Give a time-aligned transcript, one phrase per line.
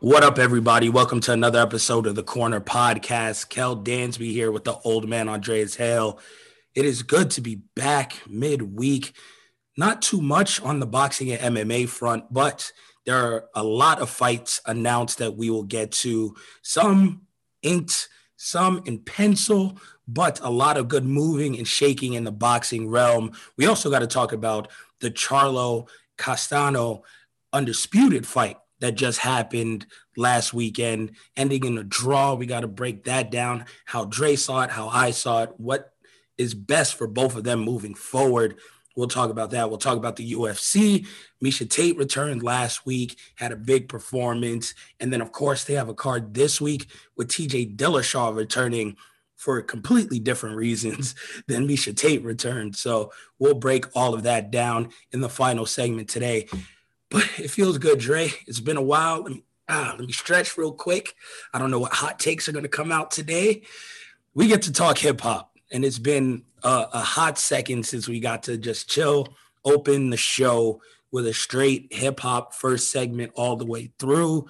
[0.00, 0.90] What up, everybody?
[0.90, 3.48] Welcome to another episode of the Corner Podcast.
[3.48, 6.20] Kel Dansby here with the old man Andreas Hale.
[6.74, 9.14] It is good to be back midweek.
[9.78, 12.70] Not too much on the boxing and MMA front, but
[13.06, 16.36] there are a lot of fights announced that we will get to.
[16.60, 17.22] Some
[17.62, 22.88] inked, some in pencil, but a lot of good moving and shaking in the boxing
[22.88, 23.32] realm.
[23.56, 24.68] We also got to talk about
[25.06, 27.04] the Charlo Castano
[27.52, 32.34] undisputed fight that just happened last weekend, ending in a draw.
[32.34, 35.92] We got to break that down, how Dre saw it, how I saw it, what
[36.38, 38.56] is best for both of them moving forward.
[38.96, 39.68] We'll talk about that.
[39.68, 41.06] We'll talk about the UFC.
[41.40, 44.74] Miesha Tate returned last week, had a big performance.
[44.98, 48.96] And then, of course, they have a card this week with TJ Dillashaw returning
[49.36, 51.14] for completely different reasons
[51.46, 52.74] than Miesha Tate returned.
[52.76, 56.48] So we'll break all of that down in the final segment today.
[57.10, 58.32] But it feels good, Dre.
[58.46, 59.22] It's been a while.
[59.22, 61.14] Let me, ah, let me stretch real quick.
[61.54, 63.62] I don't know what hot takes are going to come out today.
[64.34, 68.18] We get to talk hip hop, and it's been a, a hot second since we
[68.18, 69.28] got to just chill,
[69.64, 70.80] open the show
[71.12, 74.46] with a straight hip hop first segment all the way through.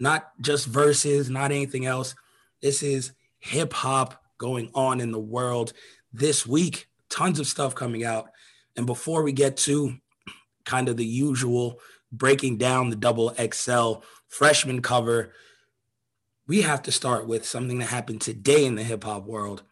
[0.00, 2.16] Not just verses, not anything else.
[2.60, 5.72] This is hip hop going on in the world
[6.12, 6.88] this week.
[7.08, 8.30] Tons of stuff coming out.
[8.76, 9.96] And before we get to
[10.64, 15.32] kind of the usual breaking down the double XL freshman cover,
[16.46, 19.62] we have to start with something that happened today in the hip hop world.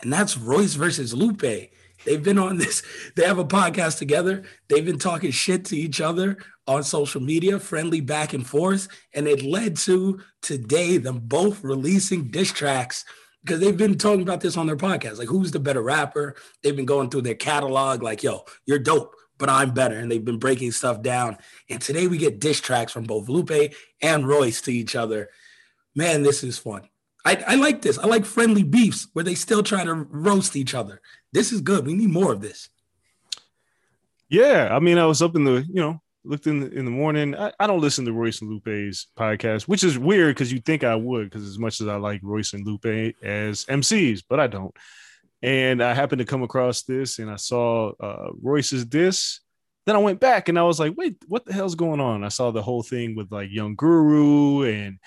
[0.00, 1.70] And that's Royce versus Lupe.
[2.04, 2.82] They've been on this,
[3.16, 4.42] they have a podcast together.
[4.68, 6.36] They've been talking shit to each other
[6.66, 8.88] on social media, friendly back and forth.
[9.14, 13.04] And it led to today them both releasing diss tracks
[13.44, 15.18] because they've been talking about this on their podcast.
[15.18, 16.36] Like, who's the better rapper?
[16.62, 19.96] They've been going through their catalog, like, yo, you're dope, but I'm better.
[19.96, 21.38] And they've been breaking stuff down.
[21.68, 25.30] And today we get diss tracks from both Lupe and Royce to each other.
[25.94, 26.88] Man, this is fun.
[27.24, 27.98] I, I like this.
[27.98, 31.00] I like friendly beefs where they still try to roast each other.
[31.32, 31.86] This is good.
[31.86, 32.68] We need more of this.
[34.28, 36.90] Yeah, I mean, I was up in the, you know, looked in the, in the
[36.90, 37.34] morning.
[37.36, 40.84] I, I don't listen to Royce and Lupe's podcast, which is weird because you think
[40.84, 44.46] I would, because as much as I like Royce and Lupe as MCs, but I
[44.46, 44.74] don't.
[45.42, 49.40] And I happened to come across this, and I saw uh, Royce's diss.
[49.84, 52.22] Then I went back and I was like, wait, what the hell's going on?
[52.22, 54.98] I saw the whole thing with like Young Guru and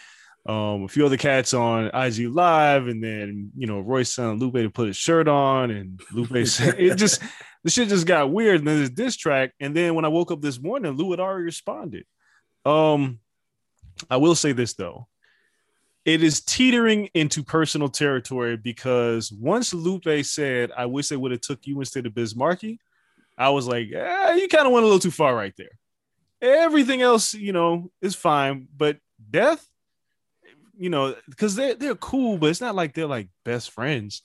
[0.46, 4.54] um, a few other cats on IG Live, and then you know Royce sent Lupe
[4.54, 7.22] to put his shirt on, and Lupe said it just
[7.66, 8.60] the shit just got weird.
[8.60, 11.20] And then this diss track, and then when I woke up this morning, Lou had
[11.20, 12.06] already responded.
[12.64, 13.20] Um,
[14.08, 15.08] I will say this though,
[16.06, 21.42] it is teetering into personal territory because once Lupe said, "I wish they would have
[21.42, 22.80] took you instead of Biz Markie,"
[23.36, 25.80] I was like, eh, "You kind of went a little too far right there."
[26.42, 29.00] Everything else, you know, is fine, but
[29.32, 29.68] death
[30.78, 34.24] you know, because they're they're cool, but it's not like they're like best friends.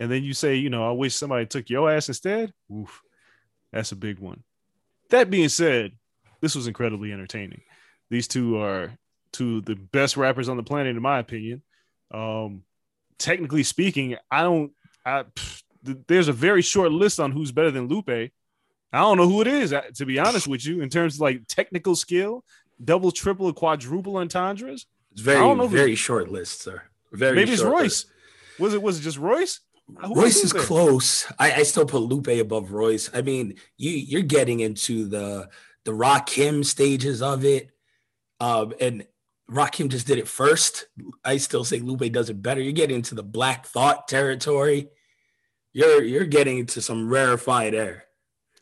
[0.00, 2.52] And then you say, you know, I wish somebody took your ass instead.
[2.74, 3.02] Oof,
[3.70, 4.42] that's a big one.
[5.10, 5.92] That being said,
[6.40, 7.60] this was incredibly entertaining.
[8.08, 8.92] These two are
[9.32, 11.62] two of the best rappers on the planet, in my opinion.
[12.10, 12.62] Um,
[13.18, 14.72] technically speaking, I don't.
[15.04, 18.08] I pff, there's a very short list on who's better than Lupe.
[18.08, 21.46] I don't know who it is, to be honest with you, in terms of like
[21.46, 22.44] technical skill,
[22.82, 24.86] double, triple, quadruple entendres.
[25.12, 26.82] It's very, very short list, sir.
[27.12, 27.82] Very maybe it's Royce.
[27.82, 28.06] list.
[28.58, 29.60] Was it was it just Royce?
[30.14, 31.26] Royce is close.
[31.38, 33.10] I, I still put Lupe above Royce.
[33.12, 35.48] I mean, you you're getting into the
[35.84, 37.70] the Rakim stages of it.
[38.40, 39.06] Um, and
[39.50, 40.86] Rakim just did it first.
[41.24, 42.60] I still say Lupe does it better.
[42.60, 44.88] You're getting into the Black Thought territory.
[45.72, 48.04] You're you're getting into some rarefied air.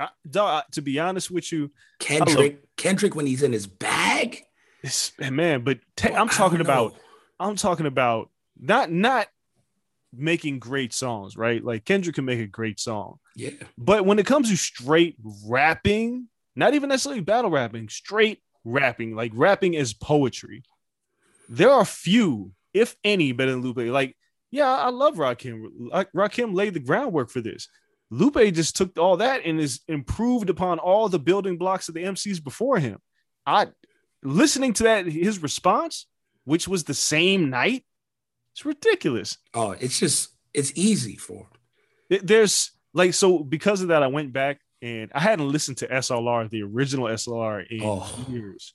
[0.01, 0.09] I-
[0.73, 4.43] to be honest with you, Kendrick, Kendrick, when he's in his bag,
[5.19, 6.95] man, but te- I'm talking about.
[7.41, 9.29] I'm talking about not not
[10.13, 11.63] making great songs, right?
[11.63, 13.19] Like Kendrick can make a great song.
[13.37, 15.17] yeah, But when it comes to straight
[15.47, 20.63] rapping, not even necessarily battle rapping, straight rapping, like rapping as poetry,
[21.49, 23.77] there are few, if any, better than Lupe.
[23.79, 24.17] Like,
[24.51, 25.67] yeah, I love Rakim.
[25.79, 27.69] Like, Rakim laid the groundwork for this.
[28.11, 32.03] Lupe just took all that and is improved upon all the building blocks of the
[32.05, 32.99] MCs before him.
[33.47, 33.69] I
[34.23, 36.07] listening to that, his response,
[36.45, 37.85] which was the same night,
[38.59, 39.39] it's ridiculous.
[39.55, 41.47] oh, it's just it's easy for
[42.11, 42.21] him.
[42.25, 46.51] There's like so because of that, I went back and I hadn't listened to SLR,
[46.51, 48.27] the original SLR, in Oh.
[48.29, 48.75] years,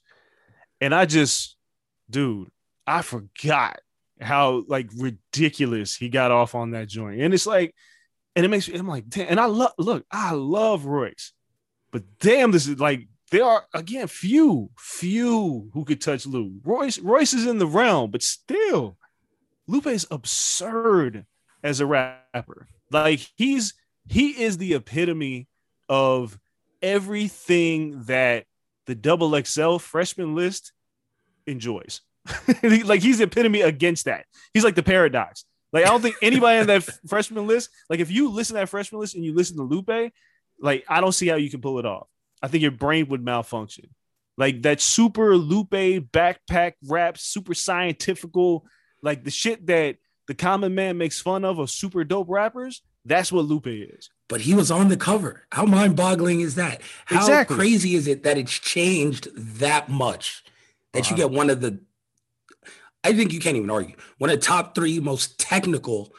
[0.79, 1.57] and I just,
[2.09, 2.49] dude,
[2.87, 3.79] I forgot
[4.21, 7.75] how like ridiculous he got off on that joint, and it's like,
[8.37, 11.33] and it makes me, I'm like, damn, and I love, look, I love Royce,
[11.91, 13.07] but damn, this is like.
[13.31, 16.59] There are again few, few who could touch Lou.
[16.63, 18.95] Royce, Royce is in the realm, but still,
[19.67, 21.25] Lupe is absurd
[21.63, 22.67] as a rapper.
[22.91, 23.73] Like he's
[24.07, 25.47] he is the epitome
[25.87, 26.37] of
[26.81, 28.45] everything that
[28.85, 30.73] the double XL freshman list
[31.47, 32.01] enjoys.
[32.63, 34.25] like he's the epitome against that.
[34.53, 35.45] He's like the paradox.
[35.71, 38.69] Like I don't think anybody on that freshman list, like if you listen to that
[38.69, 40.11] freshman list and you listen to Lupe,
[40.59, 42.07] like I don't see how you can pull it off.
[42.41, 43.89] I think your brain would malfunction.
[44.37, 48.65] Like that super Lupe backpack rap, super scientifical,
[49.03, 49.97] like the shit that
[50.27, 52.81] the common man makes fun of of super dope rappers.
[53.05, 54.09] That's what Lupe is.
[54.29, 55.43] But he was on the cover.
[55.51, 56.81] How mind-boggling is that?
[57.05, 57.57] How Exactly.
[57.57, 60.43] crazy is it that it's changed that much?
[60.93, 61.27] That you Uh-huh.
[61.27, 61.79] get one of the
[63.03, 63.97] I think you can't even argue.
[64.17, 66.13] One of the top three most technical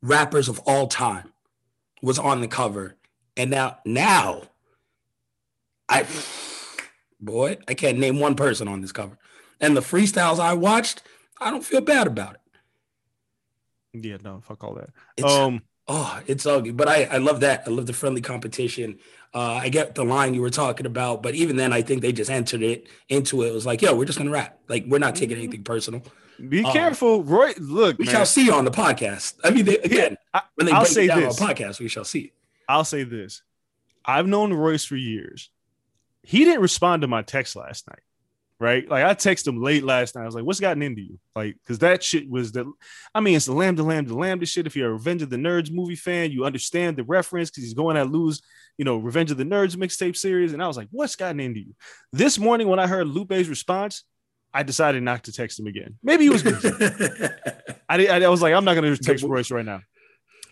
[0.00, 1.32] rappers of all time
[2.00, 2.94] was on the cover.
[3.36, 4.42] And now now
[5.88, 6.06] I
[7.20, 9.18] boy, I can't name one person on this cover.
[9.60, 11.02] And the freestyles I watched,
[11.40, 12.40] I don't feel bad about it.
[14.06, 14.90] Yeah, no, fuck all that.
[15.16, 17.62] It's um, Oh, it's ugly, but I, I love that.
[17.66, 18.98] I love the friendly competition.
[19.34, 22.12] Uh, I get the line you were talking about, but even then, I think they
[22.12, 23.48] just entered it into it.
[23.48, 24.58] It was like, yo, we're just gonna rap.
[24.68, 26.02] Like we're not taking anything personal.
[26.50, 27.52] be uh, careful, Roy.
[27.58, 29.34] Look, We man, shall see on the podcast.
[29.42, 31.40] I mean, they, again, I, when they I'll break say it down this.
[31.40, 32.32] on podcast, we shall see.
[32.68, 33.42] I'll say this.
[34.04, 35.48] I've known Royce for years.
[36.22, 38.00] He didn't respond to my text last night,
[38.60, 38.88] right?
[38.88, 40.22] Like I texted him late last night.
[40.22, 42.70] I was like, "What's gotten into you?" Like, because that shit was the.
[43.14, 44.66] I mean, it's the lambda lambda lambda shit.
[44.66, 47.74] If you're a Revenge of the Nerds movie fan, you understand the reference because he's
[47.74, 48.42] going at lose,
[48.76, 50.52] you know, Revenge of the Nerds mixtape series.
[50.52, 51.74] And I was like, "What's gotten into you?"
[52.12, 54.04] This morning when I heard Lupe's response,
[54.52, 55.98] I decided not to text him again.
[56.02, 56.44] Maybe he was.
[57.88, 59.80] I, did- I, was like, I'm not going to text Royce right now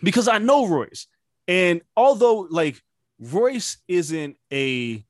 [0.02, 1.06] because I know Royce.
[1.48, 2.80] And although, like,
[3.18, 5.04] Royce isn't a,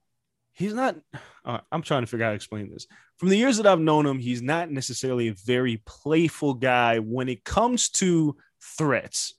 [0.57, 0.97] he's not,
[1.45, 2.87] uh, I'm trying to figure out how to explain this.
[3.19, 7.29] From the years that I've known him, he's not necessarily a very playful guy when
[7.29, 8.37] it comes to
[8.77, 9.35] threats.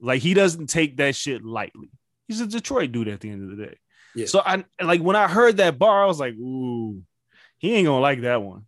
[0.00, 1.90] Like, he doesn't take that shit lightly.
[2.26, 3.78] He's a Detroit dude at the end of the day.
[4.14, 4.26] Yeah.
[4.26, 7.02] So, I like, when I heard that bar, I was like, ooh,
[7.58, 8.66] he ain't gonna like that one.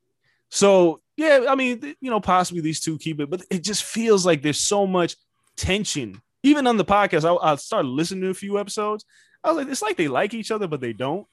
[0.50, 4.26] So yeah, I mean, you know, possibly these two keep it, but it just feels
[4.26, 5.16] like there's so much
[5.56, 6.20] tension.
[6.42, 9.04] Even on the podcast, I, I started listening to a few episodes.
[9.44, 11.26] I was like, it's like they like each other, but they don't.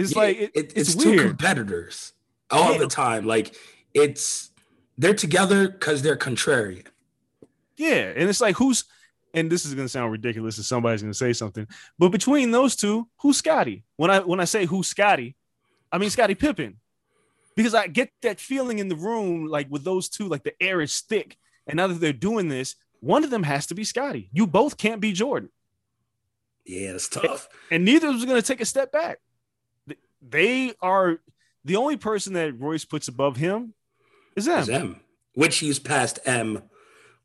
[0.00, 2.12] It's Yeah, like it- it- it's, it's, two competitors
[2.50, 3.26] all the time.
[3.26, 3.54] Like
[3.94, 4.50] it's
[4.98, 6.86] they're together because they're contrarian.
[7.76, 8.84] yeah, and it's like who's
[9.32, 11.66] and this is gonna sound ridiculous if somebody's gonna say something,
[11.98, 13.84] but between those two, who's Scottie?
[13.96, 15.36] When I when I say who's Scottie,
[15.92, 16.78] I mean Scottie Pippen,
[17.56, 20.80] because I get that feeling in the room, like with those two, like the air
[20.80, 24.28] is thick, and now that they're doing this, one of them has to be Scottie.
[24.32, 25.50] You both can't be Jordan,
[26.66, 27.48] Yeah, it's tough.
[27.70, 29.18] and neither of them is gonna take a step back.
[30.20, 30.30] Th-
[30.70, 31.20] They are
[31.64, 33.74] the only person that Royce puts above him
[34.36, 34.46] is.
[34.46, 35.00] It's M,
[35.34, 36.62] which he's passed M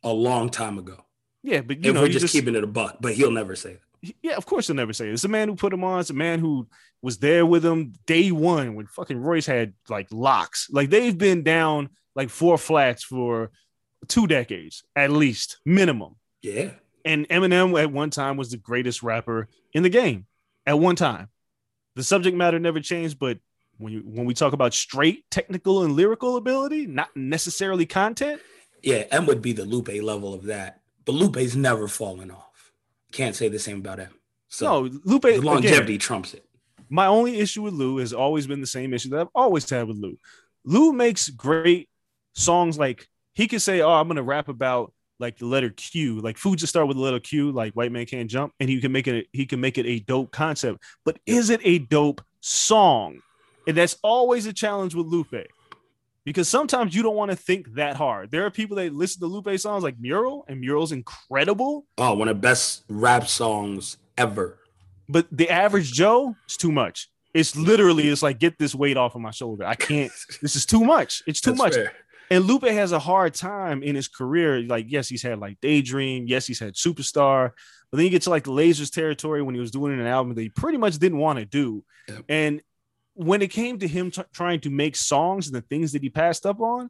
[0.03, 1.03] a long time ago.
[1.43, 3.55] Yeah, but you if know, we're just, just keeping it a buck, but he'll never
[3.55, 4.13] say that.
[4.23, 5.13] yeah, of course he'll never say it.
[5.13, 5.99] It's a man who put him on.
[5.99, 6.67] It's a man who
[7.01, 10.67] was there with him day one when fucking Royce had like locks.
[10.71, 13.51] Like they've been down like four flats for
[14.07, 16.15] two decades at least, minimum.
[16.41, 16.71] Yeah.
[17.03, 20.25] And Eminem at one time was the greatest rapper in the game.
[20.65, 21.29] At one time,
[21.95, 23.39] the subject matter never changed, but
[23.77, 28.41] when you when we talk about straight technical and lyrical ability, not necessarily content,
[28.81, 32.71] Yeah, M would be the Lupe level of that, but Lupe's never fallen off.
[33.11, 34.11] Can't say the same about him.
[34.47, 36.45] So no, Lupe the longevity again, trumps it.
[36.89, 39.87] my only issue with Lou has always been the same issue that I've always had
[39.87, 40.17] with Lou.
[40.63, 41.89] Lou makes great
[42.33, 46.37] songs like he could say, "Oh, I'm gonna rap about like the letter Q, like
[46.37, 48.91] food to start with the letter Q, like white man can't jump," and he can
[48.91, 50.83] make it he can make it a dope concept.
[51.03, 53.19] But is it a dope song?
[53.67, 55.47] And that's always a challenge with Lupe.
[56.23, 58.31] Because sometimes you don't want to think that hard.
[58.31, 62.27] There are people that listen to Lupe songs like Mural, and Mural's incredible, Oh, one
[62.27, 64.57] of the best rap songs ever.
[65.07, 67.09] but the average Joe is too much.
[67.35, 69.65] It's literally it's like get this weight off of my shoulder.
[69.65, 70.11] I can't.
[70.41, 71.21] This is too much.
[71.27, 71.73] It's too That's much.
[71.75, 71.91] fair.
[72.31, 74.61] And Lupe has a hard time in his career.
[74.61, 76.25] Like, yes, he's had like Daydream.
[76.27, 77.51] Yes, he's had Superstar.
[77.91, 80.33] But then you get to like the Lasers territory when he was doing an album
[80.35, 81.83] that he pretty much didn't want to do.
[82.27, 82.61] And
[83.13, 86.09] when it came to him t- trying to make songs and the things that he
[86.09, 86.89] passed up on,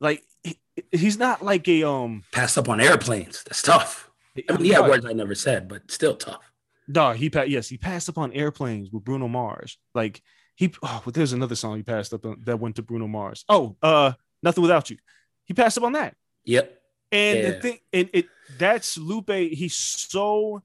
[0.00, 0.58] like he-
[0.92, 2.22] he's not like a um.
[2.32, 3.42] Passed up on airplanes.
[3.44, 4.10] That's tough.
[4.48, 4.88] I mean, Right.
[4.88, 6.52] words I never said, but still tough.
[6.86, 9.76] No, he pa- yes, he passed up on airplanes with Bruno Mars.
[9.94, 10.22] Like
[10.54, 13.44] he oh, but there's another song he passed up on that went to Bruno Mars.
[13.48, 14.96] Oh, uh, nothing without you.
[15.44, 16.14] He passed up on that.
[16.44, 16.80] Yep.
[17.10, 18.26] And the thing, and it
[18.58, 19.30] that's Lupe.
[19.30, 20.62] He's so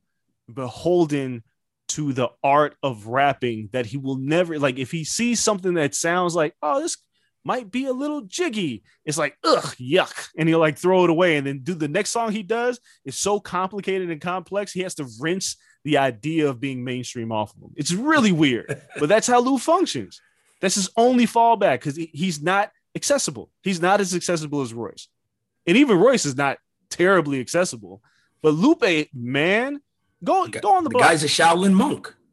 [0.53, 1.43] beholden
[1.89, 5.95] to the art of rapping that he will never like if he sees something that
[5.95, 6.97] sounds like, oh, this
[7.45, 8.83] might be a little jiggy.
[9.05, 10.29] It's like, ugh, yuck.
[10.37, 11.37] And he'll like throw it away.
[11.37, 14.95] And then do the next song he does is so complicated and complex, he has
[14.95, 17.73] to rinse the idea of being mainstream off of him.
[17.75, 18.81] It's really weird.
[18.99, 20.21] but that's how Lou functions.
[20.61, 23.49] That's his only fallback because he's not accessible.
[23.61, 25.07] He's not as accessible as Royce.
[25.65, 26.57] And even Royce is not
[26.89, 28.01] terribly accessible.
[28.41, 29.79] But Lupe, man,
[30.23, 31.03] go go on the, the block.
[31.09, 32.13] guy's a Shaolin monk.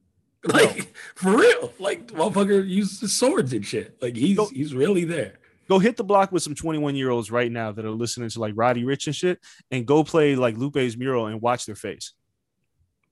[0.43, 1.71] Like for real.
[1.79, 3.99] Like motherfucker uses swords and shit.
[4.01, 5.35] Like he's Go- he's really there.
[5.69, 8.41] go hit the block with some 21 year olds right now that are listening to
[8.41, 9.39] like Roddy Ricch and shit,
[9.71, 12.15] and go play like Lupe's mural and watch their face.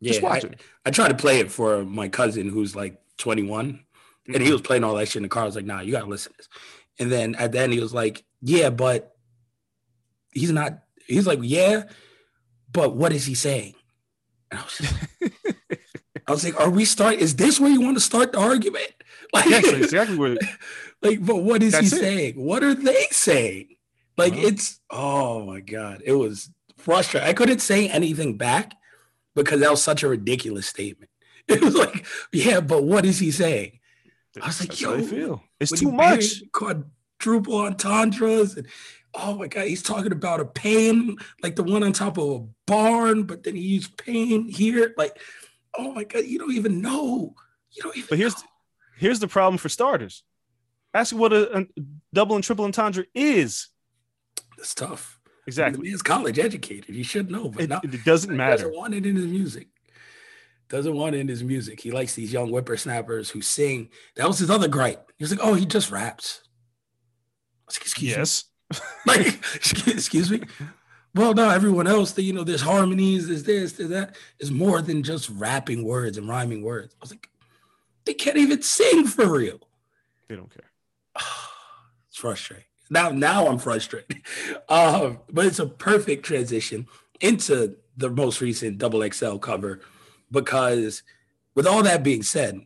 [0.01, 0.61] Yeah, Just watch I, it.
[0.87, 3.79] I tried to play it for my cousin who's like 21, and
[4.35, 4.43] Mm-hmm.
[4.45, 5.43] he was playing all that shit in the car.
[5.43, 6.49] I was like, "Nah, you gotta listen to this."
[6.99, 9.15] And then at the end, he was like, "Yeah, but
[10.33, 11.85] he's not." He's like, "Yeah,
[12.73, 13.75] but what is he saying?"
[14.51, 14.95] And I was, just,
[16.27, 17.17] I was like, "Are we start?
[17.17, 18.93] Is this where you want to start the argument?"
[19.35, 20.39] Like, that's exactly where
[21.03, 21.91] like, but what is he it.
[21.91, 22.35] saying?
[22.43, 23.77] What are they saying?
[24.17, 24.47] Like, Uh-huh.
[24.47, 27.29] it's oh my god, it was frustrating.
[27.29, 28.73] I couldn't say anything back
[29.37, 31.11] because that was such a ridiculous statement.
[31.47, 33.78] It was like, yeah, but what is he saying?
[34.41, 35.43] I was like, That's how I yo, feel.
[35.61, 36.43] It's too much.
[36.53, 38.67] Quadruple entendres and
[39.15, 42.47] oh my god, he's talking about a pain like the one on top of a
[42.67, 44.95] barn, but then he used pain here.
[44.97, 45.19] Like,
[45.77, 47.35] oh my god, you don't even know.
[47.73, 48.09] You don't even.
[48.09, 48.43] But here's know.
[48.99, 50.23] here's the problem for starters.
[50.95, 51.67] Ask what a, a
[52.15, 53.69] double and triple entendre is.
[54.59, 55.19] it's tough.
[55.47, 55.83] Exactly.
[55.83, 56.95] The man's college educated.
[56.95, 58.35] He should know, but It, not, it doesn't matter.
[58.35, 58.63] He matter.
[58.65, 59.69] doesn't want it in his music.
[60.69, 61.81] Doesn't want it in his music.
[61.81, 63.89] He likes these young whippersnappers who sing.
[64.17, 65.11] That was his other gripe.
[65.17, 68.45] He was like, "Oh, he just raps." I was like, excuse Yes.
[68.45, 68.49] me.
[69.07, 70.43] Like, excuse, me.
[71.15, 74.15] Well, no, everyone else, that you know, there's harmonies, there's this, there's that.
[74.39, 76.95] Is more than just rapping words and rhyming words.
[76.95, 77.31] I was like,
[78.05, 79.61] they can't even sing for real.
[80.29, 80.71] They don't care.
[82.09, 82.67] it's frustrating.
[82.91, 84.23] Now, now I'm frustrated.
[84.69, 86.87] Um, but it's a perfect transition
[87.21, 89.81] into the most recent double XL cover
[90.31, 91.03] because
[91.55, 92.61] with all that being said,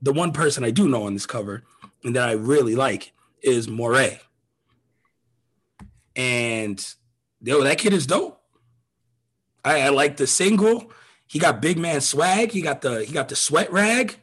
[0.00, 1.62] the one person I do know on this cover
[2.04, 4.20] and that I really like is Morray.
[6.14, 6.84] And
[7.40, 8.40] yo, that kid is dope.
[9.64, 10.92] I, I like the single.
[11.26, 12.50] He got big man swag.
[12.50, 14.18] He got the he got the sweat rag.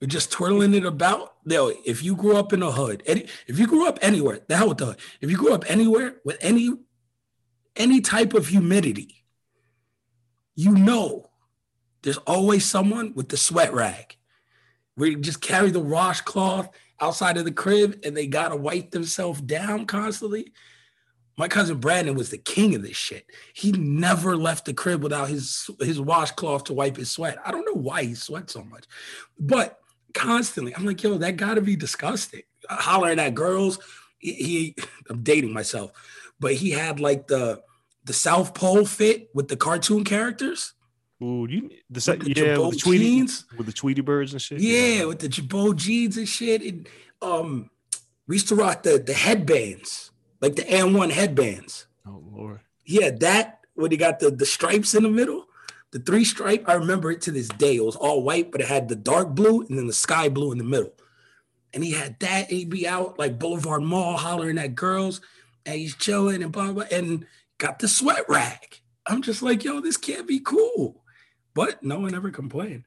[0.00, 1.34] We're just twirling it about.
[1.46, 4.56] Yo, if you grew up in a hood, any, if you grew up anywhere, the
[4.56, 4.96] hell with the hood.
[5.20, 6.70] If you grew up anywhere with any
[7.76, 9.24] any type of humidity,
[10.54, 11.30] you know
[12.04, 14.16] there's always someone with the sweat rag.
[14.96, 16.68] We just carry the washcloth
[17.00, 20.52] outside of the crib and they gotta wipe themselves down constantly.
[21.36, 23.26] My cousin Brandon was the king of this shit.
[23.54, 27.38] He never left the crib without his his washcloth to wipe his sweat.
[27.44, 28.84] I don't know why he sweats so much,
[29.40, 29.80] but
[30.12, 32.42] constantly, I'm like, yo, that gotta be disgusting.
[32.68, 33.78] Hollering at girls.
[34.18, 34.76] He, he
[35.08, 35.90] I'm dating myself,
[36.38, 37.62] but he had like the
[38.04, 40.74] the South Pole fit with the cartoon characters.
[41.24, 43.44] Ooh, you the set, With the yeah, Jabot with the Tweety jeans.
[43.56, 44.60] with the Tweety birds and shit.
[44.60, 46.62] Yeah, with the Jabot jeans and shit.
[46.62, 46.88] And
[47.22, 47.70] um,
[48.26, 51.86] we used to rock the the headbands, like the N1 headbands.
[52.06, 52.60] Oh lord.
[52.84, 55.46] Yeah, that when he got the the stripes in the middle,
[55.92, 56.64] the three stripe.
[56.68, 57.76] I remember it to this day.
[57.76, 60.52] It was all white, but it had the dark blue and then the sky blue
[60.52, 60.92] in the middle.
[61.72, 62.50] And he had that.
[62.50, 65.20] He'd be out like Boulevard Mall hollering at girls.
[65.66, 67.26] and he's chilling and blah blah, and
[67.58, 68.80] got the sweat rag.
[69.06, 71.02] I'm just like, yo, this can't be cool.
[71.54, 72.84] But no one ever complained.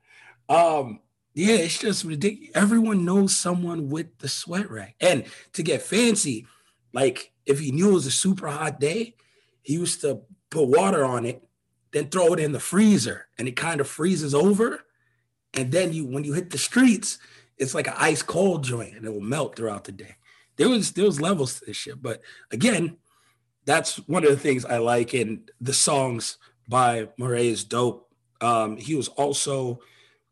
[0.50, 1.00] Um,
[1.34, 2.52] yeah, it's just ridiculous.
[2.56, 4.96] Everyone knows someone with the sweat rack.
[5.00, 6.48] And to get fancy,
[6.94, 9.16] like if he knew it was a super hot day,
[9.62, 11.44] he used to put water on it,
[11.92, 14.84] then throw it in the freezer, and it kind of freezes over.
[15.54, 17.18] And then you, when you hit the streets,
[17.58, 20.16] it's like an ice cold joint, and it will melt throughout the day.
[20.58, 22.22] There was there was levels to this shit, but
[22.52, 22.98] again,
[23.66, 25.14] that's one of the things I like.
[25.14, 28.07] And the songs by Morray is dope.
[28.42, 29.80] Um, he was also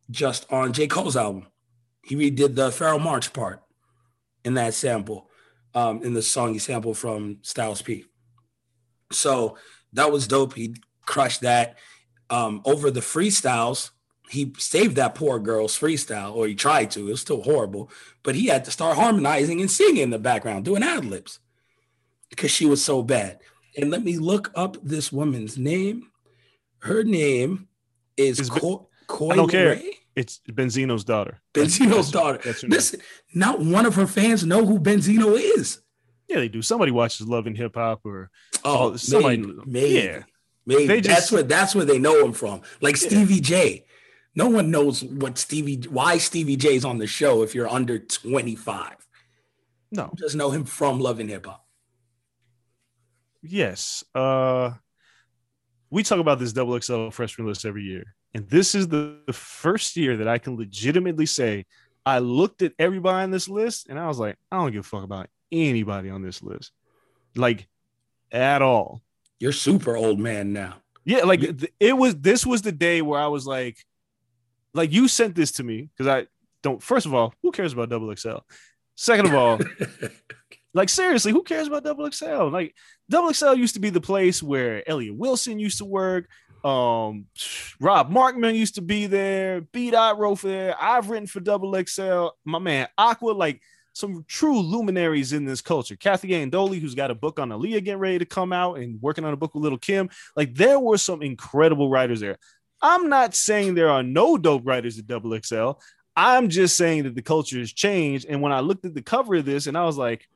[0.10, 0.88] just on J.
[0.88, 1.48] Cole's album.
[2.04, 3.64] He redid the Pharoahe Monch part
[4.44, 5.30] in that sample,
[5.74, 8.06] um, in the song he sampled from Styles P.
[9.12, 9.58] So
[9.94, 10.54] that was dope.
[10.54, 11.78] He crushed that.
[12.30, 13.92] Um, over the freestyles,
[14.30, 17.08] he saved that poor girl's freestyle, or he tried to.
[17.08, 17.92] It was still horrible,
[18.24, 21.40] but he had to start harmonizing and singing in the background, doing ad libs
[22.30, 23.40] because she was so bad.
[23.78, 26.10] And let me look up this woman's name.
[26.80, 27.68] Her name
[28.18, 29.72] is, Is Co- Coy I don't care.
[29.76, 29.98] Ray?
[30.16, 31.42] It's Benzino's daughter.
[31.54, 32.40] Benzino's That's- daughter.
[32.44, 32.68] that's her.
[32.70, 33.02] Listen,
[33.34, 35.82] not one of her fans know who Benzino is.
[36.30, 36.62] Yeah, they do.
[36.62, 38.32] Somebody watches Love and Hip Hop or
[38.64, 40.24] Oh, Oh, somebody- maybe, maybe, yeah.
[40.66, 40.88] maybe.
[40.88, 42.62] They that's just- where that's where they know him from.
[42.82, 43.08] Like Yeah.
[43.10, 43.86] Stevie J.
[44.38, 48.00] No one knows what Stevie why Stevie J is on the show if you're under
[48.00, 48.96] 25.
[49.92, 50.12] no.
[50.18, 51.66] Just know him from Love and Hip Hop.
[53.44, 54.04] Yes.
[54.14, 54.74] Uh
[55.96, 58.04] we talk about this double XL freshman list every year.
[58.34, 61.66] And this is the, the first year that I can legitimately say
[62.06, 64.84] I looked at everybody on this list and I was like, I don't give a
[64.84, 66.74] fuck about anybody on this list.
[67.38, 67.70] Like
[68.30, 69.04] at all.
[69.40, 70.76] You're super old man now.
[71.06, 73.78] Yeah, like th- it was this was the day where I was like,
[74.74, 76.28] like you sent this to me because I
[76.62, 78.40] don't first of all, who cares about double XL?
[78.96, 79.60] Second of all,
[80.76, 82.50] like seriously, who cares about double XL?
[82.50, 82.76] Like
[83.10, 86.28] double XL used to be the place where Elliott Wilson used to work.
[86.66, 87.28] Um,
[87.80, 89.62] Rob Markman used to be there.
[89.62, 89.90] B.
[89.90, 90.76] Dot wrote for there.
[90.80, 92.28] I've written for double XL.
[92.44, 93.62] My man Aqua, like
[93.94, 95.96] some true luminaries in this culture.
[95.96, 99.24] Kathy Iandoli, who's got a book on Aaliyah getting ready to come out and working
[99.24, 100.10] on a book with Little Kim.
[100.36, 102.38] Like there were some incredible writers there.
[102.82, 105.72] I'm not saying there are no dope writers at double XL.
[106.18, 108.26] I'm just saying that the culture has changed.
[108.28, 110.28] And when I looked at the cover of this and I was like,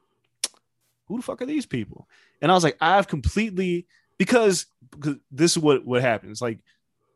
[1.10, 2.08] who the fuck are these people?
[2.42, 6.42] And I was like, I've completely because, because this is what what happens.
[6.42, 6.60] Like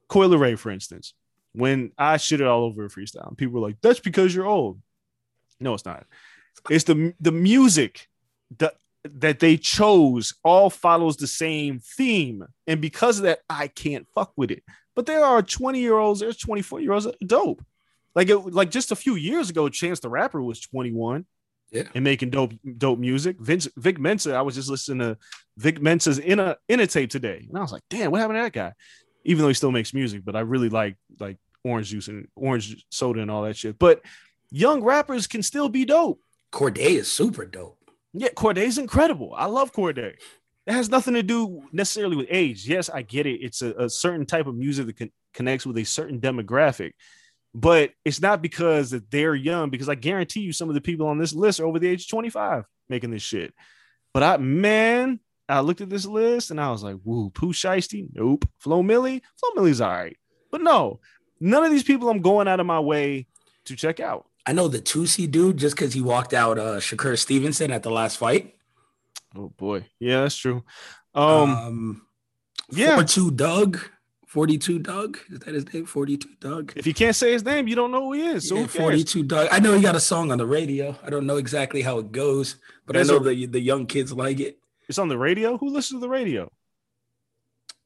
[0.09, 1.13] Coi Leray, for instance,
[1.53, 4.81] when I shit it all over a freestyle, people were like, "That's because you're old."
[5.59, 6.05] No, it's not.
[6.69, 8.09] It's the the music
[8.57, 14.07] that that they chose all follows the same theme, and because of that, I can't
[14.15, 14.63] fuck with it.
[14.95, 17.63] But there are 20 year olds, there's 24 year olds, dope.
[18.15, 21.25] Like it, like just a few years ago, Chance the Rapper was 21
[21.73, 21.83] Yeah.
[21.95, 23.37] and making dope dope music.
[23.39, 25.17] Vince Vic Mensa, I was just listening to
[25.57, 28.37] Vic Mensa's in a in a tape today, and I was like, damn, what happened
[28.37, 28.73] to that guy?
[29.25, 32.85] Even though he still makes music, but I really like like orange juice and orange
[32.91, 33.79] soda and all that shit.
[33.79, 34.01] But
[34.51, 36.19] young rappers can still be dope.
[36.51, 37.79] Cordae is super dope.
[38.13, 39.33] Yeah, Cordae is incredible.
[39.35, 40.13] I love Cordae.
[40.65, 42.67] It has nothing to do necessarily with age.
[42.67, 43.39] Yes, I get it.
[43.41, 46.91] It's a, a certain type of music that con- connects with a certain demographic,
[47.53, 49.69] but it's not because that they're young.
[49.69, 52.03] Because I guarantee you, some of the people on this list are over the age
[52.03, 53.53] of 25 making this shit.
[54.13, 58.07] But I, man, I looked at this list and I was like, woo, Pooh Shiesty,
[58.13, 58.45] nope.
[58.59, 60.17] Flo Milli, Flo Milli's all right.
[60.51, 60.99] But no,
[61.39, 63.27] none of these people I'm going out of my way
[63.65, 64.25] to check out.
[64.45, 67.89] I know the Toosii dude just because he walked out uh Shakur Stevenson at the
[67.89, 68.55] last fight.
[69.35, 70.63] Oh boy, yeah, that's true.
[71.15, 72.07] Um, Um,
[72.71, 72.95] yeah.
[72.95, 73.79] 42 Dugg.
[74.33, 75.17] 42 Dugg.
[75.29, 75.85] Is that his name?
[75.85, 76.73] 42 Dugg.
[76.75, 78.49] if you can't say his name, you don't know who he is.
[78.49, 79.47] So Yeah, 42 Dugg.
[79.51, 80.97] I know he got a song on the radio.
[81.03, 82.55] I don't know exactly how it goes,
[82.87, 84.57] but There's I know a- the the young kids like it.
[84.89, 85.55] It's on the radio.
[85.59, 86.49] Who listens to the radio?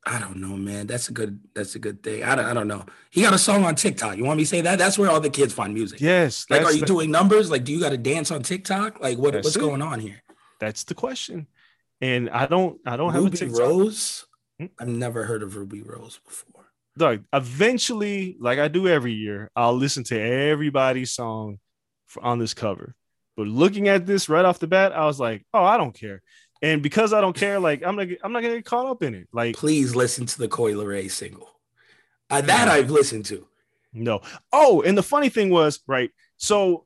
[0.06, 0.88] I don't know, man.
[0.88, 1.38] That's a good.
[1.54, 2.24] That's a good thing.
[2.24, 2.46] I don't.
[2.46, 2.86] I don't know.
[3.10, 4.16] He got a song on TikTok.
[4.16, 4.80] You want me to say that?
[4.80, 6.00] That's where all the kids find music.
[6.00, 7.52] Yes, Like, are you the, doing numbers?
[7.52, 9.02] Like, do you got to dance on TikTok?
[9.02, 9.60] Like, what, what's it.
[9.60, 10.22] going on here?
[10.62, 11.46] that's the question.
[12.00, 13.60] And I don't, I don't have a Ruby TikTok.
[13.60, 14.26] Rose.
[14.60, 14.67] Hmm?
[14.80, 16.65] I've never heard of Rubi Rose before.
[16.98, 21.60] Doug, eventually, like I do every year, I'll listen to everybody's song
[22.08, 22.96] for, on this cover.
[23.36, 26.24] But looking at this right off the bat, I was like, oh, I don't care.
[26.63, 29.13] And because I don't care, like I'm not, I'm not gonna get caught up in
[29.13, 29.28] it.
[29.32, 31.50] Like, Please listen to the Coi Leray single.
[32.30, 33.48] Uh, that I've listened to.
[33.93, 34.22] No.
[34.52, 36.10] Oh, and the funny thing was, right?
[36.38, 36.86] So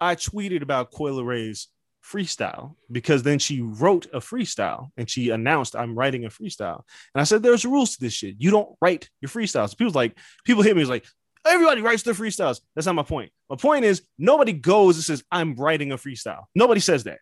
[0.00, 1.68] I tweeted about Coi Leray's
[2.04, 6.82] freestyle because then she wrote a freestyle and she announced I'm writing a freestyle.
[7.14, 8.36] And I said, there's rules to this shit.
[8.38, 9.76] You don't write your freestyles.
[9.76, 11.04] People like people hit me was like,
[11.46, 12.60] everybody writes their freestyles.
[12.74, 13.32] That's not my point.
[13.48, 16.44] My point is nobody goes and says, I'm writing a freestyle.
[16.54, 17.18] Nobody says that.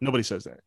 [0.00, 0.60] Nobody says that.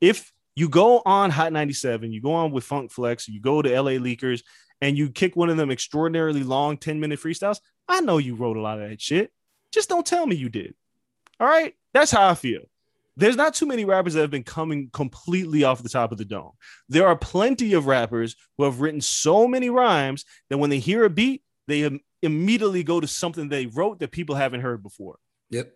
[0.00, 3.80] If You go on Hot 97, you go on with Funk Flex, you go to
[3.80, 4.42] LA Leakers,
[4.80, 7.60] and you kick one of them extraordinarily long 10 minute freestyles.
[7.86, 9.30] I know you wrote a lot of that shit.
[9.70, 10.74] Just don't tell me you did.
[11.38, 11.74] All right.
[11.92, 12.62] That's how I feel.
[13.16, 16.24] There's not too many rappers that have been coming completely off the top of the
[16.24, 16.52] dome.
[16.88, 21.04] There are plenty of rappers who have written so many rhymes that when they hear
[21.04, 25.18] a beat, they im- immediately go to something they wrote that people haven't heard before.
[25.50, 25.72] Yep.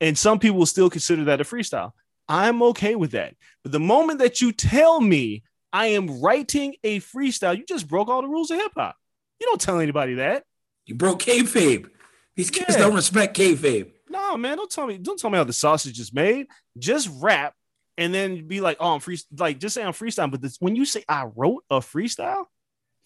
[0.00, 1.92] And some people still consider that a freestyle.
[2.28, 3.34] I'm okay with that.
[3.62, 8.08] But the moment that you tell me I am writing a freestyle, you just broke
[8.08, 8.96] all the rules of hip hop.
[9.40, 10.44] You don't tell anybody that.
[10.86, 11.88] You broke kayfabe.
[12.34, 12.78] These kids Yeah.
[12.78, 13.92] don't respect kayfabe.
[14.10, 16.48] No, man, don't tell me, don't tell me how the sausage is made.
[16.76, 17.54] Just rap
[17.96, 20.30] and then be like, oh, I'm free, like just say I'm freestyle.
[20.30, 22.46] But this, when you say I wrote a freestyle,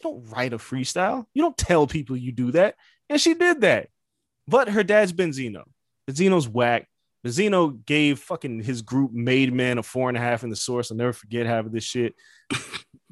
[0.01, 1.27] you don't write a freestyle.
[1.35, 2.77] You don't tell people you do that.
[3.11, 3.89] And she did that.
[4.49, 5.65] But her dad's Benzino.
[6.11, 6.89] Benzino's whack.
[7.25, 10.91] Benzino gave fucking his group Made Men a four and a half in the source.
[10.91, 12.15] I'll never forget having this shit.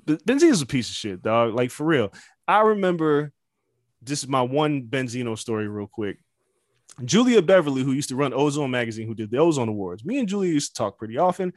[0.05, 1.55] But Benzino's a piece of shit, dog.
[1.55, 2.13] Like for real.
[2.49, 3.33] I remember
[4.03, 6.19] this is my one Benzino story, real quick.
[7.05, 10.05] Julia Beverly, who used to run Ozone magazine, who did the Ozone Awards.
[10.05, 11.53] Me and Julia used to talk pretty often,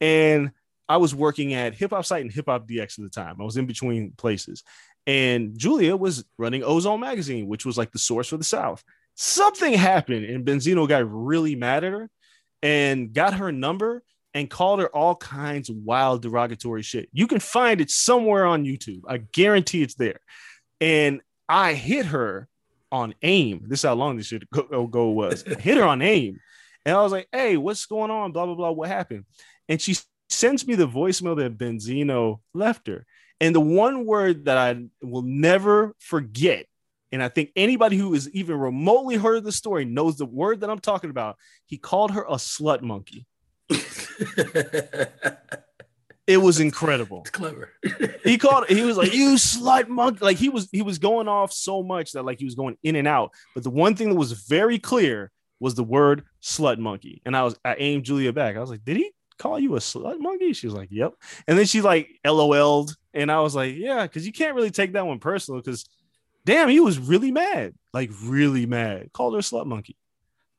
[0.00, 0.50] and
[0.88, 3.36] I was working at Hip Hop Site and Hip Hop DX at the time.
[3.40, 4.64] I was in between places,
[5.06, 8.82] and Julia was running Ozone magazine, which was like the source for the South.
[9.14, 12.10] Something happened, and Benzino got really mad at her
[12.62, 14.02] and got her number
[14.34, 17.08] and called her all kinds of wild derogatory shit.
[17.12, 19.02] You can find it somewhere on YouTube.
[19.08, 20.20] I guarantee it's there.
[20.80, 22.48] And I hit her
[22.92, 23.64] on aim.
[23.66, 25.42] This is how long this shit go, was.
[25.42, 26.38] Hit her on aim.
[26.84, 28.32] And I was like, hey, what's going on?
[28.32, 28.70] Blah, blah, blah.
[28.70, 29.24] What happened?
[29.68, 29.96] And she
[30.28, 33.06] sends me the voicemail that Benzino left her.
[33.40, 36.66] And the one word that I will never forget,
[37.12, 40.70] and I think anybody who is even remotely heard the story knows the word that
[40.70, 41.36] I'm talking about.
[41.66, 43.26] He called her a slut monkey.
[46.30, 47.22] It was incredible.
[47.22, 47.72] It's clever.
[48.22, 51.52] he called he was like you slut monkey like he was he was going off
[51.52, 53.32] so much that like he was going in and out.
[53.52, 57.20] But the one thing that was very clear was the word slut monkey.
[57.26, 58.54] And i was i aimed julia back.
[58.56, 60.52] I was like did he call you a slut monkey?
[60.52, 61.14] She was like yep.
[61.48, 62.94] And then she like lol'd.
[63.12, 65.84] And i was like yeah because you can't really take that one personal because
[66.44, 67.74] damn he was really mad.
[67.92, 69.12] Like really mad.
[69.12, 69.96] Called her a slut monkey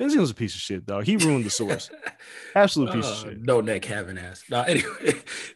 [0.01, 1.01] Benzino's a piece of shit, though.
[1.01, 1.91] He ruined the source.
[2.55, 3.41] Absolute piece of Uh, shit.
[3.41, 4.43] no neck having ass.
[4.49, 5.13] No, anyway,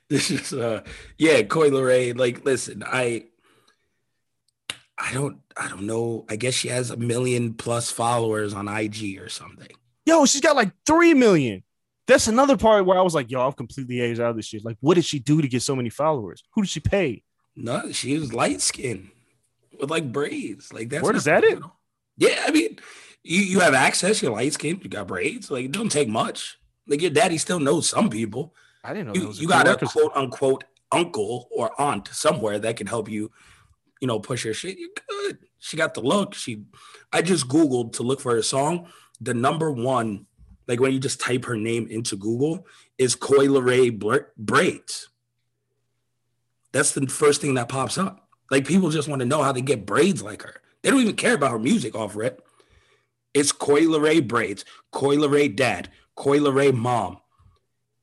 [0.09, 0.83] this is uh
[1.17, 2.15] yeah, Coi Leray.
[2.17, 3.23] Like, listen, I
[4.97, 6.25] I don't I don't know.
[6.29, 9.69] I guess she has a million plus followers on IG or something.
[10.05, 11.63] Yo, she's got like three million.
[12.07, 14.63] That's another part where I was like, yo, I'm completely aged out of this shit.
[14.63, 16.43] Like, what did she do to get so many followers?
[16.53, 17.23] Who did she pay?
[17.55, 19.09] No, she was light skinned
[19.79, 20.71] with like braids.
[20.71, 21.57] Like that's Word, is that it?
[22.17, 22.77] Yeah, I mean,
[23.25, 25.49] you, you have access, you're light skinned, you got braids.
[25.49, 26.57] Like it don't take much.
[26.87, 28.53] Like your daddy still knows some people.
[28.83, 32.85] I didn't know you, you got a quote unquote uncle or aunt somewhere that can
[32.85, 33.31] help you,
[33.99, 34.77] you know, push your shit.
[34.77, 35.39] You're good.
[35.57, 36.35] She got the look.
[36.35, 36.65] She,
[37.11, 38.87] I just Googled to look for her song.
[39.19, 40.27] The number one,
[40.67, 42.67] like when you just type her name into Google,
[42.99, 45.09] is Leray Bra- braids.
[46.71, 48.27] That's the first thing that pops up.
[48.51, 50.61] Like people just want to know how they get braids like her.
[50.83, 52.44] They don't even care about her music off rip.
[53.35, 57.19] It's Coi Leray braids, Coi Leray dad, Coi Leray mom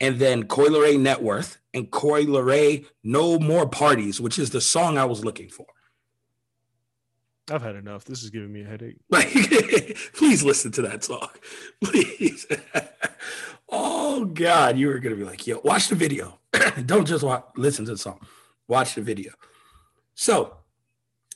[0.03, 4.61] and then Coi Leray Net Worth and Coi Leray No More Parties, which is the
[4.61, 5.65] song I was looking for.
[7.51, 8.05] I've had enough.
[8.05, 8.97] This is giving me a headache.
[10.13, 11.29] Please listen to that song.
[11.83, 12.47] Please.
[13.69, 16.41] oh God, you were gonna be like, yo, watch the video.
[16.85, 18.21] Don't just watch, listen to the song.
[18.67, 19.33] Watch the video.
[20.15, 20.57] So,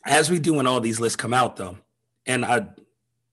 [0.04, 1.78] as we do when all these lists come out, though,
[2.26, 2.66] and I,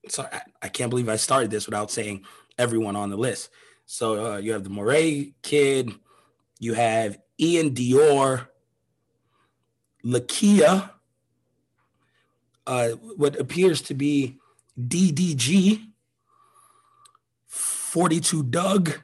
[0.08, 0.30] sorry,
[0.62, 2.26] I, can't believe I started this without saying
[2.58, 3.50] everyone on the list.
[3.86, 5.92] So uh, you have the Morray kid,
[6.60, 8.48] you have iann dior,
[10.06, 10.89] Lakeyah,
[12.66, 14.39] uh, what appears to be
[14.80, 15.88] DDG,
[17.48, 19.00] 42 Dugg.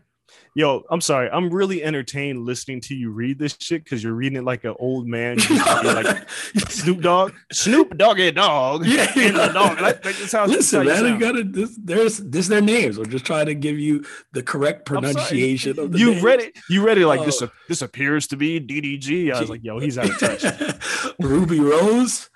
[0.55, 1.29] Yo, I'm sorry.
[1.31, 4.75] I'm really entertained listening to you read this shit because you're reading it like an
[4.79, 5.37] old man.
[5.49, 6.29] Like
[6.69, 8.85] Snoop Dogg, Snoop Doggy Dog.
[8.85, 9.79] Yeah, in the dog.
[9.79, 11.43] Like, that's how, Listen, you man, I gotta.
[11.43, 12.97] This, there's this their names.
[12.97, 15.99] I'm just trying to give you the correct pronunciation of the.
[15.99, 16.23] You names.
[16.23, 16.57] read it.
[16.69, 17.41] You read it like this.
[17.41, 17.49] Oh.
[17.67, 19.33] This appears to be DDG.
[19.33, 21.15] I was like, yo, he's out of touch.
[21.19, 22.29] Rubi Rose.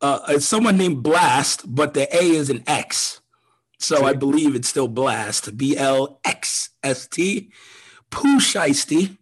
[0.00, 3.20] Uh, it's someone named Blast, but the A is an X.
[3.78, 5.56] So I believe it's still Blast.
[5.56, 7.52] B L X S T.
[8.10, 9.18] Pooh Shiesty.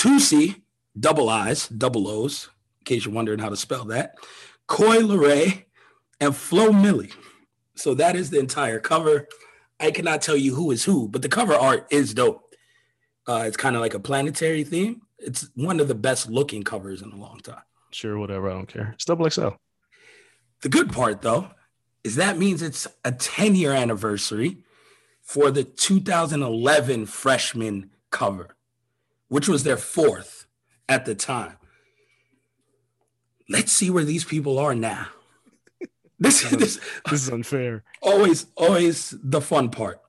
[0.00, 0.62] Toosii,
[0.98, 2.48] double I's, double O's,
[2.80, 4.14] in case you're wondering how to spell that.
[4.66, 5.64] Coi Leray
[6.20, 7.12] and Flo Milli.
[7.74, 9.28] So that is the entire cover.
[9.78, 12.54] I cannot tell you who is who, but the cover art is dope.
[13.26, 15.02] Uh, it's kind of like a planetary theme.
[15.18, 17.62] It's one of the best looking covers in a long time.
[17.90, 18.48] Sure, whatever.
[18.48, 18.92] I don't care.
[18.94, 19.48] It's double XL.
[20.62, 21.50] The good part, though,
[22.04, 24.58] is that means it's a 10 year anniversary
[25.20, 28.56] for the 2011 freshman cover,
[29.28, 30.46] which was their fourth
[30.88, 31.56] at the time.
[33.48, 35.06] Let's see where these people are now.
[36.22, 36.78] This, this,
[37.10, 37.82] This is unfair.
[38.02, 40.02] always, always the fun part.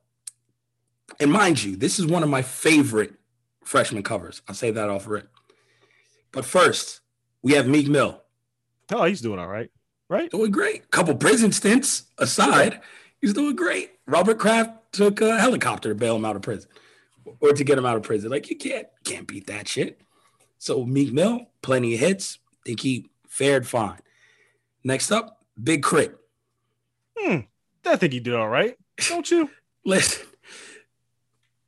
[1.18, 3.14] And mind you, this is one of my favorite
[3.64, 4.42] freshman covers.
[4.46, 5.30] I'll say that off rip.
[6.30, 7.00] But first,
[7.42, 8.20] we have Meek Mill.
[8.92, 9.70] Oh, he's doing all right.
[10.12, 10.30] Right?
[10.30, 10.90] Doing great.
[10.90, 12.82] Couple prison stints aside,
[13.22, 13.92] he's doing great.
[14.06, 16.68] Robert Kraft took a helicopter to bail him out of prison
[17.40, 18.30] or to get him out of prison.
[18.30, 20.02] Like you can't can't beat that shit.
[20.58, 22.38] So Meek Mill, plenty of hits.
[22.62, 24.00] Think he fared fine.
[24.84, 26.14] Next up, Big Crit.
[27.18, 27.38] Hmm.
[27.86, 28.76] I think he did all right.
[29.08, 29.48] Don't you?
[29.86, 30.26] Listen,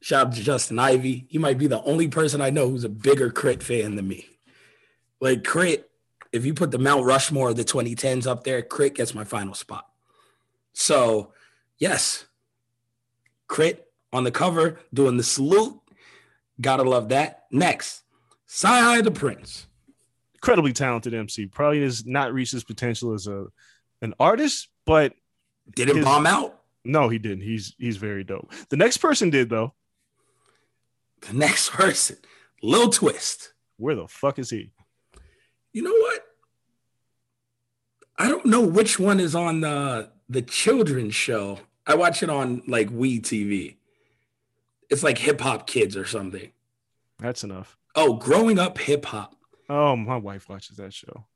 [0.02, 1.24] shout out to Justin Ivy.
[1.30, 3.64] He might be the only person I know who's a bigger K.R.I.T.
[3.64, 4.26] fan than me.
[5.18, 5.85] Like K.R.I.T.,
[6.35, 8.94] if you put the Mount Rushmore of the 2010s up there, K.R.I.T.
[8.94, 9.87] gets my final spot.
[10.73, 11.33] So,
[11.79, 12.27] yes,
[13.51, 13.79] K.R.I.T.
[14.12, 15.79] on the cover doing the salute.
[16.61, 17.44] Gotta love that.
[17.51, 18.03] Next,
[18.49, 19.66] CyHi the Prynce.
[20.35, 21.47] Incredibly talented MC.
[21.47, 23.47] Probably has not reached his potential as a
[24.03, 25.14] an artist, but
[25.75, 26.61] Didn't His- bomb out.
[26.85, 27.42] no, he didn't.
[27.42, 28.53] He's he's very dope.
[28.68, 29.73] The next person did though.
[31.23, 32.16] The next person,
[32.62, 33.53] Lil Twist.
[33.79, 34.73] Where the fuck is he?
[35.74, 36.22] You know what?
[38.16, 41.58] I don't know which one is on the the children's show.
[41.87, 43.76] I watch it on like We TV.
[44.88, 46.50] It's like Hip Hop Kids or something.
[47.18, 47.76] That's enough.
[47.96, 49.34] Oh, growing up hip hop.
[49.68, 51.26] Oh, my wife watches that show.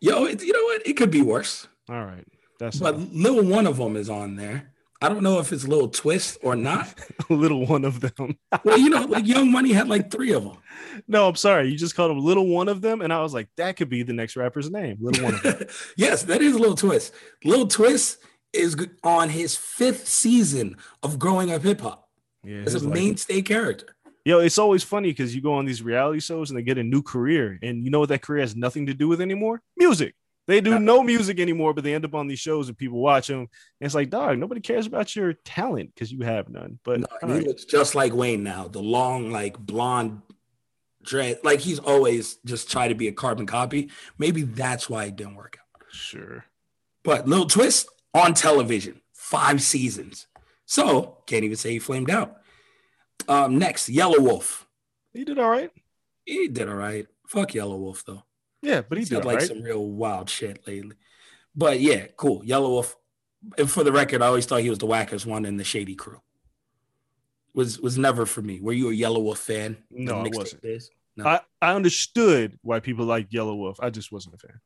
[0.00, 0.86] Yo, it, you know what?
[0.86, 1.66] It could be worse.
[1.88, 2.24] All right.
[2.58, 3.08] That's But enough.
[3.12, 4.72] little one of them is on there.
[5.00, 6.92] I don't know if it's a Little Twist or not.
[7.30, 8.36] a little one of them.
[8.64, 10.56] well, you know, like Young Money had like three of them.
[11.06, 11.68] no, I'm sorry.
[11.70, 14.02] You just called him little one of them, and I was like, that could be
[14.02, 14.96] the next rapper's name.
[15.00, 15.68] Little one of them.
[15.96, 17.14] yes, that is a Little Twist.
[17.44, 18.18] Little Twist
[18.52, 22.08] is on his fifth season of growing up hip hop
[22.44, 22.62] Yeah.
[22.66, 23.94] as a life- mainstay character.
[24.24, 26.82] Yo, it's always funny because you go on these reality shows and they get a
[26.82, 29.62] new career, and you know what that career has nothing to do with anymore?
[29.76, 30.14] Music.
[30.48, 33.26] They do no music anymore, but they end up on these shows and people watch
[33.26, 33.40] them.
[33.40, 33.48] And
[33.80, 36.78] it's like, dog, nobody cares about your talent because you have none.
[36.84, 37.46] But No, he right.
[37.46, 38.66] looks just like Wayne now.
[38.66, 40.22] The long, like blonde
[41.02, 41.40] dread.
[41.44, 43.90] Like he's always just tried to be a carbon copy.
[44.16, 45.84] Maybe that's why it didn't work out.
[45.92, 46.46] sure.
[47.04, 50.26] But Little Twist on television, five seasons.
[50.64, 52.38] So can't even say he flamed out.
[53.28, 54.64] Um, next, Yelawolf.
[55.12, 55.70] He did all right.
[56.24, 57.06] He did all right.
[57.26, 58.22] Fuck Yelawolf though.
[58.62, 59.48] Yeah, but he He's did like right.
[59.48, 60.96] some real wild shit lately.
[61.54, 62.42] But yeah, cool.
[62.42, 62.94] Yelawolf.
[63.56, 65.94] And for the record, I always thought he was the wackest one in the Shady
[65.94, 66.20] Crew.
[67.54, 68.60] Was was never for me.
[68.60, 69.78] Were you a Yelawolf fan?
[69.90, 70.64] No, I wasn't.
[71.16, 71.26] No.
[71.26, 73.76] I, I understood why people like Yelawolf.
[73.80, 74.60] I just wasn't a fan.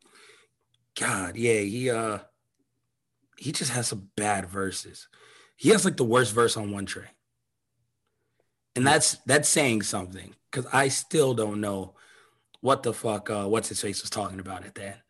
[0.98, 2.18] God, yeah, he uh
[3.38, 5.08] he just has some bad verses.
[5.56, 7.08] He has like the worst verse on one tray.
[8.76, 11.94] And that's that's saying something because I still don't know
[12.62, 15.02] what the fuck uh what's his face was talking about at that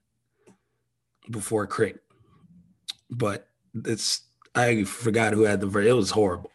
[1.30, 2.02] before Crit.
[3.08, 3.46] But
[3.84, 4.22] it's
[4.54, 5.86] I forgot who had the verse.
[5.86, 6.50] It was horrible.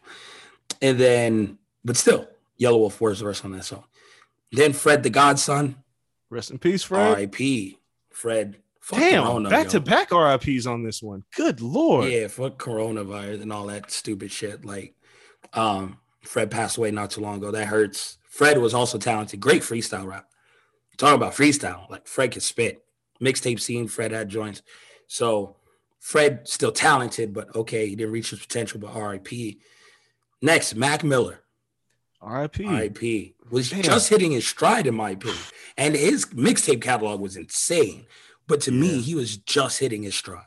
[0.82, 2.28] And then, but still,
[2.60, 3.86] Yelawolf worst verse on that song.
[4.52, 5.76] Then Fred the Godson,
[6.30, 7.08] Rest in peace, Fred.
[7.08, 7.78] R.I.P.
[8.12, 8.58] Fred.
[8.92, 9.72] Damn, Corona, back yo.
[9.72, 11.24] to back RIPs on this one.
[11.36, 12.10] Good lord.
[12.10, 14.64] Yeah, for coronavirus and all that stupid shit.
[14.64, 14.96] Like,
[15.54, 17.52] um, Fred passed away not too long ago.
[17.52, 18.18] That hurts.
[18.30, 20.30] Fred was also talented, great freestyle rap.
[20.98, 22.84] Talking about freestyle, like Fred could spit.
[23.22, 24.62] Mixtape scene, Fred had joints.
[25.08, 25.56] So
[26.00, 28.80] Fred still talented, but okay, he didn't reach his potential.
[28.80, 29.60] But R.I.P.
[30.42, 31.42] Next, Mac Miller,
[32.22, 32.60] RIP.
[32.66, 33.36] R.I.P.
[33.50, 33.84] was Damn.
[33.84, 35.40] just hitting his stride, in my opinion,
[35.78, 38.06] and his mixtape catalog was insane.
[38.48, 40.46] But to me, he was just hitting his stride.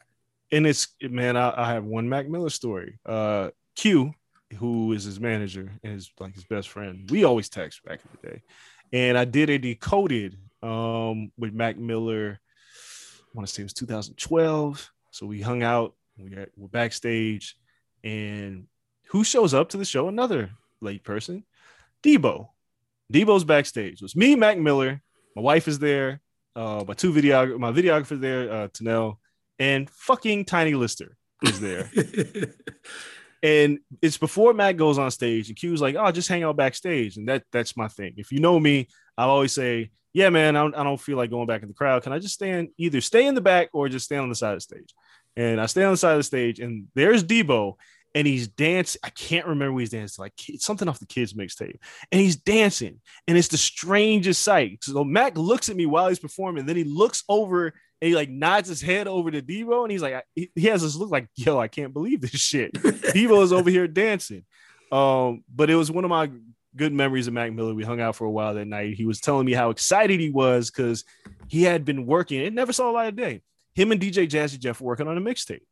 [0.53, 2.99] and it's man, I, I have one Mac Miller story.
[3.05, 4.15] Uh, Q,
[4.57, 8.09] who is his manager and his like his best friend, we always text back in
[8.21, 8.43] the day,
[8.93, 12.41] and I did a decoded um with Mac Miller.
[12.41, 14.91] I want to say it was 2012.
[15.11, 15.95] So we hung out.
[16.19, 17.57] We were backstage,
[18.05, 18.67] and
[19.09, 20.09] who shows up to the show?
[20.09, 20.51] Another
[20.81, 21.45] late person,
[22.03, 22.49] Debo.
[23.13, 23.95] Debo's backstage.
[23.95, 25.03] It was me, Mac Miller.
[25.35, 26.21] My wife is there.
[26.55, 29.17] Uh, my two video, my videographer there, uh, Tanel,
[29.59, 31.91] and fucking Tiny Lister is there.
[33.43, 37.17] and it's before Matt goes on stage, and Q's like, "Oh, just hang out backstage,"
[37.17, 38.15] and that that's my thing.
[38.17, 41.31] If you know me, I always say, "Yeah, man, I don't, I don't feel like
[41.31, 42.03] going back in the crowd.
[42.03, 44.53] Can I just stand either stay in the back or just stand on the side
[44.53, 44.95] of the stage?"
[45.37, 47.75] And I stay on the side of the stage, and there's Debo,
[48.15, 49.01] and he's dancing.
[49.05, 51.79] I can't remember what he's dancing like something off the kids mixtape,
[52.13, 54.79] and he's dancing, and it's the strangest sight.
[54.83, 58.31] So Mac looks at me while he's performing, then he looks over and he like
[58.31, 61.59] nods his head over to Devo, and he's like, he has this look like, yo,
[61.59, 62.73] I can't believe this shit.
[62.75, 64.45] Devo is over here dancing.
[64.91, 66.31] Um, but it was one of my
[66.77, 67.75] good memories of Mac Miller.
[67.75, 68.95] We hung out for a while that night.
[68.95, 71.05] He was telling me how excited he was because
[71.49, 72.41] he had been working.
[72.41, 73.43] It never saw a light of day.
[73.75, 75.63] Him and DJ Jazzy Jeff were working on a mixtape.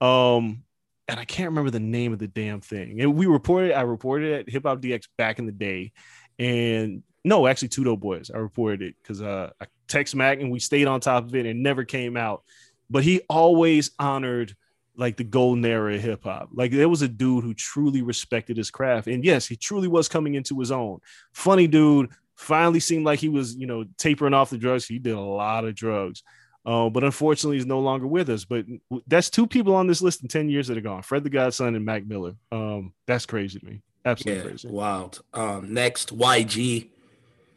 [0.00, 0.64] Um,
[1.08, 3.00] and I can't remember the name of the damn thing.
[3.00, 5.92] And we reported, I reported at Hip Hop DX back in the day.
[6.38, 8.30] And no, actually, Two Dope Boys.
[8.32, 11.46] I reported it because uh, I text Mac and we stayed on top of it
[11.46, 12.42] and never came out.
[12.88, 14.54] But he always honored
[14.96, 16.48] like the golden era of hip hop.
[16.52, 19.08] Like there was a dude who truly respected his craft.
[19.08, 21.00] And yes, he truly was coming into his own.
[21.32, 24.86] Funny dude, finally seemed like he was, you know, tapering off the drugs.
[24.86, 26.22] He did a lot of drugs.
[26.64, 28.44] Uh, but unfortunately, he's no longer with us.
[28.44, 28.66] But
[29.06, 31.74] that's two people on this list in 10 years that are gone Fred the Godson
[31.74, 32.34] and Mac Miller.
[32.50, 33.82] Um, that's crazy to me.
[34.04, 34.68] Absolutely yeah, crazy.
[34.68, 35.22] Wild.
[35.32, 36.88] Um, next, YG.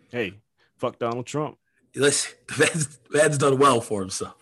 [0.10, 0.34] Hey,
[0.78, 1.58] fuck Donald Trump.
[1.96, 4.36] Listen, the man's, done well for himself.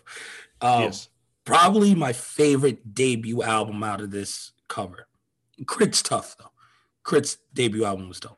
[0.61, 1.09] Um, yes.
[1.45, 5.07] Probably my favorite debut album out of this cover.
[5.57, 6.51] K.R.I.T's tough, though.
[7.07, 8.37] K.R.I.T's debut album was dope.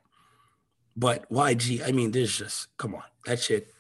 [0.96, 3.74] But YG, I mean, there's just, come on, that shit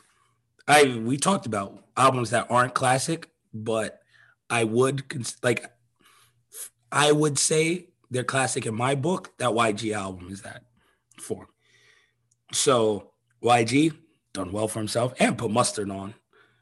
[0.69, 3.99] I we talked about albums that aren't classic, but
[4.51, 5.03] I would
[5.41, 5.65] like
[6.91, 9.35] I would say they're classic in my book.
[9.39, 10.63] That YG album is that
[11.19, 11.47] for.
[12.53, 13.11] So
[13.43, 13.97] YG
[14.39, 16.13] done well for himself and put mustard on.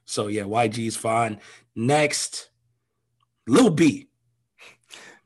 [0.05, 1.39] So yeah, YG is fine.
[1.75, 2.49] Next,
[3.47, 4.07] Lil B.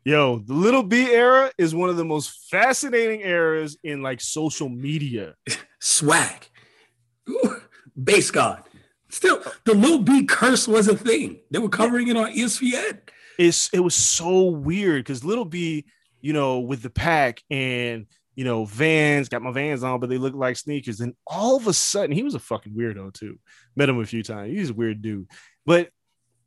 [0.03, 4.67] Yo, the Lil B era is one of the most fascinating eras in like social
[4.67, 5.35] media.
[5.79, 6.47] Swag.
[7.99, 8.63] BasedGod.
[9.09, 11.39] Still, the Lil B curse was a thing.
[11.51, 12.99] They were covering it on ESPN.
[13.37, 15.85] It's it was so weird because Lil B,
[16.19, 20.17] you know, with the pack and you know, vans, got my vans on, but they
[20.17, 21.01] look like sneakers.
[21.01, 23.39] And all of a sudden, he was a fucking weirdo too.
[23.75, 24.51] Met him a few times.
[24.51, 25.27] He's a weird dude.
[25.65, 25.89] But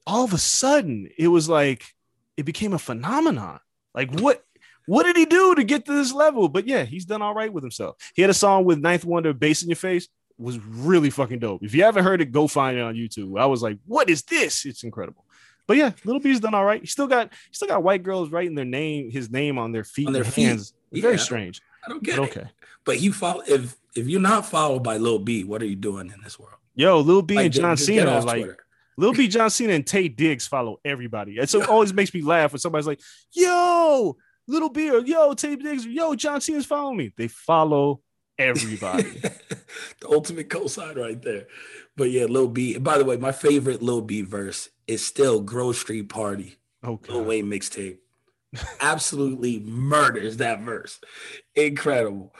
[0.07, 1.85] all of a sudden, it was like
[2.37, 3.61] it became a phenomenon.
[3.95, 4.43] Like what
[4.87, 6.49] what did he do to get to this level?
[6.49, 7.97] But yeah, he's done all right with himself.
[8.15, 11.63] He had a song with 9th Wonder, Bass in Your Face was really fucking dope.
[11.63, 13.39] If you haven't heard it, go find it on YouTube.
[13.39, 14.67] I was like, what is this?
[14.67, 15.25] It's incredible.
[15.67, 16.81] But yeah, Little B's done all right.
[16.81, 19.85] He still got he still got white girls writing their name, his name on their
[19.85, 20.75] feet, on their hands.
[20.91, 21.63] Yeah, Very strange.
[21.85, 22.31] I don't get but it.
[22.31, 22.51] Okay,
[22.85, 26.11] but you follow if if you're not followed by Lil B, what are you doing
[26.11, 26.57] in this world?
[26.75, 28.65] Yo, Lil B like, and John Cena like Twitter.
[28.97, 31.39] Lil B, John Cena, and Taye Diggs follow everybody.
[31.39, 33.01] And so it always makes me laugh when somebody's like,
[33.33, 34.17] "Yo,
[34.47, 38.03] Little B," or "Yo, Taye Diggs," or "Yo, John Cena's following me." They follow
[38.39, 39.03] everybody.
[40.01, 41.47] the ultimate cosign right there.
[41.97, 42.75] But yeah, Lil B.
[42.75, 46.57] And by the way, my favorite Lil B verse is still Grove Street Party.
[46.85, 47.13] Okay.
[47.13, 47.99] Lil Wayne mixtape.
[48.81, 51.01] Absolutely murders that verse.
[51.55, 52.35] Incredible.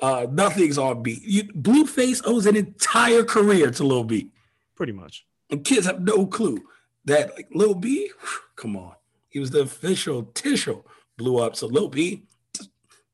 [0.00, 1.22] Uh, nothing's on beat.
[1.22, 4.30] You, Blueface owes an entire career to Lil B.
[4.74, 5.26] Pretty much.
[5.50, 6.58] And kids have no clue
[7.04, 8.94] that like Lil B, whew, come on.
[9.28, 10.84] He was the official Tishel
[11.16, 11.56] blew up.
[11.56, 12.24] So Lil B,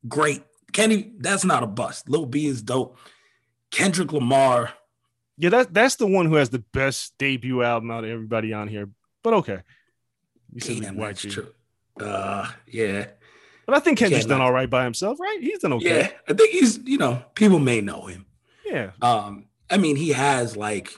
[0.09, 0.42] great
[0.73, 2.09] Kenny, that's not a bust.
[2.09, 2.99] Lil B is dope.
[3.71, 4.73] Kendrick Lamar.
[5.38, 8.69] Yeah, that's that's the one who has the best debut album out of everybody on
[8.69, 8.88] here.
[9.23, 9.62] But okay.
[10.53, 11.49] You said Damn, that's true.
[12.00, 13.06] Uh yeah.
[13.66, 15.38] But I think Kendrick's done all right by himself, right?
[15.40, 15.98] He's done okay.
[15.98, 18.26] Yeah, I think he's, you know, people may know him.
[18.64, 18.92] Yeah.
[19.02, 20.92] Um, I mean, he has like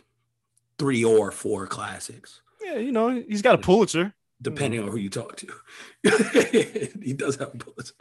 [0.78, 2.42] three or four classics.
[2.62, 4.14] Yeah, you know, he's got a Pulitzer.
[4.40, 5.48] Depending on who you talk to.
[7.02, 7.94] he does have a Pulitzer.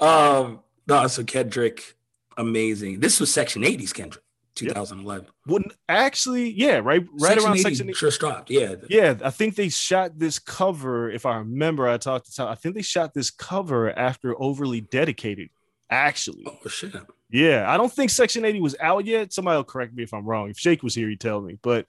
[0.00, 1.94] Um, no, so Kendrick,
[2.36, 3.00] amazing.
[3.00, 4.24] This was Section 80s Kendrick,
[4.56, 5.24] 2011.
[5.24, 5.32] Yep.
[5.46, 8.50] Well, actually, yeah, right, right around 80 Section 80 just dropped.
[8.50, 9.14] Yeah, yeah.
[9.22, 11.10] I think they shot this cover.
[11.10, 12.48] If I remember, I talked to Tom.
[12.48, 15.50] I think they shot this cover after Overly Dedicated.
[15.88, 16.92] Actually, oh shit.
[17.30, 19.32] Yeah, I don't think Section 80 was out yet.
[19.32, 20.50] Somebody will correct me if I'm wrong.
[20.50, 21.58] If Shake was here, he'd tell me.
[21.62, 21.86] But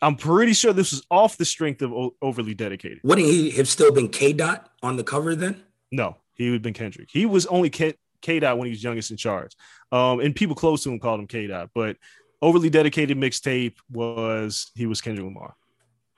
[0.00, 3.00] I'm pretty sure this was off the strength of o- Overly Dedicated.
[3.02, 5.62] Wouldn't he have still been K Dot on the cover then?
[5.90, 7.08] No, he would have been Kendrick.
[7.12, 9.54] He was only K- K Dot when he was youngest in charge.
[9.90, 11.96] Um, and people close to him called him K Dot, but
[12.40, 15.54] overly dedicated mixtape was he was Kendrick Lamar.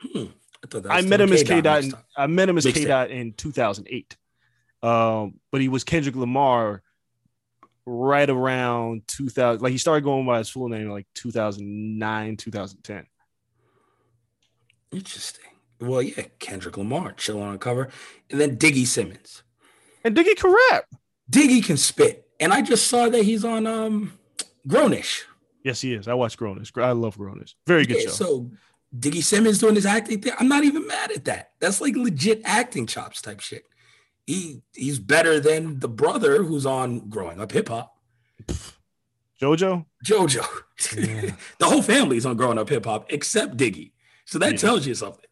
[0.01, 0.27] Hmm.
[0.89, 1.85] I, I met him as K Dot.
[2.17, 4.17] I met him as K Dot in 2008.
[4.83, 6.83] Um, but he was Kendrick Lamar
[7.87, 9.63] right around 2000.
[9.63, 13.07] Like he started going by his full name like 2009, 2010.
[14.93, 15.45] Interesting.
[15.81, 17.91] Well, yeah, Kendrick Lamar chilling on a cover,
[18.31, 19.43] and then Diggy Simmons.
[20.05, 20.85] And Diggy can rap.
[21.31, 24.19] Diggy can spit, and I just saw that he's on um
[24.67, 25.25] Grown-ish.
[25.63, 26.09] Yes, he is.
[26.09, 26.73] I watch Grown-ish.
[26.77, 27.57] I love Grown-ish.
[27.67, 28.11] Very good yeah, show.
[28.11, 28.51] So
[28.99, 30.33] Diggy Simmons doing his acting thing.
[30.39, 31.53] I'm not even mad at that.
[31.61, 33.65] That's like legit acting chops type shit.
[34.27, 37.95] he he's better than the brother who's on Growing Up Hip Hop.
[39.41, 39.85] JoJo.
[40.05, 40.47] JoJo.
[40.97, 41.35] Yeah.
[41.59, 43.93] the whole family's on Growing Up Hip Hop except Diggy.
[44.27, 44.59] So that Yeah.
[44.59, 45.25] tells you something.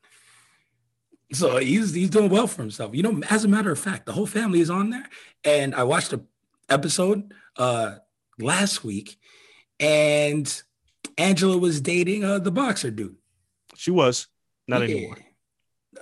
[1.33, 2.95] So he's he's doing well for himself.
[2.95, 5.09] You know, as a matter of fact, the whole family is on there.
[5.45, 6.21] And I watched a
[6.69, 7.97] episode uh
[8.39, 9.19] last week,
[9.81, 10.63] and
[11.19, 13.17] Angela was dating uh the boxer dude.
[13.77, 14.29] She was
[14.69, 14.97] not Yeah.
[14.97, 15.19] anymore.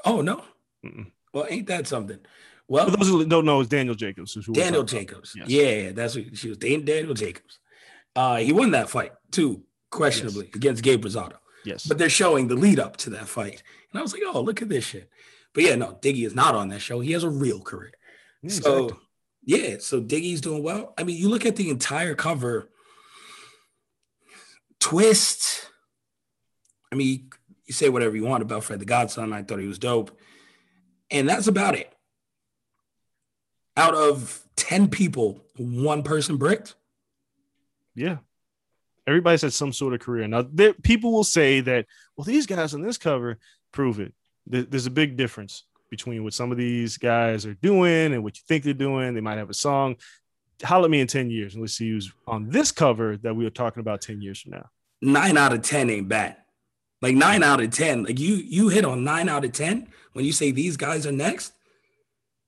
[0.05, 0.43] Oh no.
[0.85, 1.11] Mm-mm.
[1.33, 2.19] Well, ain't that something?
[2.69, 4.35] Well, For those who don't know, it's Daniel Jacobs.
[4.35, 4.85] who Daniel.
[4.85, 5.35] Jacobs.
[5.37, 5.49] Yes.
[5.49, 7.59] Yeah, that's what she was dating Daniel Jacobs.
[8.15, 11.35] Uh, he won that fight too, questionably against Gabe Rosado.
[11.65, 11.85] Yes.
[11.87, 13.63] But they're showing the lead up to that fight,
[13.93, 15.11] and I was like, oh, look at this shit.
[15.55, 17.01] But yeah, no, Diggy is not on that show.
[17.01, 17.93] He has a real career.
[18.43, 19.07] Yeah, so exactly.
[19.45, 20.95] yeah, so Diggy's doing well.
[20.97, 22.71] I mean, you look at the entire cover.
[24.79, 25.69] Twist.
[26.93, 27.31] I mean,
[27.67, 29.33] you say whatever you want about Fred the Godson.
[29.33, 30.17] I thought he was dope.
[31.11, 31.93] And that's about it.
[33.77, 36.75] Out of 10 people, one person bricked.
[37.95, 38.19] Yeah.
[39.07, 40.27] Everybody's had some sort of career.
[40.29, 41.87] Now, there, people will say that,
[42.17, 43.39] well, these guys on this cover
[43.73, 44.13] prove it.
[44.47, 48.37] There- there's a big difference between what some of these guys are doing and what
[48.37, 49.15] you think they're doing.
[49.15, 49.97] They might have a song.
[50.63, 53.45] Holler at me in 10 years and let's see who's on this cover that we
[53.45, 54.69] were talking about 10 years from now.
[55.03, 56.37] Nine out of 10 ain't bad.
[57.03, 58.05] Like nine out of 10.
[58.05, 61.13] Like you you hit on nine out of 10 when you say these guys are
[61.13, 61.55] next.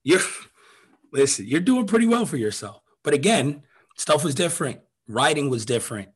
[0.05, 0.21] You're
[1.13, 2.83] listen, you're doing pretty well for yourself.
[3.03, 3.63] But again,
[3.97, 4.81] stuff was different.
[5.09, 6.11] Writing was different.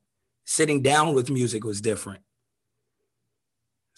[0.44, 2.20] Sitting down with music was different.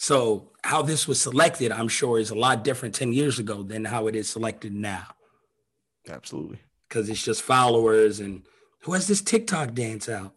[0.00, 3.84] So how this was selected, I'm sure, is a lot different 10 years ago than
[3.84, 5.06] how it is selected now.
[6.08, 6.60] Absolutely.
[6.88, 8.42] because it's just followers and
[8.82, 10.34] who has this TikTok dance out.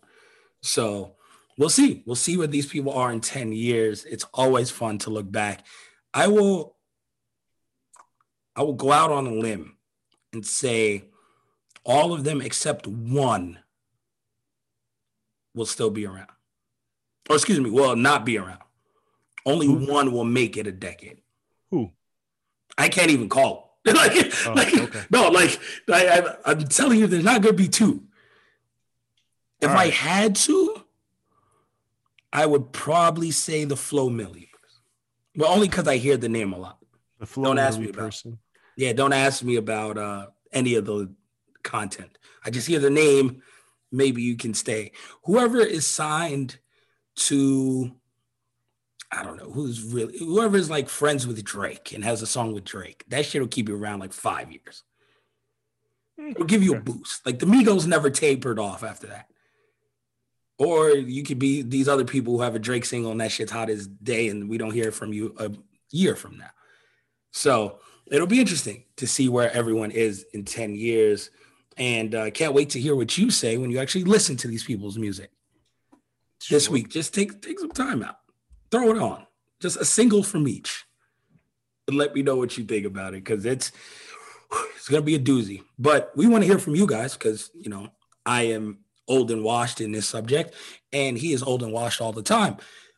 [0.62, 1.16] So
[1.60, 2.02] we'll see.
[2.06, 4.04] We'll see where these people are in 10 years.
[4.04, 5.66] It's always fun to look back.
[6.14, 6.76] I will
[8.56, 9.78] I will go out on a limb
[10.34, 11.06] and say
[11.86, 13.60] all of them except one
[15.56, 16.28] will still be around.
[17.30, 18.60] Or excuse me, will not be around.
[19.46, 19.92] Only Who?
[19.92, 21.22] one will make it a decade.
[21.72, 21.92] Who?
[22.78, 23.80] I can't even call.
[23.86, 25.02] like, Oh, like okay.
[25.10, 28.04] no, like I, I'm telling you, there's not going to be two.
[29.60, 30.84] If All I had to,
[32.34, 34.48] I would probably say the Flow Millions,
[35.36, 36.78] but only because I hear the name a lot.
[37.20, 38.40] The flow Don't ask me about person.
[38.78, 41.14] Yeah, don't ask me about uh, any of the
[41.64, 42.18] content.
[42.44, 43.42] I just hear the name.
[43.92, 44.92] Maybe you can stay.
[45.26, 46.58] Whoever is signed
[47.28, 47.92] to,
[49.12, 52.54] I don't know who's really whoever is like friends with Drake and has a song
[52.54, 53.04] with Drake.
[53.10, 54.84] That shit will keep you around like five years.
[56.18, 57.26] It'll give you a boost.
[57.26, 59.28] Like the Migos never tapered off after that.
[60.58, 63.52] Or you could be these other people who have a Drake single and that shit's
[63.52, 65.52] hot as day, and we don't hear from you a
[65.90, 66.52] year from now.
[67.32, 71.32] So it'll be interesting to see where everyone is in 10 years.
[71.78, 74.64] And uh, can't wait to hear what you say when you actually listen to these
[74.64, 75.32] people's music
[76.50, 76.90] this week.
[76.90, 78.18] Just take take some time out,
[78.72, 79.26] throw it on,
[79.60, 80.86] just a single from each.
[81.88, 83.72] And let me know what you think about it because it's
[84.76, 85.64] it's gonna be a doozy.
[85.78, 87.90] But we want to hear from you guys because you know
[88.26, 90.54] I am old and washed in this subject,
[90.94, 92.58] and he is old and washed all the time.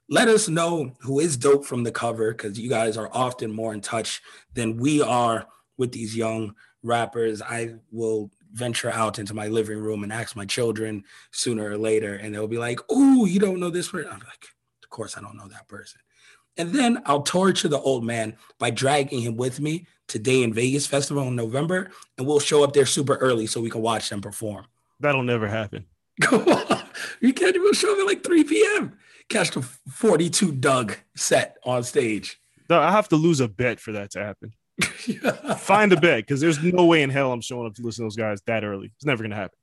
[0.09, 3.73] Let us know who is dope from the cover because you guys are often more
[3.73, 4.21] in touch
[4.53, 5.47] than we are
[5.77, 7.41] with these young rappers.
[7.41, 12.15] I will venture out into my living room and ask my children sooner or later,
[12.15, 14.62] and they'll be like, "Oh, you don't know this person?" I'm like, "Of
[14.93, 15.99] course I don't know that person."
[16.57, 20.53] And then I'll torture the old man by dragging him with me to Day N
[20.53, 24.09] Vegas Festival in November, and we'll show up there super early so we can watch
[24.09, 24.65] them perform.
[24.99, 25.85] That'll never happen.
[26.21, 26.37] Go
[26.69, 26.83] on.
[27.19, 28.97] You can't even show up at like 3 p.m.
[29.29, 32.39] Catch the 42 Dugg set on stage.
[32.69, 34.53] No, I have to lose a bet for that to happen.
[35.57, 38.05] Find a bet because there's no way in hell I'm showing up to listen to
[38.05, 38.91] those guys that early.
[38.95, 39.57] It's never gonna happen.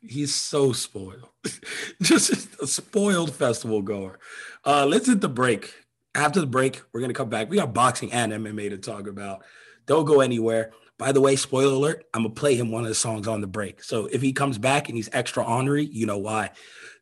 [0.00, 1.28] He's so spoiled.
[2.02, 4.18] Just a spoiled festival goer.
[4.64, 5.74] Uh, let's hit the break.
[6.14, 7.50] After the break, we're gonna come back.
[7.50, 9.44] We got boxing and MMA to talk about.
[9.86, 10.72] Don't go anywhere.
[10.98, 13.46] By the way, spoiler alert, I'm gonna play him one of the songs on the
[13.46, 13.82] break.
[13.82, 16.50] So if he comes back and he's extra ornery, you know why.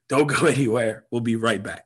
[0.09, 1.05] Don't go anywhere.
[1.11, 1.86] We'll be right back.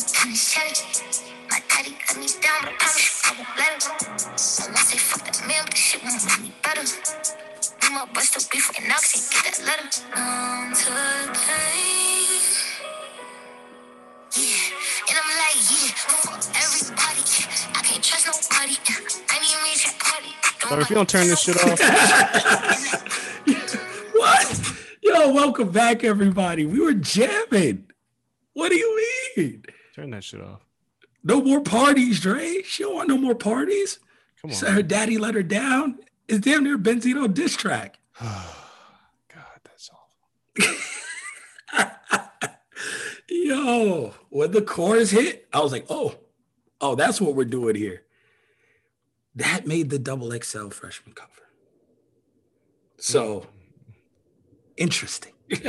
[0.00, 0.76] In this money, in.
[1.50, 3.82] My daddy let me down, but I promise I won't let him.
[4.64, 6.84] And I say fuck that man, but this shit won't make me better.
[7.82, 9.88] We my bust up beef and knocks and get that letter.
[10.16, 11.04] On to the
[11.36, 12.40] pain.
[14.36, 17.24] Yeah, and I'm like, yeah, fuck everybody.
[17.76, 18.76] I can't trust nobody.
[19.28, 20.32] I need me to party.
[20.70, 21.80] But if you don't turn this shit off,
[24.14, 24.72] What?
[25.02, 26.64] Yo, welcome back, everybody.
[26.64, 27.84] We were jamming.
[28.54, 29.64] What do you mean?
[30.00, 30.64] Turn that shit off.
[31.22, 32.62] No more parties, Dre.
[32.62, 33.98] She don't want no more parties.
[34.40, 34.56] Come on.
[34.56, 35.98] Said her daddy let her down.
[36.26, 37.98] It's damn near Benzino diss track.
[38.20, 41.90] God, that's awful.
[43.28, 46.14] Yo, when the chorus hit, I was like, oh,
[46.80, 48.02] oh, that's what we're doing here.
[49.34, 51.30] That made the double XL freshman cover.
[52.96, 53.46] So
[54.76, 55.32] interesting.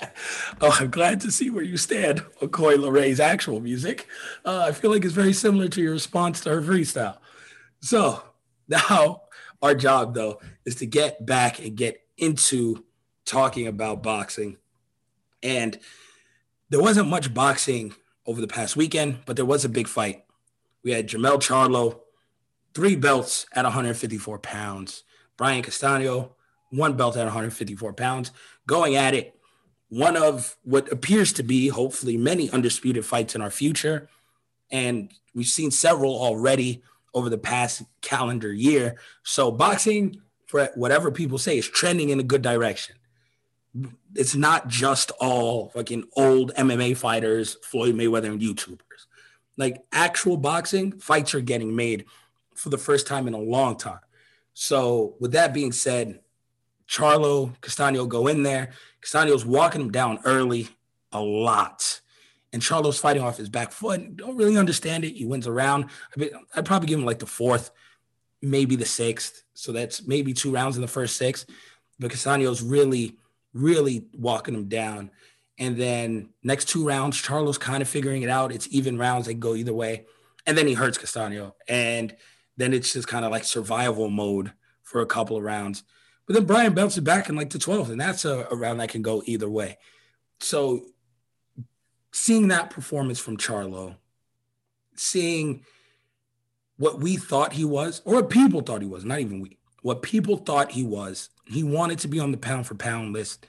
[0.60, 4.06] oh, I'm glad to see where you stand on Coi Leray's actual music.
[4.44, 7.18] Uh, I feel like it's very similar to your response to her freestyle.
[7.80, 8.22] So
[8.68, 9.22] now
[9.62, 12.84] our job, though, is to get back and get into
[13.24, 14.56] talking about boxing.
[15.42, 15.78] And
[16.68, 17.94] there wasn't much boxing
[18.26, 20.24] over the past weekend, but there was a big fight.
[20.82, 22.00] We had Jermell Charlo,
[22.74, 25.02] three belts at 154 pounds.
[25.36, 26.36] Brian Castano,
[26.70, 28.30] one belt at 154 pounds,
[28.66, 29.34] going at it.
[29.90, 34.08] One of what appears to be, hopefully, many undisputed fights in our future.
[34.70, 36.82] And we've seen several already
[37.12, 38.96] over the past calendar year.
[39.22, 42.96] So, boxing, for whatever people say, is trending in a good direction
[44.14, 48.78] it's not just all fucking old MMA fighters, Floyd Mayweather and YouTubers.
[49.56, 52.06] Like actual boxing fights are getting made
[52.54, 54.00] for the first time in a long time.
[54.54, 56.20] So with that being said,
[56.88, 58.72] Charlo, Castano go in there.
[59.02, 60.68] Castano's walking him down early
[61.12, 62.00] a lot.
[62.52, 64.16] And Charlo's fighting off his back foot.
[64.16, 65.16] Don't really understand it.
[65.16, 65.86] He wins a round.
[66.54, 67.70] I'd probably give him like the fourth,
[68.42, 69.44] maybe the sixth.
[69.54, 71.46] So that's maybe two rounds in the first six.
[71.98, 73.16] But Castano's really
[73.52, 75.10] really walking him down.
[75.58, 78.52] And then next two rounds, Charlo's kind of figuring it out.
[78.52, 80.06] It's even rounds, they go either way.
[80.46, 81.54] And then he hurts Castano.
[81.68, 82.16] And
[82.56, 85.82] then it's just kind of like survival mode for a couple of rounds.
[86.30, 88.90] But then Brian bounces back in like the 12th, and that's a, a round that
[88.90, 89.78] can go either way.
[90.38, 90.86] So
[92.12, 93.96] seeing that performance from Charlo,
[94.94, 95.64] seeing
[96.76, 100.02] what we thought he was, or what people thought he was, not even we, what
[100.02, 101.30] people thought he was.
[101.48, 103.44] He wanted to be on the pound for pound list.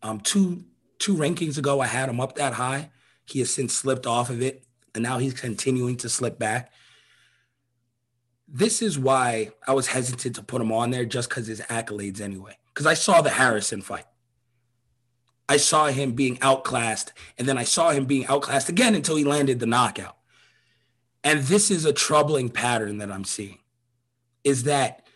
[0.00, 0.62] Um, two
[1.00, 2.90] two rankings ago, I had him up that high.
[3.26, 4.62] He has since slipped off of it,
[4.94, 6.70] and now he's continuing to slip back.
[8.52, 12.20] This is why I was hesitant to put him on there just because his accolades
[12.20, 12.56] anyway.
[12.74, 14.06] Because I saw the Harrison fight.
[15.48, 19.24] I saw him being outclassed, and then I saw him being outclassed again until he
[19.24, 20.16] landed the knockout.
[21.22, 23.58] And this is a troubling pattern that I'm seeing.
[24.42, 25.06] Is that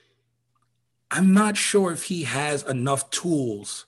[1.11, 3.87] I'm not sure if he has enough tools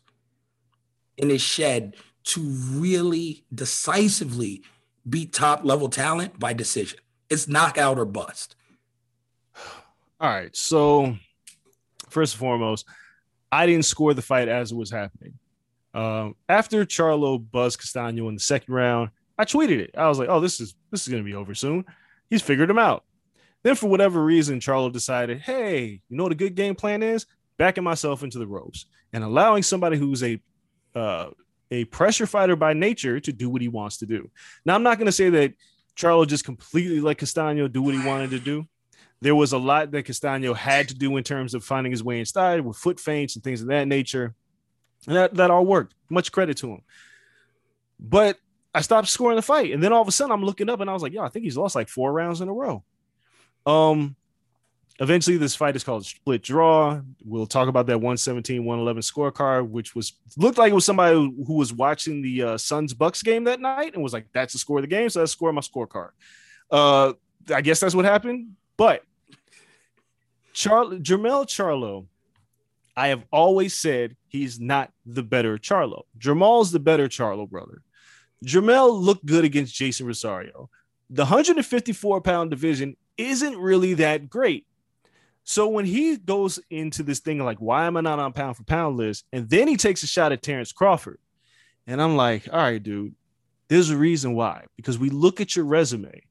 [1.16, 4.62] in his shed to really decisively
[5.08, 6.98] beat top level talent by decision.
[7.28, 8.54] It's knockout or bust.
[10.18, 10.54] All right.
[10.56, 11.16] So,
[12.08, 12.86] first and foremost,
[13.52, 15.34] I didn't score the fight as it was happening.
[15.92, 19.90] Um, after Charlo buzzed Castano in the second round, I tweeted it.
[19.96, 21.84] I was like, "Oh, this is this is going to be over soon."
[22.30, 23.04] He's figured him out.
[23.62, 27.26] Then, for whatever reason, Charlo decided, "Hey, you know what a good game plan is?
[27.58, 30.40] Backing myself into the ropes and allowing somebody who's a
[30.94, 31.30] uh,
[31.70, 34.30] a pressure fighter by nature to do what he wants to do."
[34.64, 35.54] Now, I'm not going to say that
[35.96, 38.66] Charlo just completely let Castano do what he wanted to do.
[39.20, 42.20] There was a lot that Castano had to do in terms of finding his way
[42.20, 44.34] inside with foot feints and things of that nature.
[45.06, 45.94] And that, that all worked.
[46.10, 46.82] Much credit to him.
[47.98, 48.38] But
[48.74, 49.72] I stopped scoring the fight.
[49.72, 51.28] And then all of a sudden I'm looking up and I was like, yo, I
[51.28, 52.84] think he's lost like four rounds in a row.
[53.64, 54.16] Um
[54.98, 57.00] eventually this fight is called split draw.
[57.24, 61.54] We'll talk about that 117, 111 scorecard, which was looked like it was somebody who,
[61.54, 64.78] was watching the uh, Suns Bucks game that night and was like, that's the score
[64.78, 65.08] of the game.
[65.08, 66.10] So that's score my scorecard.
[66.70, 67.14] Uh
[67.54, 68.56] I guess that's what happened.
[68.76, 69.02] But
[70.52, 72.06] Char- Jermell Charlo,
[72.96, 76.02] I have always said he's not the better Charlo.
[76.18, 77.82] Jermall's the better Charlo brother.
[78.44, 80.70] Jermell looked good against Jeison Rosario.
[81.10, 84.66] The 154 pound division isn't really that great.
[85.44, 88.64] So when he goes into this thing like, why am I not on pound for
[88.64, 89.24] pound list?
[89.32, 91.20] And then he takes a shot at Terrence Crawford.
[91.86, 93.14] And I'm like, all right, dude,
[93.68, 94.64] there's a reason why.
[94.76, 96.22] Because we look at your resume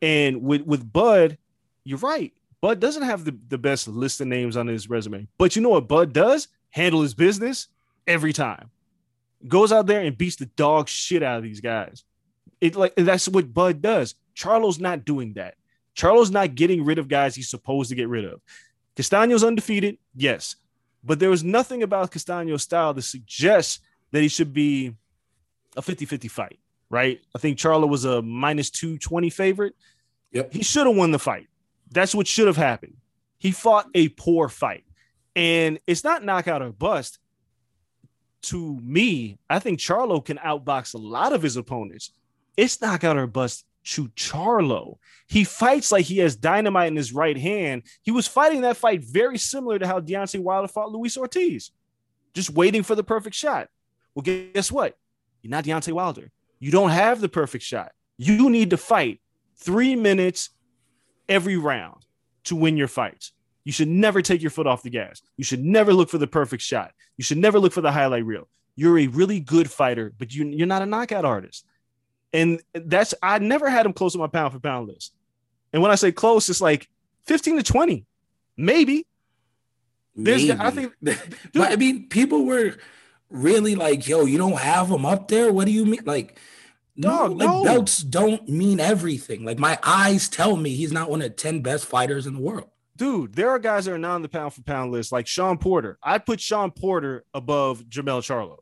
[0.00, 1.36] and with, with Bud,
[1.84, 2.32] you're right.
[2.60, 5.28] Bud doesn't have the, the best list of names on his resume.
[5.36, 6.48] But you know what Bud does?
[6.70, 7.68] Handle his business
[8.06, 8.70] every time.
[9.46, 12.04] Goes out there and beats the dog shit out of these guys.
[12.60, 14.14] It like that's what Bud does.
[14.34, 15.56] Charlo's not doing that.
[15.94, 18.40] Charlo's not getting rid of guys he's supposed to get rid of.
[18.96, 20.56] Castaño's undefeated, yes.
[21.04, 23.80] But there was nothing about Castaño's style to suggest
[24.10, 24.94] that he should be
[25.76, 26.58] a 50-50 fight,
[26.88, 27.20] right?
[27.34, 29.74] I think Charlo was a minus 220 favorite.
[30.32, 30.52] Yep.
[30.52, 31.48] He should have won the fight.
[31.90, 32.96] That's what should have happened.
[33.38, 34.84] He fought a poor fight.
[35.36, 37.18] And it's not knockout or bust.
[38.42, 42.12] To me, I think Charlo can outbox a lot of his opponents.
[42.56, 44.96] It's knockout or bust to Charlo.
[45.26, 47.82] He fights like he has dynamite in his right hand.
[48.02, 51.70] He was fighting that fight very similar to how Deontay Wilder fought Luis Ortiz,
[52.34, 53.68] just waiting for the perfect shot.
[54.14, 54.96] Well, guess what?
[55.42, 56.30] You're not Deontay Wilder.
[56.58, 57.92] You don't have the perfect shot.
[58.16, 59.20] You need to fight
[59.56, 60.50] three minutes
[61.28, 62.04] every round
[62.44, 63.32] to win your fights.
[63.64, 65.22] You should never take your foot off the gas.
[65.36, 66.92] You should never look for the perfect shot.
[67.16, 68.48] You should never look for the highlight reel.
[68.76, 71.64] You're a really good fighter, but you, you're not a knockout artist.
[72.32, 75.14] And that's, I never had him close to my pound for pound list.
[75.72, 76.88] And when I say close, it's like
[77.26, 78.04] 15 to 20,
[78.56, 79.06] maybe.
[80.16, 82.76] There's, I think, but I mean, people were
[83.30, 85.52] really like, yo, you don't have him up there?
[85.52, 86.02] What do you mean?
[86.04, 86.38] Like,
[86.96, 87.64] no, Dog, like no.
[87.64, 89.44] belts don't mean everything.
[89.44, 92.40] Like my eyes tell me he's not one of the 10 best fighters in the
[92.40, 92.70] world.
[92.96, 95.58] dude, there are guys that are not on the pound for pound list, like Sean
[95.58, 95.98] Porter.
[96.02, 98.58] I put Sean Porter above Jermell Charlo.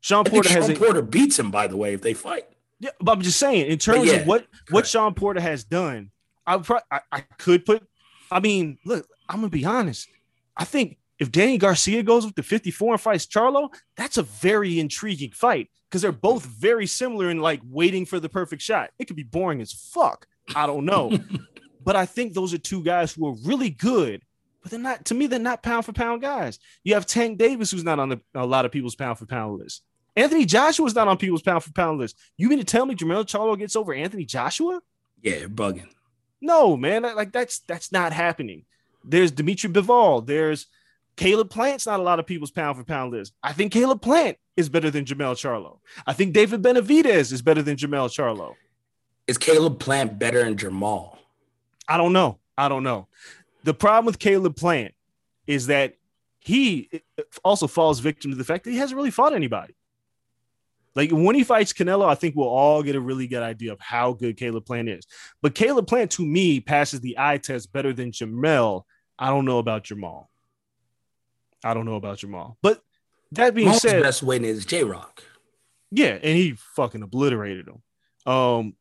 [0.00, 2.44] Sean Porter Sean has a, Porter beats him, by the way, if they fight.
[2.80, 4.86] yeah, but I'm just saying, in terms yeah, of what what.
[4.86, 6.10] Sean Porter has done,
[6.46, 7.86] I, pro- I I could put.
[8.30, 10.08] I mean, look, I'm gonna be honest.
[10.56, 14.80] I think if Danny Garcia goes with the 54 and fights Charlo, that's a very
[14.80, 18.90] intriguing fight because they're both very similar in like waiting for the perfect shot.
[18.98, 20.26] It could be boring as fuck.
[20.56, 21.16] I don't know.
[21.84, 24.22] but I think those are two guys who are really good,
[24.62, 26.58] but they're not, to me, they're not pound for pound guys.
[26.82, 29.60] You have Tank Davis, who's not on the, a lot of people's pound for pound
[29.60, 29.82] list.
[30.16, 32.18] Anthony Joshua's not on people's pound for pound list.
[32.36, 34.80] You mean to tell me Jermell Charlo gets over Anthony Joshua?
[35.22, 35.88] Yeah, you're bugging.
[36.40, 37.02] No, man.
[37.02, 38.64] Like that's that's not happening.
[39.04, 40.26] There's Dimitri Bivol.
[40.26, 40.66] There's
[41.16, 43.34] Caleb Plant's not a lot of people's pound for pound list.
[43.42, 45.78] I think Caleb Plant is better than Jermell Charlo.
[46.06, 48.54] I think David Benavidez is better than Jermell Charlo.
[49.26, 51.16] Is Caleb Plant better than Jermall?
[51.88, 52.38] I don't know.
[52.56, 53.08] I don't know.
[53.64, 54.94] The problem with Caleb Plant
[55.46, 55.94] is that
[56.40, 56.90] he
[57.44, 59.74] also falls victim to the fact that he hasn't really fought anybody.
[60.94, 63.80] Like when he fights Canelo, I think we'll all get a really good idea of
[63.80, 65.06] how good Caleb Plant is.
[65.40, 68.82] But Caleb Plant, to me, passes the eye test better than Jermell.
[69.18, 70.26] I don't know about Jermall.
[71.64, 72.56] I don't know about Jermall.
[72.62, 72.82] But
[73.32, 75.22] that being Jermall's said, best win is J Rock.
[75.90, 77.82] yeah, and he fucking obliterated him.
[78.32, 78.76] Um,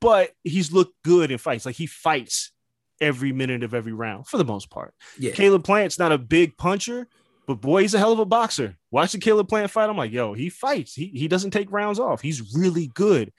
[0.00, 1.66] but he's looked good in fights.
[1.66, 2.52] Like he fights
[3.00, 4.94] every minute of every round for the most part.
[5.18, 5.32] Yeah.
[5.32, 7.08] Caleb Plant's not a big puncher,
[7.46, 8.76] but boy, he's a hell of a boxer.
[8.90, 10.94] Watching Caleb Plant fight, I'm like, yo, he fights.
[10.94, 12.20] He he doesn't take rounds off.
[12.20, 13.32] He's really good.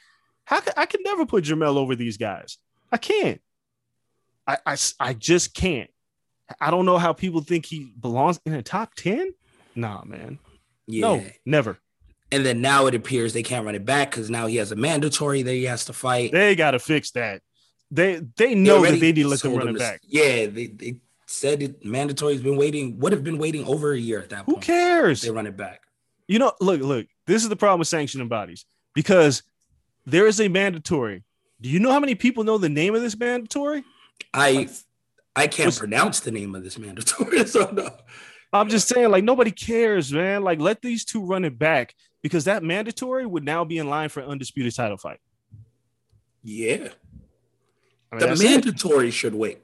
[0.45, 2.57] How can I can never put Jermell over these guys?
[2.91, 3.41] I can't.
[4.47, 5.89] I, I, I just can't.
[6.61, 9.33] I don't know how people think he belongs in the top 10.
[9.75, 10.39] Nah, man.
[10.87, 11.01] Yeah.
[11.01, 11.77] No, never.
[12.31, 14.75] And then now it appears they can't run it back because now he has a
[14.75, 16.31] mandatory that he has to fight.
[16.31, 17.41] They got to fix that.
[17.89, 20.01] They they know that they need to let them run it back.
[20.03, 24.19] Yeah, they, they said it mandatory's been waiting, would have been waiting over a year
[24.19, 24.65] at that Who point.
[24.65, 25.21] cares?
[25.21, 25.83] They run it back.
[26.27, 27.07] You know, look, look.
[27.27, 29.43] This is the problem with sanctioning bodies because
[30.05, 31.23] there is a mandatory.
[31.61, 33.83] Do you know how many people know the name of this mandatory?
[34.33, 34.67] I
[35.37, 37.89] I can't Was- pronounce the name of this mandatory, so no.
[38.53, 40.41] I'm just saying, like nobody cares, man.
[40.43, 44.09] Like let these two run it back because that mandatory would now be in line
[44.09, 45.19] for an undisputed title fight.
[46.43, 46.89] Yeah.
[48.11, 48.49] I mean, The that's it.
[48.51, 49.59] mandatory should wait.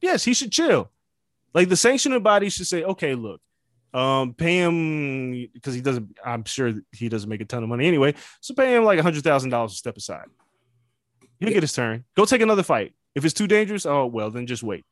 [0.00, 0.90] yes, he should chill.
[1.54, 3.40] Like the sanctioning body should say, okay, look,
[3.94, 6.18] um, pay him because he doesn't.
[6.24, 8.14] I'm sure he doesn't make a ton of money anyway.
[8.42, 10.26] So pay him like a hundred thousand dollars to step aside.
[11.40, 12.04] He'll get his turn.
[12.16, 12.94] Go take another fight.
[13.14, 14.84] If it's too dangerous, oh well, then just wait.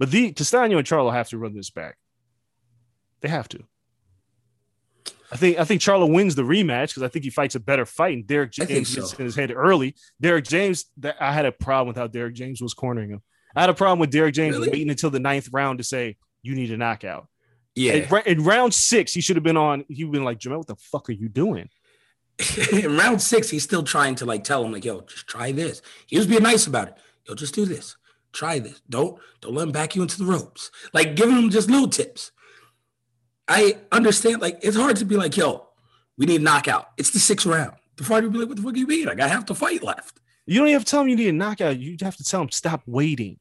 [0.00, 1.98] But the Castaño and Charlo have to run this back.
[3.20, 3.62] They have to.
[5.30, 7.84] I think I think Charlo wins the rematch because I think he fights a better
[7.84, 9.18] fight, and Derrick James gets so.
[9.18, 9.94] in his head early.
[10.18, 13.22] Derrick James, that I had a problem with how Derrick James was cornering him.
[13.54, 14.70] I had a problem with Derrick James Really?
[14.70, 17.28] waiting until the ninth round to say you need a knockout.
[17.74, 17.92] Yeah.
[17.92, 19.84] In, in round six, he should have been on.
[19.88, 21.68] He would been like, Jermell, what the fuck are you doing?
[22.72, 25.82] in round six, he's still trying to like tell him, like, yo, just try this.
[26.06, 26.94] He was being nice about it.
[27.28, 27.96] Yo, just do this.
[28.32, 28.80] Try this.
[28.88, 30.70] Don't don't let him back you into the ropes.
[30.92, 32.32] Like giving him just little tips.
[33.48, 35.66] I understand, like, it's hard to be like, yo,
[36.16, 36.90] we need a knockout.
[36.96, 37.74] It's the sixth round.
[37.96, 39.06] The fighter would be like, what the fuck do you mean?
[39.06, 40.20] Like I got half the fight left.
[40.46, 41.78] You don't even have to tell him you need a knockout.
[41.78, 43.38] You have to tell him stop waiting.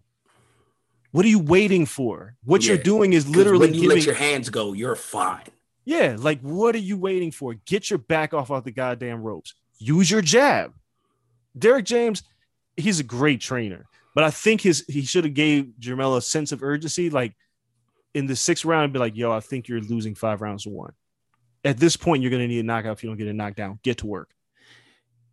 [1.11, 2.35] What are you waiting for?
[2.43, 3.97] What you're doing is literally when you giving.
[3.97, 5.45] let your hands go, you're fine.
[5.85, 7.55] yeah, like what are you waiting for?
[7.65, 9.55] Get your back off of the goddamn ropes.
[9.79, 10.73] Use your jab.
[11.57, 12.21] Derrick James,
[12.77, 13.87] he's a great trainer,
[14.19, 17.09] but I think his he should have gave Jermell a sense of urgency.
[17.09, 17.37] Like
[18.13, 20.91] in the sixth round, be like, "Yo, I think you're losing five rounds to one."
[21.63, 22.97] At this point, you're gonna need a knockout.
[22.97, 24.31] If you don't get a knockdown, get to work.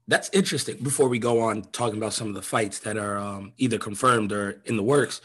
[0.06, 0.76] That's interesting.
[0.84, 4.30] Before we go on talking about some of the fights that are um, either confirmed
[4.30, 5.20] or in the works,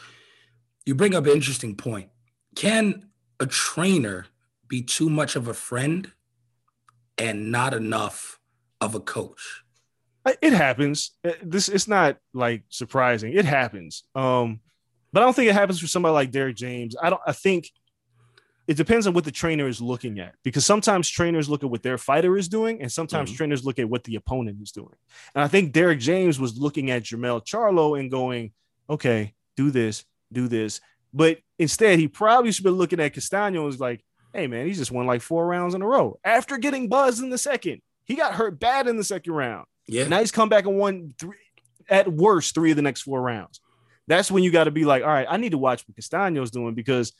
[0.84, 2.08] you bring up an interesting point.
[2.56, 4.26] Can a trainer
[4.66, 6.10] be too much of a friend
[7.16, 8.40] and not enough
[8.80, 9.61] of a coach?
[10.40, 11.12] It happens.
[11.24, 13.32] Uh, This it's not like surprising.
[13.32, 14.04] It happens.
[14.14, 14.60] Um,
[15.12, 16.94] but I don't think it happens for somebody like Derrick James.
[17.00, 17.20] I don't.
[17.26, 17.70] I think
[18.68, 21.82] it depends on what the trainer is looking at because sometimes trainers look at what
[21.82, 24.94] their fighter is doing, and sometimes trainers look at what the opponent is doing.
[25.34, 28.52] And I think Derrick James was looking at Jermell Charlo and going,
[28.88, 30.80] "Okay, do this, do this."
[31.12, 34.02] But instead, he probably should be looking at Castano and was like,
[34.32, 37.30] "Hey, man, he just won like four rounds in a row after getting buzzed in
[37.30, 37.82] the second.
[38.04, 40.08] He got hurt bad in the second round." Yeah.
[40.08, 41.36] Now he's come back and won three,
[41.88, 43.60] at worst, three of the next four rounds.
[44.08, 46.50] That's when you got to be like, all right, I need to watch what Castano's
[46.50, 47.12] doing because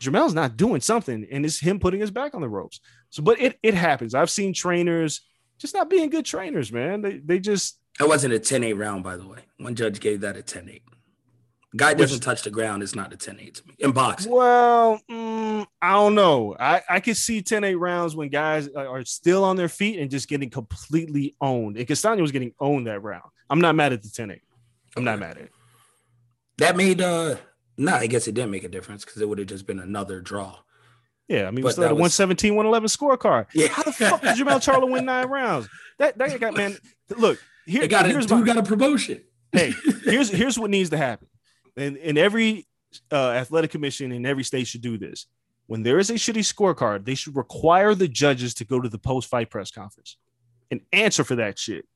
[0.00, 2.80] Jermell's not doing something, and it's him putting his back on the ropes.
[3.10, 4.14] So, but it it happens.
[4.14, 5.20] I've seen trainers
[5.58, 7.02] just not being good trainers, man.
[7.02, 9.40] They they just That wasn't a 10 8 round, by the way.
[9.58, 10.68] One judge gave that a 10
[11.74, 11.78] 8.
[11.78, 13.74] Guy doesn't touch the ground, it's not a 10 8 to me.
[13.78, 14.32] In boxing.
[14.32, 16.56] well, mm, I don't know.
[16.58, 20.28] I I could see 10-8 rounds when guys are still on their feet and just
[20.28, 21.76] getting completely owned.
[21.76, 23.24] And Castano was getting owned that round.
[23.50, 24.40] I'm not mad at the 10-8.
[24.96, 25.52] I'm not mad at it.
[26.58, 27.36] That made uh
[27.76, 30.20] no, I guess it didn't make a difference because it would have just been another
[30.20, 30.58] draw.
[31.28, 33.46] Yeah, I mean, still had a that 117, 111 scorecard.
[33.54, 33.68] Yeah.
[33.68, 35.68] How the fuck did Jermell Charlo win nine rounds?
[35.98, 36.76] That that got man.
[37.16, 39.22] Look, here, got here's dude my, got a promotion.
[39.52, 39.72] hey,
[40.04, 41.28] here's here's what needs to happen,
[41.76, 42.66] and and every
[43.10, 45.26] uh, athletic commission in every state should do this.
[45.66, 48.98] When there is a shitty scorecard, they should require the judges to go to the
[48.98, 50.18] post fight press conference
[50.70, 51.86] and answer for that shit.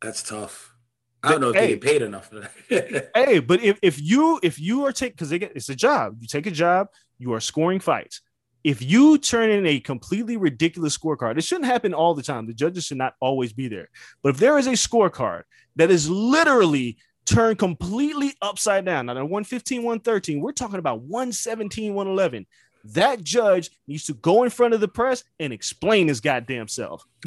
[0.00, 0.74] That's tough.
[1.22, 1.60] I don't know if Hey.
[1.66, 3.10] they get paid enough for that.
[3.14, 6.46] Hey, but if if you if you are taking because it's a job, you take
[6.46, 8.20] a job, you are scoring fights.
[8.62, 12.46] If you turn in a completely ridiculous scorecard, it shouldn't happen all the time.
[12.46, 13.88] The judges should not always be there.
[14.22, 15.42] But if there is a scorecard
[15.76, 21.92] that is literally turned completely upside down, Now, a 115, 113, we're talking about 117,
[21.94, 22.46] 111.
[22.90, 27.04] That judge needs to go in front of the press and explain his goddamn self.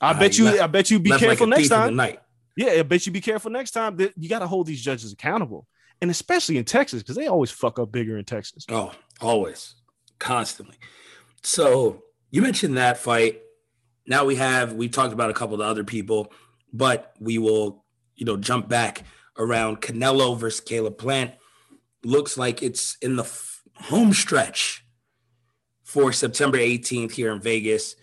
[0.00, 1.96] I Uh, bet you, left- I bet you be Left like careful next thief in
[1.96, 2.18] the time.
[2.56, 3.96] Yeah, I bet you be careful next time.
[3.96, 5.66] That you got to hold these judges accountable,
[6.00, 8.64] and especially in Texas because they always fuck up bigger in Texas.
[8.68, 9.74] Oh, always,
[10.18, 10.76] constantly.
[11.42, 13.40] So you mentioned that fight.
[14.06, 16.32] Now we have we talked about a couple of the other people,
[16.72, 17.83] but we will,
[18.16, 19.02] you know, jump back
[19.38, 21.32] around Canelo versus Caleb Plant.
[22.04, 24.84] Looks like it's in the f- home stretch
[25.82, 27.96] for September 18th here in Vegas,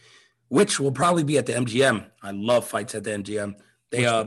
[0.49, 2.05] which will probably be at the MGM.
[2.21, 3.55] I love fights at the MGM.
[3.91, 4.25] They uh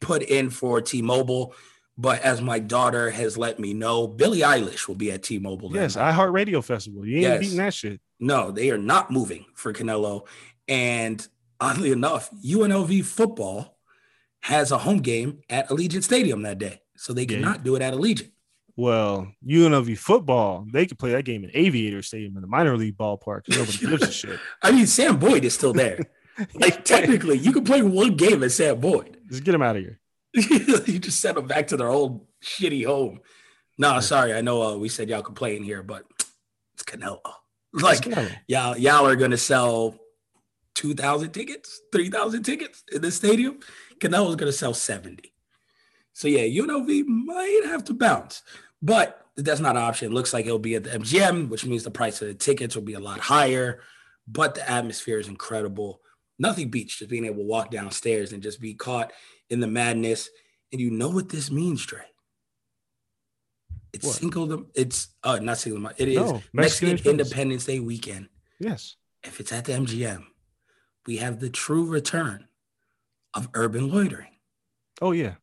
[0.00, 1.54] put in for T-Mobile,
[1.96, 5.74] but as my daughter has let me know, Billie Eilish will be at T-Mobile.
[5.74, 7.06] Yes, iHeartRadio Festival.
[7.06, 7.40] You ain't Yes.
[7.40, 8.00] beating that shit.
[8.20, 10.26] No, they are not moving for Canelo.
[10.68, 11.26] And
[11.60, 13.75] oddly enough, UNLV football
[14.40, 16.80] has a home game at Allegiant Stadium that day.
[16.96, 17.28] So they Yeah.
[17.40, 18.30] cannot do it at Allegiant.
[18.78, 22.96] Well, UNLV football, they could play that game in Aviator Stadium in the minor league
[22.98, 23.42] ballpark.
[23.48, 24.38] Nobody gives a shit.
[24.62, 25.98] I mean, Sam Boyd is still there.
[26.52, 29.16] Like technically, you can play one game at Sam Boyd.
[29.30, 29.98] Just get him out of here.
[30.34, 33.20] you just send them back to their old shitty home.
[33.78, 36.04] No, sorry, I know uh, we said y'all could play in here, but
[36.74, 37.20] it's Canelo.
[37.72, 38.30] Like Canelo.
[38.48, 39.96] y'all, y'all are gonna sell
[40.74, 43.58] two thousand tickets, three thousand tickets in the stadium.
[44.00, 45.32] Canelo's gonna sell seventy.
[46.12, 48.42] So yeah, UNLV might have to bounce,
[48.82, 50.10] but that's not an option.
[50.10, 52.74] It Looks like it'll be at the MGM, which means the price of the tickets
[52.74, 53.80] will be a lot higher.
[54.26, 56.00] But the atmosphere is incredible.
[56.38, 59.12] Nothing beats just being able to walk downstairs and just be caught
[59.50, 60.28] in the madness.
[60.72, 62.00] And you know what this means, Dre?
[63.92, 64.16] It's What?
[64.16, 64.46] single.
[64.46, 64.66] them.
[64.74, 65.80] It's uh not single.
[65.80, 67.10] them- It is No, Mexican Mexican.
[67.20, 68.28] Independence Day weekend.
[68.58, 68.96] Yes.
[69.22, 70.24] If it's at the MGM,
[71.06, 72.48] we have the true return
[73.36, 74.30] of urban loitering.
[75.00, 75.34] Oh yeah.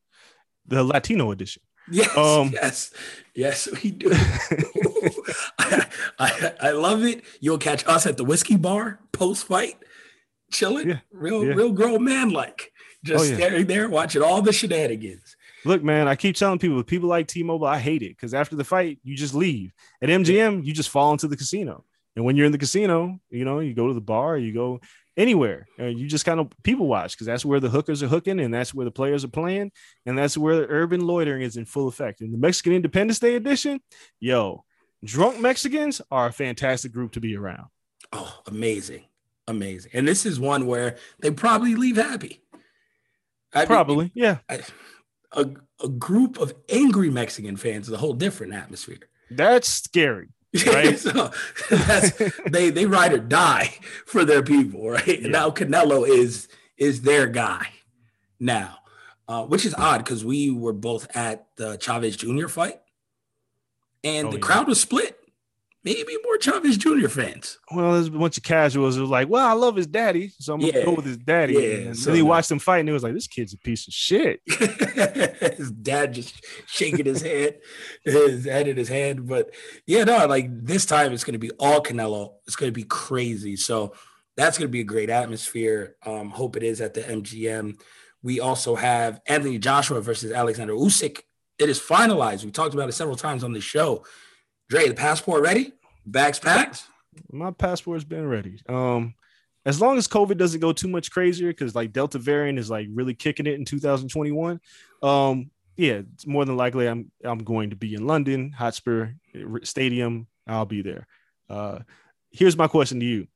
[0.65, 1.61] The Latino edition.
[1.91, 2.93] Yes, Um, yes,
[3.35, 4.09] yes, we do.
[5.59, 5.85] I,
[6.19, 7.23] I, I love it.
[7.41, 9.75] You'll catch us at the whiskey bar post fight,
[10.51, 11.53] chilling, Yeah, real, yeah.
[11.53, 12.71] real grown man like,
[13.03, 13.35] just Oh, yeah.
[13.35, 15.35] staring there, watching all the shenanigans.
[15.65, 18.63] Look, man, I keep telling people, people like T-Mobile, I hate it because after the
[18.65, 19.71] fight, you just leave.
[20.01, 21.85] At MGM, you just fall into the casino.
[22.15, 24.81] And when you're in the casino, you know, you go to the bar, you go
[25.17, 25.67] anywhere.
[25.79, 28.53] Uh, you just kind of people watch because that's where the hookers are hooking and
[28.53, 29.71] that's where the players are playing
[30.05, 32.21] and that's where the urban loitering is in full effect.
[32.21, 33.79] In the Mexican Independence Day edition,
[34.19, 34.63] yo,
[35.03, 37.67] drunk Mexicans are a fantastic group to be around.
[38.11, 39.03] Oh, amazing.
[39.47, 39.91] Amazing.
[39.93, 42.41] And this is one where they probably leave happy.
[43.53, 44.37] I mean, Probably, yeah.
[45.33, 45.47] a,
[45.83, 48.97] a group of angry Mexican fans is a whole different atmosphere.
[49.29, 50.29] That's scary.
[50.67, 50.99] Right.
[50.99, 51.31] so
[51.69, 52.11] that's
[52.49, 53.75] they they ride or die
[54.05, 55.21] for their people, right?
[55.21, 55.27] Yeah.
[55.29, 56.47] Now Canelo is
[56.77, 57.67] is their guy
[58.39, 58.77] now,
[59.27, 62.47] uh, which is odd because we were both at the Chavez Jr.
[62.47, 62.79] fight,
[64.03, 64.41] and Oh, the yeah.
[64.43, 65.17] crowd was split.
[65.85, 67.09] Maybe more Chavez Jr.
[67.09, 67.57] fans.
[67.73, 70.61] Well, there's a bunch of casuals who like, well, I love his daddy, so I'm
[70.61, 70.85] gonna Yeah.
[70.85, 71.53] go with his daddy.
[71.55, 73.57] Yeah, and so then he watched him fight and he was like, this kid's a
[73.57, 74.39] piece of shit.
[75.57, 77.59] his dad just shaking his head,
[78.03, 79.27] his head in his hand.
[79.27, 79.53] But
[79.85, 82.35] yeah, no, like this time it's going to be all Canelo.
[82.47, 83.55] It's going to be crazy.
[83.55, 83.93] So
[84.37, 85.95] that's going to be a great atmosphere.
[86.05, 87.79] Um, hope it is at the MGM.
[88.21, 91.19] We also have Anthony Joshua versus Alexander Usyk.
[91.59, 92.45] It is finalized.
[92.45, 94.05] We talked about it several times on the show.
[94.73, 95.71] Dre, the passport ready?
[96.03, 96.85] Bags packed.
[97.31, 98.59] My passport's been ready.
[98.67, 99.13] Um,
[99.67, 102.87] as long as COVID doesn't go too much crazier, because like Delta variant is like
[102.91, 104.59] really kicking it in 2021.
[105.03, 109.09] Um, yeah, it's more than likely I'm I'm going to be in London, Hotspur
[109.61, 110.25] Stadium.
[110.47, 111.05] I'll be there.
[111.47, 111.81] Uh,
[112.31, 113.27] here's my question to you: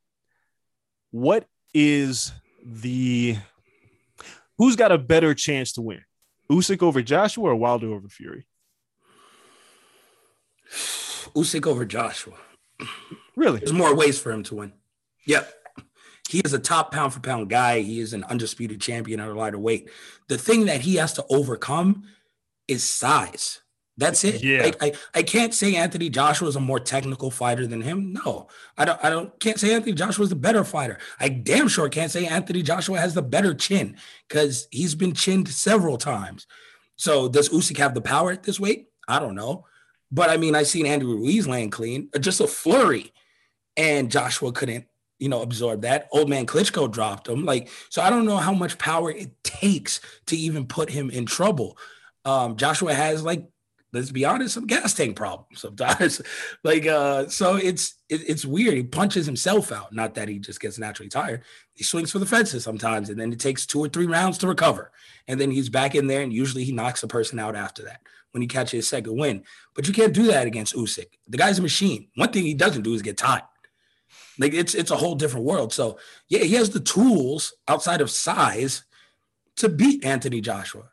[1.12, 2.32] What is
[2.66, 3.38] the
[4.58, 6.02] who's got a better chance to win?
[6.50, 8.48] Usyk over Joshua or Wilder over Fury?
[11.36, 12.36] Usyk over Joshua.
[13.36, 13.60] Really?
[13.60, 14.74] There's more ways for him to win.
[15.26, 15.54] Yep.
[16.30, 17.80] He is a top pound for pound guy.
[17.80, 19.90] He is an undisputed champion at a lighter weight.
[20.28, 22.04] The thing that he has to overcome
[22.68, 23.62] is size.
[23.98, 24.44] That's it.
[24.44, 24.64] Yeah.
[24.64, 28.14] Like I, I can't say Anthony Joshua is a more technical fighter than him.
[28.14, 28.48] No,
[28.78, 29.04] I don't.
[29.04, 29.38] I don't.
[29.40, 31.00] Can't say Anthony Joshua is the better fighter.
[31.20, 33.98] I damn sure can't say Anthony Joshua has the better chin
[34.28, 36.46] because he's been chinned several times.
[36.96, 38.90] So does Usyk have the power at this weight?
[39.08, 39.66] I don't know.
[40.12, 43.12] But I mean, I've seen Andrew Ruiz land clean, uh, just a flurry,
[43.76, 44.86] and Joshua couldn't,
[45.20, 46.08] you know, absorb that.
[46.12, 47.46] Old man Klitschko dropped him.
[47.46, 51.26] Like, so I don't know how much power it takes to even put him in
[51.26, 51.78] trouble.
[52.24, 53.46] Um, Joshua has like,
[53.94, 56.22] let's be honest, some gas tank problems sometimes.
[56.64, 58.76] like, uh, so it's it, it's weird.
[58.76, 59.92] He punches himself out.
[59.92, 61.44] Not that he just gets naturally tired.
[61.74, 64.48] He swings for the fences sometimes, and then it takes two or three rounds to
[64.48, 64.92] recover.
[65.28, 68.02] And then he's back in there, and usually he knocks the person out after that
[68.32, 69.44] when he catches his second win.
[69.76, 71.08] But you can't do that against Usyk.
[71.28, 72.08] The guy's a machine.
[72.16, 73.44] One thing he doesn't do is get tired.
[74.40, 75.74] Like it's it's a whole different world.
[75.74, 75.98] So
[76.30, 78.84] yeah, he has the tools outside of size
[79.58, 80.90] to beat Anthony Joshua.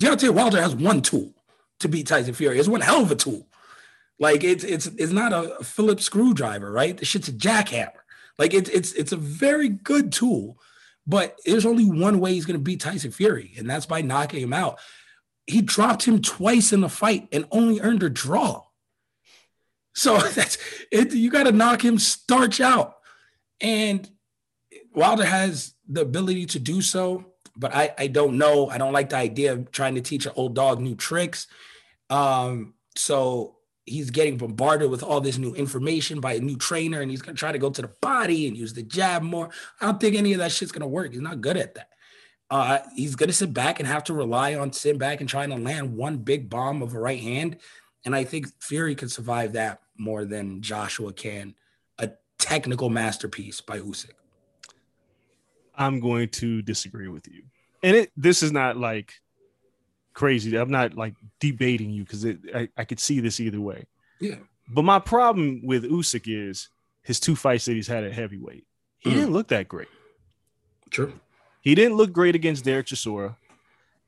[0.00, 1.34] Deontay Wilder has one tool
[1.80, 2.58] to beat Tyson Fury.
[2.58, 3.48] It's one hell of a tool.
[4.18, 6.96] Like it's it's it's not a Phillips screwdriver, right?
[6.96, 7.92] The shit's a jackhammer.
[8.38, 10.58] Like it's it's it's a very good tool,
[11.06, 14.52] but there's only one way he's gonna beat Tyson Fury, and that's by knocking him
[14.52, 14.78] out.
[15.46, 18.64] He dropped him twice in the fight and only earned a draw.
[19.94, 20.58] So that's
[20.92, 21.12] it.
[21.12, 22.96] You got to knock him starch out.
[23.60, 24.08] And
[24.94, 28.68] Wilder has the ability to do so, but I, I don't know.
[28.68, 31.46] I don't like the idea of trying to teach an old dog new tricks.
[32.10, 37.10] Um, so he's getting bombarded with all this new information by a new trainer, and
[37.10, 39.50] he's gonna try to go to the body and use the jab more.
[39.80, 41.12] I don't think any of that shit's gonna work.
[41.12, 41.90] He's not good at that.
[42.50, 45.56] Uh, he's gonna sit back and have to rely on sitting back and trying to
[45.56, 47.56] land one big bomb of a right hand.
[48.04, 51.54] And I think Fury could survive that more than Joshua can.
[51.98, 54.10] A technical masterpiece by Usyk.
[55.74, 57.42] I'm going to disagree with you.
[57.82, 59.12] And it this is not like
[60.14, 60.56] crazy.
[60.56, 62.24] I'm not like debating you because
[62.54, 63.86] I, I could see this either way.
[64.20, 64.36] Yeah.
[64.68, 66.68] But my problem with Usyk is
[67.02, 68.64] his two fights that he's had at heavyweight.
[68.98, 69.14] He Mm.
[69.14, 69.88] didn't look that great.
[70.90, 71.12] True.
[71.66, 73.34] He didn't look great against Dereck Chisora.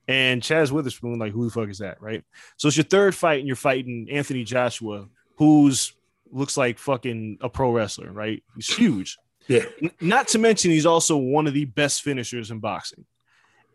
[0.07, 2.23] And Chaz Witherspoon, like, who the fuck is that, right?
[2.55, 5.91] So it's your third fight, and you're fighting Anthony Joshua, who's
[6.31, 8.41] looks like fucking a pro wrestler, right?
[8.55, 9.17] He's huge.
[9.49, 9.65] Yeah.
[9.99, 13.03] Not to mention he's also one of the best finishers in boxing.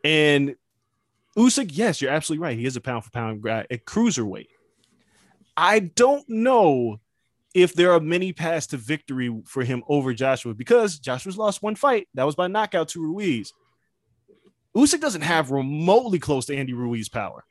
[0.02, 0.56] And
[1.36, 2.58] Usyk, yes, you're absolutely right.
[2.58, 4.48] He is a pound for pound guy at cruiserweight.
[5.58, 7.00] I don't know
[7.52, 11.74] if there are many paths to victory for him over Joshua because Joshua's lost one
[11.74, 12.08] fight.
[12.14, 13.52] That was by knockout to Ruiz.
[14.76, 17.44] Usyk doesn't have remotely close to Andy Ruiz power.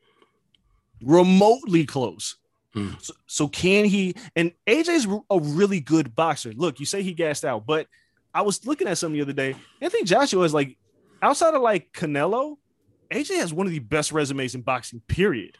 [1.01, 2.35] Remotely close.
[2.73, 2.91] Hmm.
[2.99, 4.15] So, so can he?
[4.35, 6.53] And AJ's a really good boxer.
[6.53, 7.87] Look, you say he gassed out, but
[8.33, 9.55] I was looking at something the other day.
[9.81, 10.77] I think Joshua is like
[11.21, 12.57] outside of like Canelo,
[13.11, 15.01] AJ has one of the best resumes in boxing.
[15.07, 15.57] Period.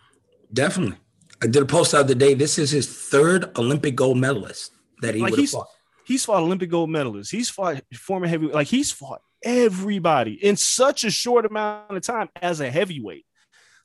[0.52, 0.98] Definitely.
[1.42, 2.34] I did a post out the other day.
[2.34, 5.68] This is his third Olympic gold medalist that he Like would have he's- fought.
[6.06, 7.32] He's fought Olympic gold medalists.
[7.32, 12.30] He's fought former heavy, like he's fought everybody in such a short amount of time
[12.42, 13.26] as a heavyweight.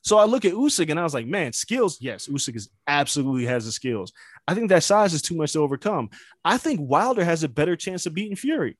[0.02, 1.98] So I look at Usyk and I was like, man, skills.
[2.00, 4.12] Yes, Usyk is absolutely has the skills.
[4.46, 6.10] I think that size is too much to overcome.
[6.44, 8.78] I think Wilder has a better chance of beating Fury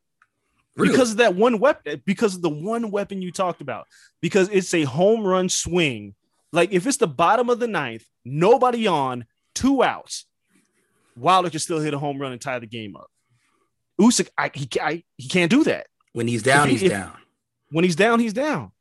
[0.76, 0.92] Really?
[0.92, 3.86] because of that one weapon, because of the one weapon you talked about,
[4.20, 6.14] because it's a home run swing.
[6.52, 9.24] Like if it's the bottom of the ninth, nobody on,
[9.54, 10.26] two outs,
[11.16, 13.10] Wilder can still hit a home run and tie the game up.
[14.00, 15.88] Usyk, I, he, I, he can't do that.
[16.12, 17.12] When he's down, If he's if- down.
[17.70, 18.72] When he's down, he's down.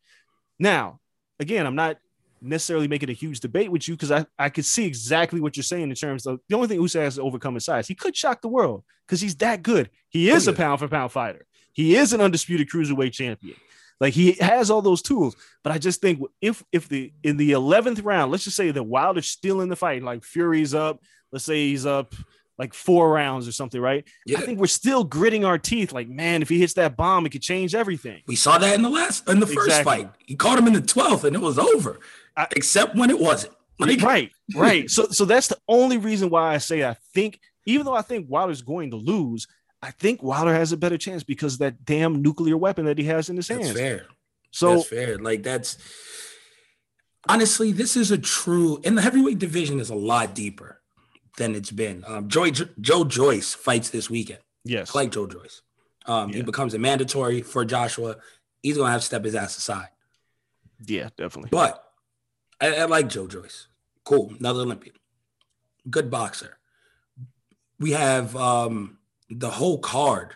[0.60, 1.00] Now,
[1.40, 1.98] again, I'm not
[2.42, 5.64] necessarily making a huge debate with you because I, I could see exactly what you're
[5.64, 7.88] saying in terms of the only thing Usyk has to overcome is size.
[7.88, 9.90] He could shock the world because he's that good.
[10.10, 10.58] He oh, is Oh, a yeah.
[10.58, 11.46] pound for pound fighter.
[11.74, 13.56] He is an undisputed cruiserweight champion.
[14.00, 17.52] Like he has all those tools, but I just think if if the in the
[17.54, 21.02] eleventh round, let's just say that Wilder's still in the fight, like Fury's up,
[21.32, 22.14] let's say he's up
[22.58, 24.03] like four rounds or something, right?
[24.26, 24.39] Yeah.
[24.39, 27.30] I think we're still gritting our teeth, like man, if he hits that bomb, it
[27.30, 28.24] could change everything.
[28.28, 30.10] We saw that in the last in the first fight.
[30.26, 31.99] He caught him in the 12th and it was over.
[32.36, 33.53] I- except when it wasn't.
[33.80, 34.89] Like, right, right.
[34.89, 38.26] So, so that's the only reason why I say I think, even though I think
[38.30, 39.47] Wilder's going to lose,
[39.84, 43.03] I think Wilder has a better chance because of that damn nuclear weapon that he
[43.05, 43.78] has in his That's hands.
[43.78, 44.05] fair.
[44.49, 45.18] So, that's fair.
[45.20, 45.78] Like that's
[47.30, 50.77] honestly, this is a true and the heavyweight division is a lot deeper
[51.38, 52.04] than it's been.
[52.06, 54.40] Um, Joy, Joe Joyce fights this weekend.
[54.66, 55.62] yes, I like Joe Joyce.
[56.06, 58.18] Um, he becomes a mandatory for Joshua.
[58.62, 59.90] He's gonna have to step his ass aside.
[60.86, 61.50] yeah, definitely.
[61.52, 61.84] But
[62.60, 63.68] I, I like Joe Joyce.
[64.04, 64.96] Cool, another Olympian,
[65.90, 66.58] good boxer.
[67.80, 68.98] We have um,
[69.30, 70.34] the whole card.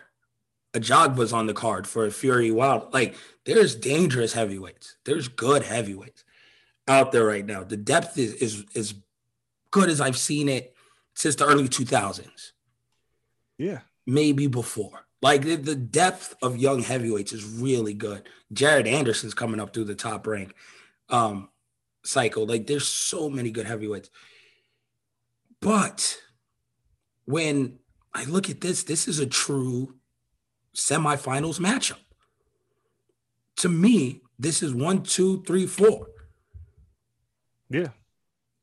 [0.74, 2.94] Ajagba's on the card for Fury Wild.
[2.94, 4.96] Like, there's dangerous heavyweights.
[5.04, 6.24] There's good heavyweights
[6.88, 7.62] out there right now.
[7.62, 8.94] The depth is is as
[9.70, 10.74] good as I've seen it
[11.14, 12.52] since the early 2000s,
[13.58, 15.06] yeah, maybe before.
[15.20, 18.28] Like the, the depth of young heavyweights is really good.
[18.52, 20.54] Jared Anderson's coming up through the top rank
[21.08, 21.48] um
[22.04, 22.46] cycle.
[22.46, 24.10] Like there's so many good heavyweights.
[25.60, 26.18] But
[27.24, 27.78] when
[28.12, 29.94] I look at this, this is a true
[30.76, 32.00] semifinals matchup.
[33.58, 36.08] To me, this is one, two, three, four.
[37.70, 37.88] yeah,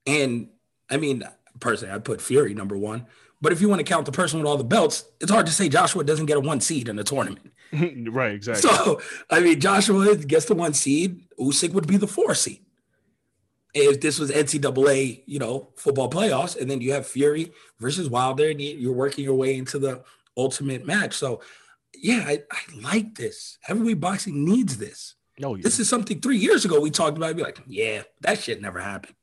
[0.06, 0.50] And
[0.90, 1.24] I mean,
[1.60, 3.06] personally, I put Fury number one.
[3.42, 5.52] But if you want to count the person with all the belts, it's hard to
[5.52, 7.52] say Joshua doesn't get a one seed in the tournament.
[7.74, 8.70] right, exactly.
[8.70, 9.00] So,
[9.30, 11.22] I mean, Joshua gets the one seed.
[11.40, 12.60] Usyk would be the four seed.
[13.74, 18.50] If this was NCAA, you know, football playoffs, and then you have Fury versus Wilder,
[18.50, 20.04] and you- you're working your way into the
[20.36, 21.14] ultimate match.
[21.14, 21.40] So,
[21.96, 23.58] yeah, I, I like this.
[23.62, 25.16] Heavyweight boxing needs this.
[25.38, 27.30] no, yeah, This is something three years ago we talked about.
[27.30, 29.16] I'd be like, yeah, that shit never happened.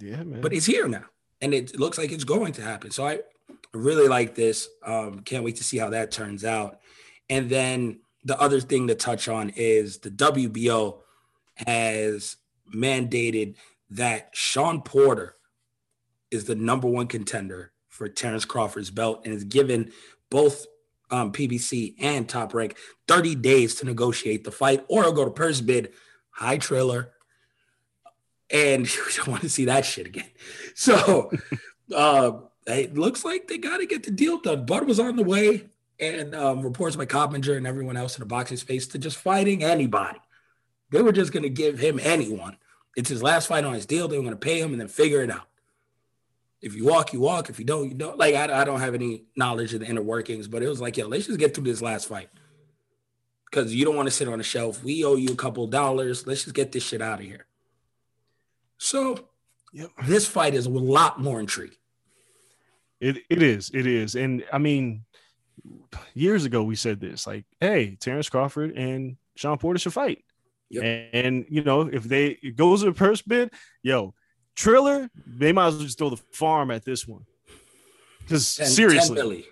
[0.00, 0.40] Yeah, man.
[0.40, 1.04] but it's here now
[1.40, 2.90] and it looks like it's going to happen.
[2.90, 3.20] So i
[3.74, 4.68] really like this.
[4.84, 6.80] Um can't wait to see how that turns out.
[7.28, 11.00] And then the other thing to touch on is the wbo
[11.66, 12.36] has
[12.74, 13.54] mandated
[13.90, 15.36] that shawn porter
[16.30, 19.90] is the number one contender for terence crawford's belt and has given
[20.30, 20.66] both
[21.10, 22.76] um, pbc and top rank
[23.06, 25.92] 30 days to negotiate the fight or go to purse bid.
[26.30, 27.12] High Triller
[28.50, 30.30] and we don't want to see that shit again.
[30.74, 31.30] So
[31.94, 32.32] uh,
[32.66, 34.66] it looks like they got to get the deal done.
[34.66, 35.68] Bud was on the way,
[36.00, 39.64] and um, reports by Coppinger and everyone else in the boxing space to just fighting
[39.64, 40.18] anybody.
[40.90, 42.56] They were just going to give him anyone.
[42.96, 44.08] It's his last fight on his deal.
[44.08, 45.46] They were going to pay him and then figure it out.
[46.60, 47.50] If you walk, you walk.
[47.50, 48.18] If you don't, you don't.
[48.18, 50.96] Like I, I don't have any knowledge of the inner workings, but it was like,
[50.96, 52.30] yeah, let's just get through this last fight
[53.50, 54.82] because you don't want to sit on a shelf.
[54.82, 56.26] We owe you a couple dollars.
[56.26, 57.46] Let's just get this shit out of here.
[58.78, 59.28] So
[59.72, 59.90] Yep.
[60.06, 61.76] this fight is a lot more intriguing.
[63.00, 65.04] It it is, it is, and I mean,
[66.14, 70.24] years ago we said this, like, hey, Terence Crawford and Shawn Porter should fight,
[70.70, 70.82] Yep.
[71.12, 73.52] and, and, you know, if they it goes to the purse bid,
[73.82, 74.14] yo,
[74.56, 77.24] Triller, they might as well just throw the farm at this one,
[78.22, 79.44] because seriously, 10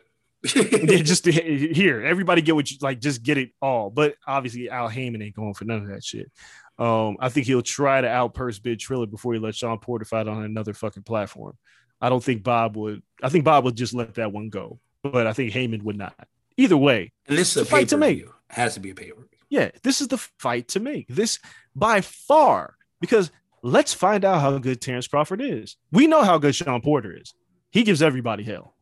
[0.89, 3.91] yeah, just here, everybody get what you like, just get it all.
[3.91, 6.31] But obviously, Al Haymon ain't going for none of that shit.
[6.79, 10.05] Um, I think he'll try to out purse bid Triller before he lets Shawn Porter
[10.05, 11.57] fight on another fucking platform.
[12.01, 13.03] I don't think Bob would.
[13.23, 16.15] I think Bob would just let that one go, but I think Haymon would not.
[16.59, 18.25] Either way, and this is a fight to make.
[18.49, 21.07] Has to be a pay per yeah, this is the fight to make.
[21.09, 21.39] This
[21.75, 23.31] by far because
[23.63, 25.77] let's find out how good Terence Crawford is.
[25.93, 27.35] We know how good Sean Porter is.
[27.71, 28.75] He gives everybody hell.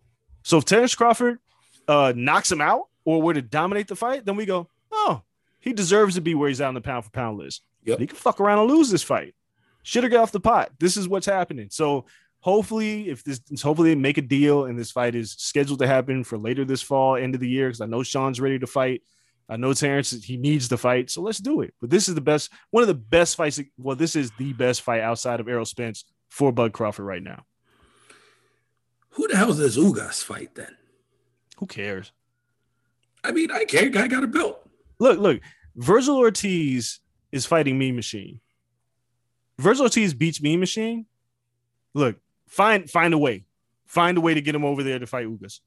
[0.43, 1.39] So if Terence Crawford
[1.89, 5.23] uh, knocks him out or were to dominate the fight, then we go, oh,
[5.65, 7.62] he deserves to be where he's at on the pound for pound list.
[7.85, 7.99] Yep.
[7.99, 9.35] He can fuck around and lose this fight.
[9.83, 10.71] Should or get off the pot.
[10.79, 11.69] This is what's happening.
[11.71, 12.05] So
[12.41, 16.23] hopefully, if this hopefully they make a deal and this fight is scheduled to happen
[16.23, 19.03] for later this fall, end of the year, because I know Sean's ready to fight.
[19.49, 21.73] I know Terence he needs to fight, so let's do it.
[21.81, 23.59] But this is the best, one of the best fights.
[23.79, 27.45] Well, this is the best fight outside of Errol Spence for Bud Crawford right now.
[29.12, 30.77] Who the hell is this Ugas fight then?
[31.57, 32.12] Who cares?
[33.23, 33.89] I mean, I care.
[33.89, 34.64] Guy got a belt.
[34.99, 35.41] Look, look.
[35.77, 37.01] Vergil Ortiz
[37.33, 38.41] is fighting Mean Machine.
[39.61, 41.07] Vergil Ortiz beats Mean Machine.
[41.95, 42.17] Look,
[42.49, 43.45] find find a way,
[43.87, 45.61] find a way to get him over there to fight Ugas.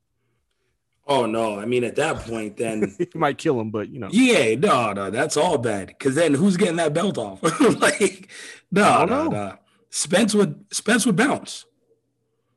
[1.08, 1.58] Oh no!
[1.58, 4.10] I mean, at that point, then he might kill him, but you know.
[4.12, 5.88] Yeah, no, no, that's all bad.
[5.88, 7.42] Because then who's getting that belt off?
[7.82, 8.30] like,
[8.72, 9.58] no, no, no.
[9.90, 11.66] Spence would Spence would bounce.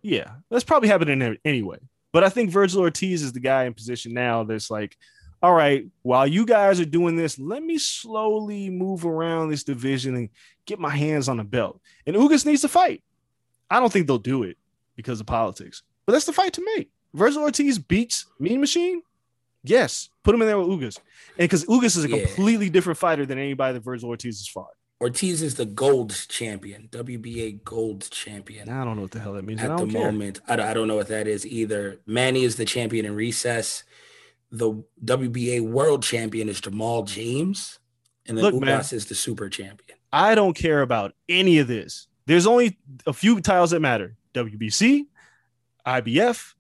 [0.02, 1.78] Yeah, that's probably happening anyway.
[2.12, 4.96] But I think Vergil Ortiz is the guy in position now that's like,
[5.42, 10.14] all right, while you guys are doing this, let me slowly move around this division
[10.14, 10.28] and
[10.66, 11.80] get my hands on a belt.
[12.06, 13.02] And Ugas needs to fight.
[13.70, 14.58] I don't think they'll do it
[14.96, 16.90] because of politics, but that's the fight to make.
[17.16, 19.02] Vergil Ortiz beats Mean Machine.
[19.62, 20.98] Yes, put him in there with Ugas.
[21.38, 22.24] And because Ugas is a yeah.
[22.24, 24.74] completely different fighter than anybody that Vergil Ortiz has fought.
[25.00, 28.68] Ortiz is the gold champion, WBA gold champion.
[28.68, 29.62] I don't know what the hell that means.
[29.62, 30.04] At the care.
[30.04, 32.00] moment, I I don't know what that is either.
[32.04, 33.84] Manny is the champion in recess.
[34.52, 37.78] The WBA world champion is Jamal James.
[38.26, 39.98] And then Look, Ugas man, is the super champion.
[40.12, 42.08] I don't care about any of this.
[42.26, 45.06] There's only a few titles that matter WBC,
[45.86, 46.54] IBF,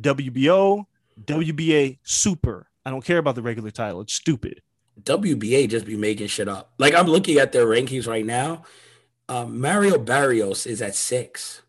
[0.00, 0.86] WBO,
[1.24, 2.68] WBA Super.
[2.84, 4.00] I don't care about the regular title.
[4.00, 4.62] It's stupid.
[5.02, 6.72] WBA just be making shit up.
[6.78, 8.62] Like I'm looking at their rankings right now.
[9.28, 11.62] Um, Mario Barrios is at six.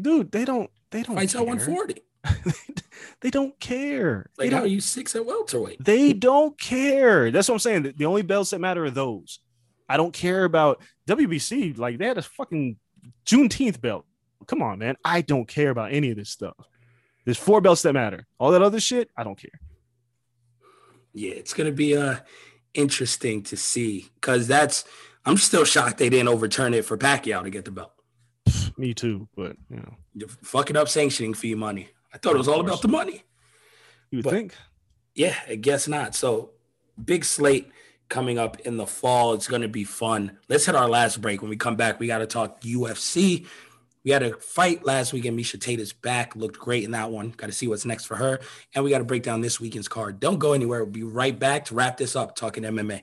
[0.00, 0.70] Dude, they don't.
[0.90, 1.16] They don't.
[1.16, 2.02] Fights at 140.
[3.20, 4.30] they don't care.
[4.38, 5.82] Like they how are you six at welterweight?
[5.84, 7.30] They don't care.
[7.30, 7.94] That's what I'm saying.
[7.96, 9.40] The only belts that matter are those.
[9.88, 11.78] I don't care about WBC.
[11.78, 12.76] Like they had a fucking
[13.26, 14.06] Juneteenth belt.
[14.46, 14.96] Come on, man.
[15.04, 16.56] I don't care about any of this stuff.
[17.24, 18.26] There's four belts that matter.
[18.38, 19.50] All that other shit, I don't care.
[21.12, 22.16] Yeah, it's gonna be uh
[22.74, 24.84] interesting to see because that's
[25.24, 27.92] I'm still shocked they didn't overturn it for Pacquiao to get the belt.
[28.78, 31.88] Me too, but you know, You're fucking up sanctioning fee money.
[32.12, 33.24] I thought it was all about the money.
[34.10, 34.54] You would but, think?
[35.14, 36.14] Yeah, I guess not.
[36.14, 36.50] So
[37.02, 37.70] big slate
[38.08, 39.34] coming up in the fall.
[39.34, 40.38] It's going to be fun.
[40.48, 41.42] Let's hit our last break.
[41.42, 43.46] When we come back, we got to talk UFC.
[44.04, 45.38] We had a fight last weekend.
[45.38, 46.34] Miesha Tate is back.
[46.34, 47.30] Looked great in that one.
[47.30, 48.40] Got to see what's next for her.
[48.74, 50.20] And we got to break down this weekend's card.
[50.20, 50.84] Don't go anywhere.
[50.84, 53.02] We'll be right back to wrap this up talking MMA.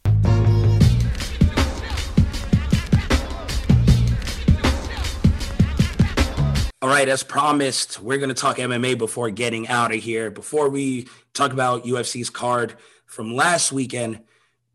[6.83, 10.31] All right, as promised, we're going to talk MMA before getting out of here.
[10.31, 12.75] Before we talk about UFC's card,
[13.05, 14.21] from last weekend,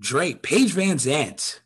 [0.00, 1.58] Drake, Paige VanZant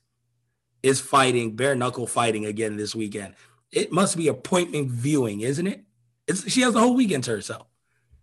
[0.83, 3.35] is fighting, bare knuckle fighting again this weekend.
[3.71, 5.85] It must be appointment viewing, isn't it?
[6.27, 7.67] It's, she has the whole weekend to herself.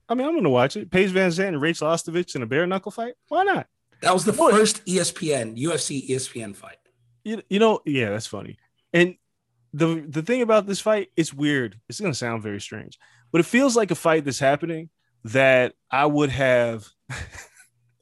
[0.09, 0.89] I mean, I'm going to watch it.
[0.89, 3.13] Paige VanZant and Rachel Ostovich in a bare knuckle fight.
[3.27, 3.67] Why not?
[4.01, 6.77] That was the first ESPN, UFC ESPN fight.
[7.23, 8.57] You, you know, yeah, that's funny.
[8.91, 9.17] And
[9.77, 11.79] the the thing about this fight, it's weird.
[11.89, 12.97] It's to sound very strange,
[13.31, 14.89] but it feels like a fight that's happening
[15.23, 16.87] that I would have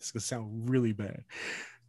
[0.05, 1.23] It's gonna sound really bad.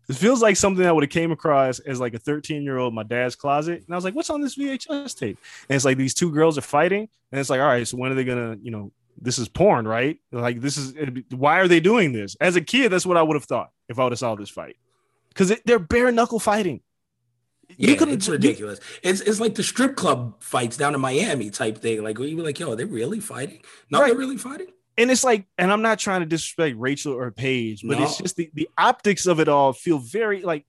[0.09, 2.95] It feels like something that would have came across as like a 13 year old
[2.95, 5.39] my dad's closet, and I was like, "What's on this VHS tape?"
[5.69, 8.11] And it's like these two girls are fighting, and it's like, "All right, so when
[8.11, 8.91] are they gonna, you know,
[9.21, 10.19] this is porn, right?
[10.33, 10.95] Like this is
[11.31, 13.99] why are they doing this?" As a kid, that's what I would have thought if
[13.99, 14.77] I would have saw this fight,
[15.29, 16.81] because they're bare knuckle fighting.
[17.77, 18.81] Yeah, it's ridiculous.
[19.03, 22.03] You, it's it's like the strip club fights down in Miami type thing.
[22.03, 23.61] Like you were like, "Yo, are they really fighting?
[23.91, 24.09] No, right.
[24.09, 24.69] they're really fighting."
[24.99, 28.05] and it's like, and I'm not trying to disrespect Rachel or Paige, but no.
[28.05, 30.65] it's just the, the optics of it all feel very like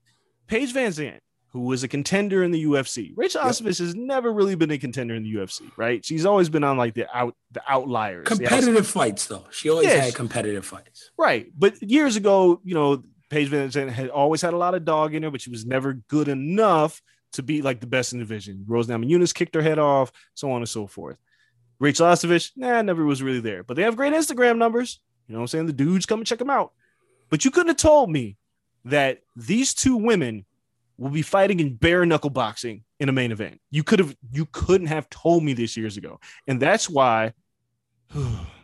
[0.46, 1.18] Paige Van VanZant,
[1.48, 3.12] who was a contender in the UFC.
[3.16, 3.56] Rachel yep.
[3.64, 6.04] Has never really been a contender in the UFC, right?
[6.04, 8.26] She's always been on like the out the outliers.
[8.26, 9.44] Competitive fights, though.
[9.50, 10.06] She always yes.
[10.06, 11.10] had competitive fights.
[11.16, 11.50] Right.
[11.56, 15.22] But years ago, you know, Paige VanZant had always had a lot of dog in
[15.22, 17.02] her, but she was never good enough
[17.32, 18.64] to be like the best in the division.
[18.66, 21.18] Rose Namajunas kicked her head off, so on and so forth.
[21.78, 23.62] Rachel Ostovich, nah, never was really there.
[23.62, 25.00] But they have great Instagram numbers.
[25.26, 25.66] You know what I'm saying?
[25.66, 26.72] The dudes come and check them out.
[27.28, 28.36] But you couldn't have told me
[28.86, 30.46] that these two women
[30.96, 33.60] will be fighting in bare knuckle boxing in a main event.
[33.70, 36.18] You could have you couldn't have told me this years ago.
[36.46, 37.34] And that's why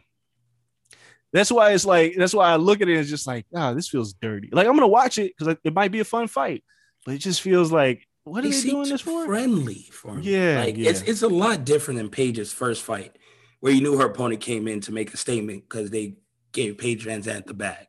[1.35, 3.71] that's why it's like that's why I look at it and it's just like, ah,
[3.71, 4.51] oh, this feels dirty.
[4.53, 6.63] Like I'm gonna watch it because it might be a fun fight,
[7.05, 9.27] but it just feels like what are they, they doing this for?
[9.27, 10.23] Friendly for me.
[10.23, 10.91] Yeah, like yeah.
[10.91, 13.17] it's it's a lot different than Paige's first fight,
[13.59, 16.19] where you knew her opponent came in to make a statement because they
[16.53, 17.89] gave Paige VanZant the bag.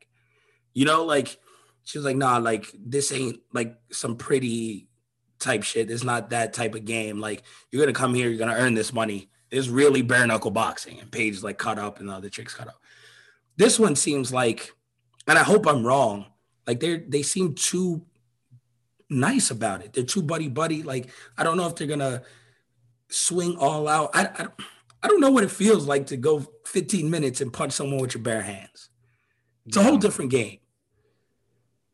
[0.74, 1.38] You know, like
[1.84, 4.88] she was like, nah, like this ain't like some pretty
[5.38, 5.92] type shit.
[5.92, 7.22] It's not that type of game.
[7.22, 9.30] Like you're gonna come here, you're gonna earn this money.
[9.52, 12.56] It's really bare knuckle boxing, and Paige is like cut up, and the other chicks
[12.56, 12.82] cut up.
[13.58, 14.74] This one seems like,
[15.28, 16.26] and I hope I'm wrong.
[16.68, 18.06] Like they they seem too
[19.10, 19.94] nice about it.
[19.94, 20.84] They're too buddy buddy.
[20.84, 22.24] Like I don't know if they're gonna
[23.10, 24.12] swing all out.
[24.14, 24.48] I, I
[25.04, 28.16] I don't know what it feels like to go 15 minutes and punch someone with
[28.16, 28.90] your bare hands.
[29.68, 30.60] It's a whole different game.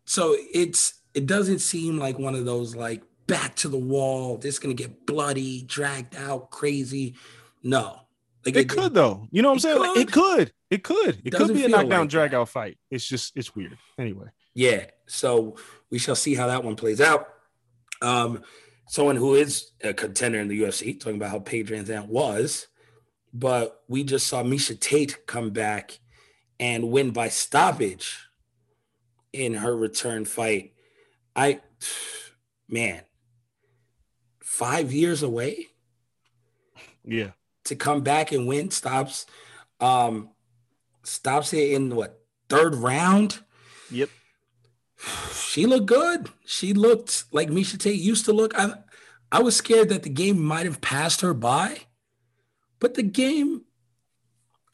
[0.06, 4.38] So it's it doesn't seem like one of those like back to the wall.
[4.38, 7.16] This gonna get bloody, dragged out, crazy.
[7.64, 8.02] No,
[8.46, 9.28] like it, it could though.
[9.32, 9.78] You know what I'm saying?
[9.78, 9.88] Could.
[9.88, 10.54] Like, it could.
[10.70, 11.22] It could.
[11.26, 12.78] It could be a knockdown like drag out fight.
[12.90, 13.78] It's just it's weird.
[14.00, 14.28] Anyway.
[14.54, 14.86] Yeah.
[15.08, 15.58] So
[15.90, 17.28] we shall see how that one plays out.
[18.02, 18.42] Um,
[18.88, 22.68] someone who is a contender in the UFC, talking about how Paige VanZant was,
[23.34, 26.00] but we just saw Miesha Tate come back
[26.60, 28.28] and win by stoppage
[29.34, 30.74] in her return fight.
[31.36, 31.62] I,
[32.68, 33.02] man,
[34.44, 35.68] five years away.
[37.04, 37.32] Yeah.
[37.66, 39.26] To come back and win stops,
[39.80, 40.30] um,
[41.04, 42.20] stops it in what
[42.50, 43.40] third round.
[43.90, 44.10] Yep.
[45.52, 46.30] She looked good.
[46.46, 48.58] She looked like Miesha Tate used to look.
[48.58, 48.72] I,
[49.34, 51.78] I was scared that the game might have passed her by,
[52.80, 53.64] but the game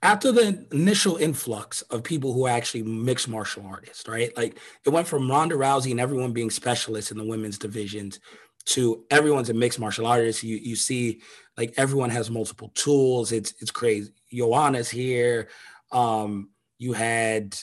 [0.03, 4.35] after the initial influx of people who are actually mixed martial artists, right?
[4.38, 8.19] Like it went from Ronda Rousey and everyone being specialists in the women's divisions
[8.68, 10.44] to everyone's a mixed martial artist.
[10.44, 11.22] You you see
[11.57, 13.31] like everyone has multiple tools.
[13.31, 14.11] It's it's crazy.
[14.31, 15.49] Joanna's here.
[15.91, 17.57] Um, you had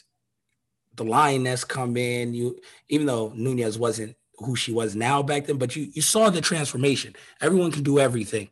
[0.95, 2.35] the lioness come in.
[2.35, 2.59] You
[2.89, 6.41] even though Nunes wasn't who she was now back then, but you you saw the
[6.41, 7.15] transformation.
[7.41, 8.51] Everyone can do everything.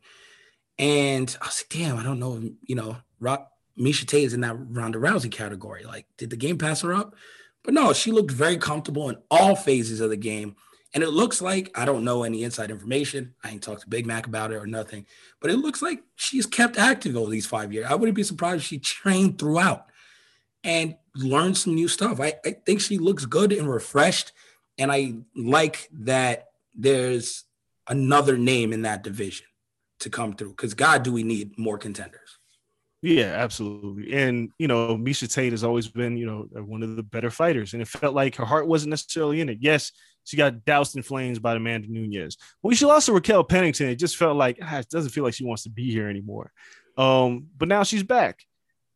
[0.79, 4.41] And I was like, damn, I don't know, you know, Rock Miesha Tate is in
[4.41, 5.83] that Ronda Rousey category.
[5.83, 7.15] Like, did the game pass her up?
[7.63, 10.55] But no, she looked very comfortable in all phases of the game.
[10.93, 13.33] And it looks like I don't know any inside information.
[13.43, 15.05] I ain't talked to Big Mac about it or nothing,
[15.41, 17.87] but it looks like she's kept active over these five years.
[17.89, 19.87] I wouldn't be surprised if she trained throughout
[20.63, 22.19] and learned some new stuff.
[22.19, 24.31] I, I think she looks good and refreshed.
[24.77, 27.43] And I like that there's
[27.87, 29.45] another name in that division
[29.99, 32.39] to come through because God, do we need more contenders?
[33.01, 34.13] Yeah, absolutely.
[34.13, 37.73] And you know, Miesha Tate has always been, you know, one of the better fighters,
[37.73, 39.57] and it felt like her heart wasn't necessarily in it.
[39.59, 39.91] Yes,
[40.23, 42.37] she got doused in flames by Amanda Nunes.
[42.61, 45.33] When she lost to Raquel Pennington, it just felt like ah, it doesn't feel like
[45.33, 46.51] she wants to be here anymore.
[46.97, 48.45] Um, but now she's back,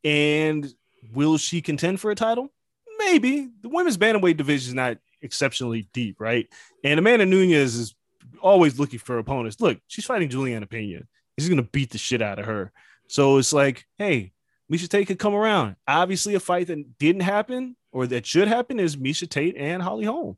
[0.04, 0.68] and
[1.14, 2.52] will she contend for a title?
[2.98, 3.50] Maybe.
[3.62, 6.48] The women's bantamweight division is not exceptionally deep, right?
[6.84, 7.96] And Amanda Nunes is
[8.42, 9.60] always looking for opponents.
[9.60, 11.02] Look, she's fighting Juliana Pena.
[11.36, 12.72] He's gonna beat the shit out of her.
[13.08, 14.34] So it's like, hey,
[14.72, 15.76] Miesha Tate could come around.
[15.88, 20.06] Obviously, a fight that didn't happen or that should happen is Miesha Tate and Holly
[20.06, 20.38] Holm.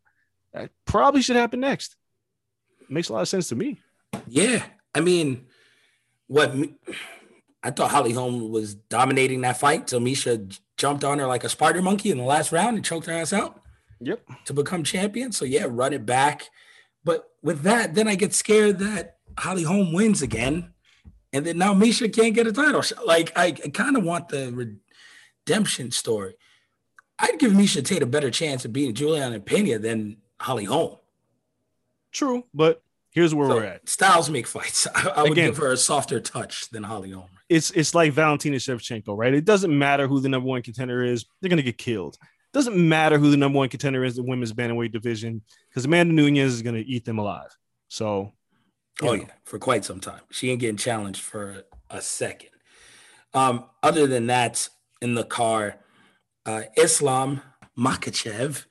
[0.54, 1.96] That probably should happen next.
[2.90, 3.80] Makes a lot of sense to me.
[4.28, 4.64] Yeah.
[4.96, 5.46] I mean,
[6.28, 6.54] what
[7.62, 11.50] I thought Holly Holm was dominating that fight So Miesha jumped on her like a
[11.50, 13.62] spider monkey in the last round and choked her ass out.
[14.00, 14.22] Yep.
[14.46, 15.32] To become champion.
[15.32, 16.50] So yeah, run it back.
[17.04, 20.74] But with that, then I get scared that Holly Holm wins again
[21.32, 22.84] and then now Miesha can't get a title.
[23.06, 24.78] Like I, I kind of want the
[25.46, 26.36] redemption story.
[27.20, 30.98] I'd give Miesha Tate a better chance of beating Juliana Pena than Holly Holm.
[32.12, 33.88] True, but here's where so, we're at.
[33.88, 34.88] Styles make fights.
[34.96, 37.30] I, I would give her a softer touch than Holly Holm.
[37.50, 39.34] It's it's like Valentina Shevchenko, right?
[39.34, 42.18] It doesn't matter who the number one contender is; they're gonna get killed.
[42.22, 45.86] It doesn't matter who the number one contender is in the women's bantamweight division because
[45.86, 47.56] Amanda Nunes is gonna eat them alive.
[47.88, 48.34] So
[49.02, 50.22] Oh yeah, for quite some time.
[50.32, 52.50] She ain't getting challenged for a second.
[53.34, 54.68] Um, other than that,
[55.02, 55.78] in the car,
[56.46, 57.42] uh, Islam
[57.78, 58.66] Makhachev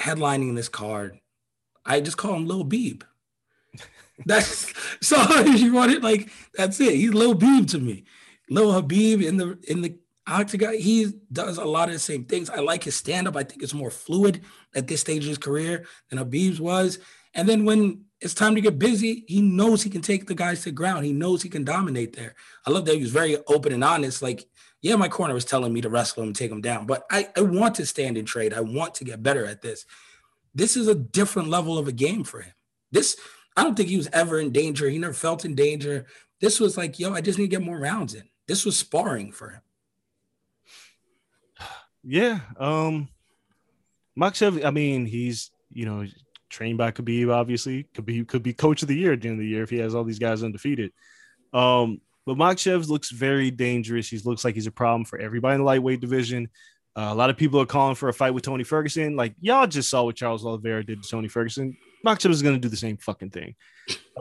[0.00, 1.18] headlining this card.
[1.84, 3.02] I just call him Lil Beeb.
[4.26, 6.94] That's so you want it like that's it.
[6.94, 8.04] He's Lil Beeb to me.
[8.48, 9.96] Lil Khabib in the in the
[10.26, 10.74] octagon.
[10.74, 12.50] He does a lot of the same things.
[12.50, 13.36] I like his stand up.
[13.36, 14.42] I think it's more fluid
[14.74, 16.98] at this stage of his career than Khabib's was.
[17.34, 19.24] And then when it's time to get busy.
[19.26, 21.04] He knows he can take the guys to ground.
[21.04, 22.34] He knows he can dominate there.
[22.66, 24.22] I love that he was very open and honest.
[24.22, 24.46] Like,
[24.82, 27.42] yeah, my corner was telling me to wrestle him take him down, but I, I
[27.42, 28.54] want to stand and trade.
[28.54, 29.84] I want to get better at this.
[30.54, 32.52] This is a different level of a game for him.
[32.90, 33.16] This,
[33.56, 34.88] I don't think he was ever in danger.
[34.88, 36.06] He never felt in danger.
[36.40, 38.24] This was like, yo, I just need to get more rounds in.
[38.48, 39.60] This was sparring for him.
[42.02, 42.40] Yeah.
[42.58, 43.10] Um
[44.18, 46.06] Makhachev, I mean, he's you know
[46.48, 47.30] trained by Khabib.
[47.32, 49.70] Obviously, Khabib could be coach of the year at the end of the year if
[49.70, 50.92] he has all these guys undefeated.
[51.52, 54.08] Um, but Makhachev looks very dangerous.
[54.08, 56.48] He looks like he's a problem for everybody in the lightweight division.
[56.96, 59.16] Uh, a lot of people are calling for a fight with Tony Ferguson.
[59.16, 61.76] Like y'all just saw what Charles Oliveira did to Tony Ferguson.
[62.04, 63.54] Makhachev is going to do the same fucking thing.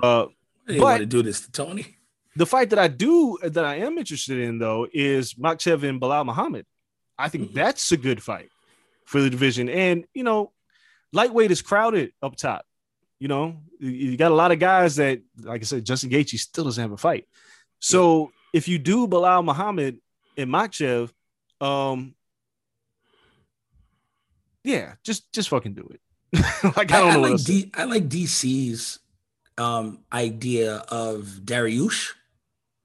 [0.01, 0.25] Uh,
[0.67, 1.95] want to do this to Tony?
[2.35, 6.25] the fight that I do that I am interested in though is Makhachev and Belal
[6.25, 6.65] Muhammad.
[7.17, 8.49] I think that's a good fight
[9.05, 9.67] for the division.
[9.67, 10.51] And you know,
[11.11, 12.65] lightweight is crowded up top.
[13.19, 16.37] You know, you- you got a lot of guys that, like I said, Justin Gaethje
[16.37, 17.25] still doesn't have a fight.
[17.79, 19.99] So if you do Belal Muhammad
[20.37, 21.11] and Makhachev,
[21.61, 22.15] um,
[24.63, 26.01] yeah, just just fucking do it.
[26.77, 28.99] like I don't know what like D, I like DC's
[29.57, 32.11] um, idea of Dariush.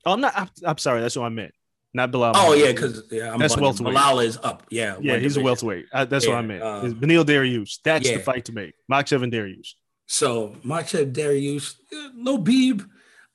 [0.07, 0.33] Oh, I'm not.
[0.37, 1.01] I'm, I'm sorry.
[1.01, 1.53] That's what I meant.
[1.93, 2.33] Not Belal.
[2.35, 2.59] Oh Muhammad.
[2.59, 3.95] yeah, because yeah, I'm that's welterweight.
[3.95, 4.65] Belal is up.
[4.71, 5.87] Yeah, Yeah, he's a welterweight.
[5.93, 6.63] Uh, that's what I meant.
[6.63, 7.79] uh, It's Beneil Dariush.
[7.85, 8.17] That's yeah.
[8.17, 8.75] the fight to make.
[8.91, 9.75] Makhachev and Dariush.
[10.07, 12.85] So Makhachev Dariush, eh, no Beeb.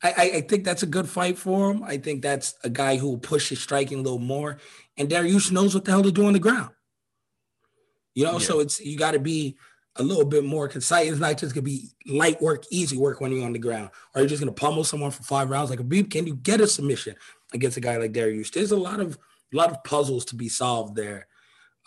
[0.01, 1.83] I, I, think that's a good fight for him.
[1.83, 4.57] I think that's a guy who will push his striking a little more.
[4.97, 6.69] And Dariush knows what the hell to do on the ground.
[8.15, 9.57] You know, so it's you got to be
[9.97, 11.09] a little bit more concise.
[11.09, 13.89] It's not just gonna be light work, easy work when you're on the ground.
[14.15, 16.11] Or you're just gonna pummel someone for five rounds like a beep.
[16.11, 17.15] Can you get a submission
[17.53, 18.51] against a guy like Dariush?
[18.51, 19.17] There's a lot of
[19.53, 21.27] a lot of puzzles to be solved there.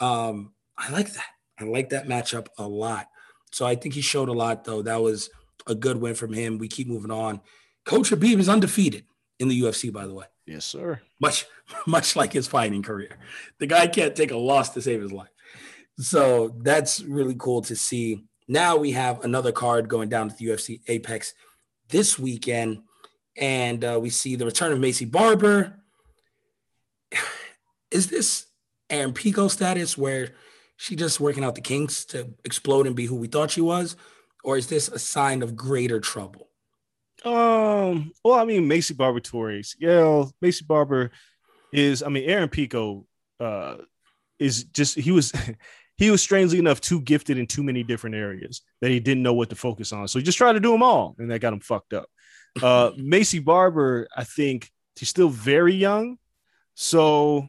[0.01, 1.27] Um, I like that.
[1.59, 3.07] I like that matchup a lot.
[3.53, 4.83] So I think he showed a lot, though.
[4.83, 5.31] That was
[5.67, 6.59] a good win from him.
[6.59, 7.41] We keep moving on.
[7.85, 9.05] Coach Khabib is undefeated
[9.39, 10.27] in the UFC, by the way.
[10.47, 11.01] Yes, sir.
[11.21, 11.47] Much,
[11.87, 13.19] much like his fighting career.
[13.59, 15.29] The guy can't take a loss to save his life.
[15.99, 18.25] So that's really cool to see.
[18.49, 21.35] Now we have another card going down to the UFC Apex
[21.89, 22.83] this weekend,
[23.37, 25.79] and uh, we see the return of Maycee Barber.
[27.91, 28.47] Is this
[28.89, 30.35] Aaron Pico status where
[30.77, 33.97] she just working out the kinks to explode and be who we thought she was,
[34.43, 36.49] or is this a sign of greater trouble?
[37.25, 38.13] Um.
[38.25, 39.77] Well, I mean, Maycee Barber Torres.
[39.79, 41.11] Yeah, Maycee Barber
[41.73, 42.03] is.
[42.03, 43.07] I mean, Aaron Pico.
[43.39, 43.77] Uh,
[44.39, 45.33] is just he was.
[45.99, 49.35] He was strangely enough too gifted in too many different areas that he didn't know
[49.35, 50.09] what to focus on.
[50.09, 52.09] So he just tried to do them all, and that got him fucked up.
[52.61, 56.19] Uh, Maycee Barber, I think she's still very young,
[56.75, 57.49] so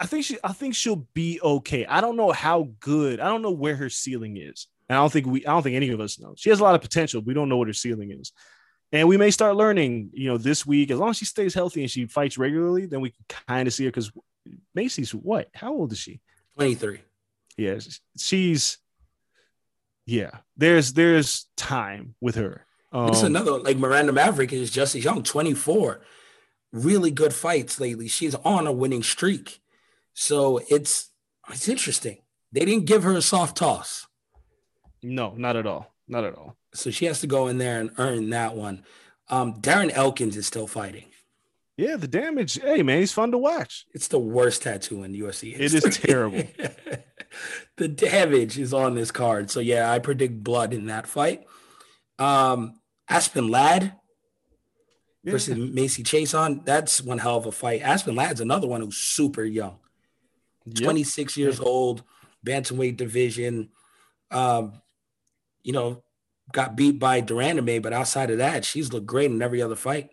[0.00, 1.86] I think she I think she'll be okay.
[1.86, 3.20] I don't know how good.
[3.20, 4.66] I don't know where her ceiling is.
[4.88, 6.34] And I don't think we I don't think any of us know.
[6.36, 7.22] She has a lot of potential.
[7.22, 8.32] We don't know what her ceiling is.
[8.92, 10.90] And we may start learning, you know, this week.
[10.90, 13.74] As long as she stays healthy and she fights regularly, then we can kind of
[13.74, 14.12] see her because
[14.74, 15.48] Maycee's what?
[15.54, 16.20] How old is she?
[16.54, 17.00] 23.
[17.56, 17.78] Yeah,
[18.16, 18.78] she's
[20.06, 20.30] yeah.
[20.56, 22.66] There's there's time with her.
[22.92, 26.00] Um, It's another like Miranda Maverick is just as young, 24.
[26.72, 28.08] Really good fights lately.
[28.08, 29.60] She's on a winning streak.
[30.12, 31.10] So it's
[31.50, 32.18] it's interesting.
[32.52, 34.06] They didn't give her a soft toss.
[35.04, 35.94] No, not at all.
[36.08, 36.56] Not at all.
[36.72, 38.84] So she has to go in there and earn that one.
[39.28, 41.04] Um, Darren Elkins is still fighting.
[41.76, 42.60] Yeah, the damage.
[42.60, 43.84] Hey man, he's fun to watch.
[43.92, 45.54] It's the worst tattoo in the UFC.
[45.58, 46.44] It is terrible.
[47.76, 49.50] the damage is on this card.
[49.50, 51.46] So yeah, I predict blood in that fight.
[52.18, 53.92] Um, Aspen Ladd
[55.24, 56.64] versus Macy Chiasson.
[56.64, 57.82] That's one hell of a fight.
[57.82, 59.78] Aspen Ladd's another one who's super young.
[60.76, 62.04] 26 years old,
[62.46, 63.70] bantamweight division.
[64.30, 64.80] Um,
[65.64, 66.04] you know,
[66.52, 69.74] got beat by de Randamie, but outside of that, she's looked great in every other
[69.74, 70.10] fight.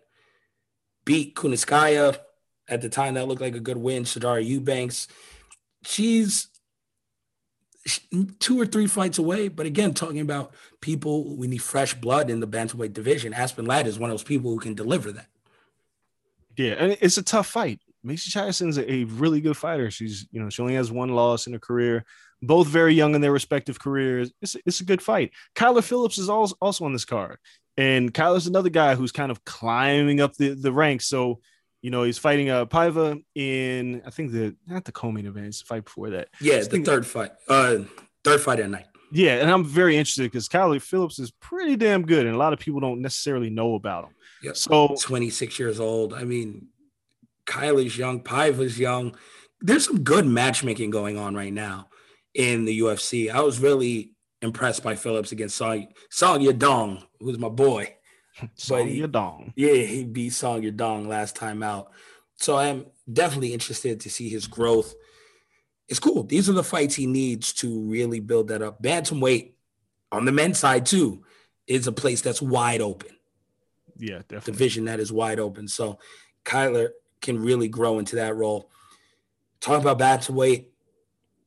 [1.04, 2.18] Beat Kunitskaya
[2.68, 4.04] at the time that looked like a good win.
[4.04, 5.06] Sijara Eubanks.
[5.84, 6.48] She's
[8.38, 9.48] two or three fights away.
[9.48, 13.34] But again, talking about people, we need fresh blood in the bantamweight division.
[13.34, 15.26] Aspen Ladd is one of those people who can deliver that.
[16.56, 17.80] Yeah, and it's a tough fight.
[18.04, 19.90] Macy Chiasson's a, a really good fighter.
[19.90, 22.04] She's, you know, she only has one loss in her career.
[22.42, 24.32] Both very young in their respective careers.
[24.42, 25.30] It's, it's a good fight.
[25.54, 27.38] Kyler Phillips is also, also on this card.
[27.76, 31.06] And Kyler's another guy who's kind of climbing up the, the ranks.
[31.06, 31.40] So,
[31.80, 35.60] you know, he's fighting uh Paiva in I think the not the co-main event, it's
[35.60, 36.28] the fight before that.
[36.40, 37.32] Yeah, the think- third fight.
[37.48, 37.78] Uh
[38.24, 38.86] third fight at night.
[39.14, 42.54] Yeah, and I'm very interested because Kyler Phillips is pretty damn good, and a lot
[42.54, 44.10] of people don't necessarily know about him.
[44.42, 44.56] Yep.
[44.56, 46.14] So 26 years old.
[46.14, 46.68] I mean,
[47.46, 49.14] Kylie's young, Paiva's young.
[49.60, 51.88] There's some good matchmaking going on right now
[52.34, 53.30] in the UFC.
[53.30, 57.94] I was really impressed by Phillips against Song Song Yadong, who's my boy.
[58.54, 59.52] Song he- Yadong.
[59.56, 61.90] Yeah, he beat Song Yadong last time out.
[62.36, 64.94] So I'm definitely interested to see his growth.
[65.88, 66.24] It's cool.
[66.24, 68.82] These are the fights he needs to really build that up.
[68.82, 69.52] Bantamweight
[70.10, 71.24] on the men's side too
[71.66, 73.10] is a place that's wide open.
[73.98, 74.52] Yeah, definitely.
[74.52, 75.68] Division that is wide open.
[75.68, 75.98] So
[76.44, 76.88] Kyler
[77.20, 78.70] can really grow into that role.
[79.60, 80.66] Talking about bantamweight,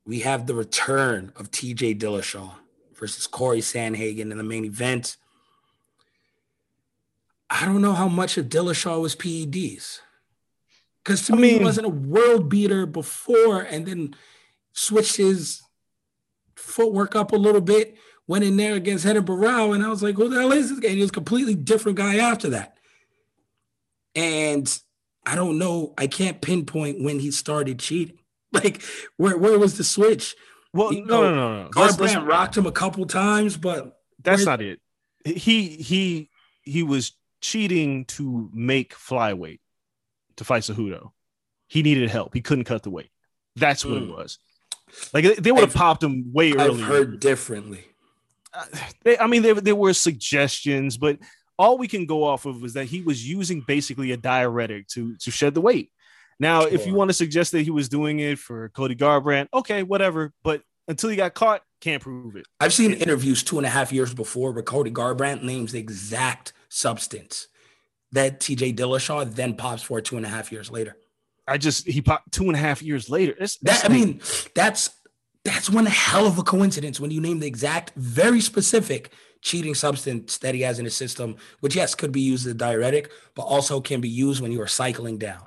[0.06, 2.52] we have the return of TJ Dillashaw
[2.94, 5.16] versus Corey Sandhagen in the main event.
[7.50, 10.00] I don't know how much of Dillashaw was PEDs.
[11.02, 14.14] Because to I me, he wasn't a world beater before and then
[14.72, 15.62] switched his
[16.54, 17.96] footwork up a little bit,
[18.26, 20.80] went in there against Heather Barrow, and I was like, who the hell is this
[20.80, 20.88] guy?
[20.88, 22.76] And he was a completely different guy after that.
[24.14, 24.80] And
[25.24, 28.18] I don't know, I can't pinpoint when he started cheating.
[28.64, 28.82] Like,
[29.16, 30.34] where, where was the switch?
[30.72, 31.70] Well, You no, know, no, no, no.
[31.74, 34.80] Let's- Garbrandt rocked him a couple times, but that's where- not it.
[35.24, 36.30] He he
[36.62, 39.60] he was cheating to make flyweight
[40.36, 41.10] to fight Cejudo.
[41.68, 42.32] He needed help.
[42.34, 43.10] He couldn't cut the weight.
[43.56, 44.16] That's what it Mm.
[44.16, 44.38] was.
[45.12, 46.84] Like they- would have popped him way I've earlier.
[46.84, 47.84] heard differently.
[49.04, 51.18] They, I mean, there, there were suggestions, but
[51.58, 55.16] all we can go off of was that he was using basically a diuretic to
[55.16, 55.90] to shed the weight.
[56.38, 59.82] Now, if you want to suggest that he was doing it for Cody Garbrandt, okay,
[59.82, 60.32] whatever.
[60.42, 62.46] But until he got caught, can't prove it.
[62.60, 66.52] I've seen interviews two and a half years before where Cody Garbrandt names the exact
[66.68, 67.48] substance
[68.12, 70.96] that TJ Dillashaw then pops for two and a half years later.
[71.48, 73.34] I just he popped two and a half years later.
[73.62, 74.20] That I mean,
[74.54, 74.90] that's
[75.44, 80.38] that's one hell of a coincidence when you name the exact, very specific cheating substance
[80.38, 83.42] that he has in his system, which yes could be used as a diuretic, but
[83.42, 85.46] also can be used when you are cycling down.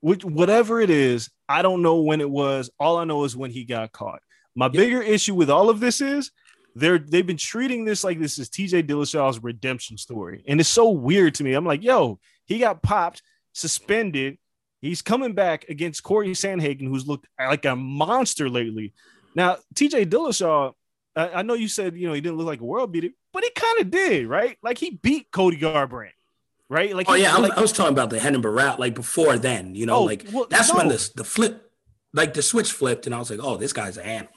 [0.00, 2.70] Which whatever it is, I don't know when it was.
[2.78, 4.20] All I know is when he got caught.
[4.54, 6.30] My bigger issue with all of this is
[6.74, 10.90] they're they've been treating this like this is TJ Dillashaw's redemption story, and it's so
[10.90, 11.54] weird to me.
[11.54, 13.22] I'm like, yo, he got popped,
[13.52, 14.38] suspended.
[14.80, 18.94] He's coming back against Corey Sandhagen, who's looked like a monster lately.
[19.34, 20.72] Now, TJ Dillashaw,
[21.16, 23.44] I, I know you said you know he didn't look like a world beater, but
[23.44, 24.56] he kind of did, right?
[24.62, 26.10] Like he beat Cody Garbrandt,
[26.68, 26.94] right?
[26.94, 29.74] Like Oh yeah, I, like, I was talking about the Renan Barão like before then,
[29.74, 30.94] you know, Oh, like well, that's when no.
[30.94, 31.70] the the flip,
[32.12, 34.32] like the switch flipped, and I was like, oh, this guy's a animal.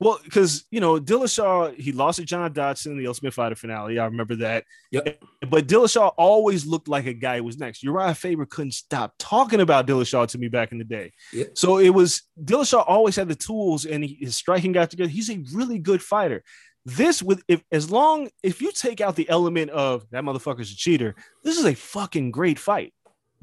[0.00, 4.00] Well, because you know Dillashaw, he lost to John Dodson in the Ultimate Fighter finale.
[4.00, 4.64] I remember that.
[4.90, 5.22] Yep.
[5.48, 7.84] But Dillashaw always looked like a guy who was next.
[7.84, 11.12] Urijah Faber couldn't stop talking about Dillashaw to me back in the day.
[11.32, 11.44] Yeah.
[11.54, 15.08] So it was Dillashaw always had the tools and he, his striking got together.
[15.08, 16.42] He's a really good fighter.
[16.84, 20.76] This with if as long if you take out the element of that motherfucker's a
[20.76, 21.14] cheater,
[21.44, 22.92] this is a fucking great fight.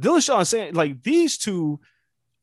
[0.01, 1.79] Dillashaw is saying like these two,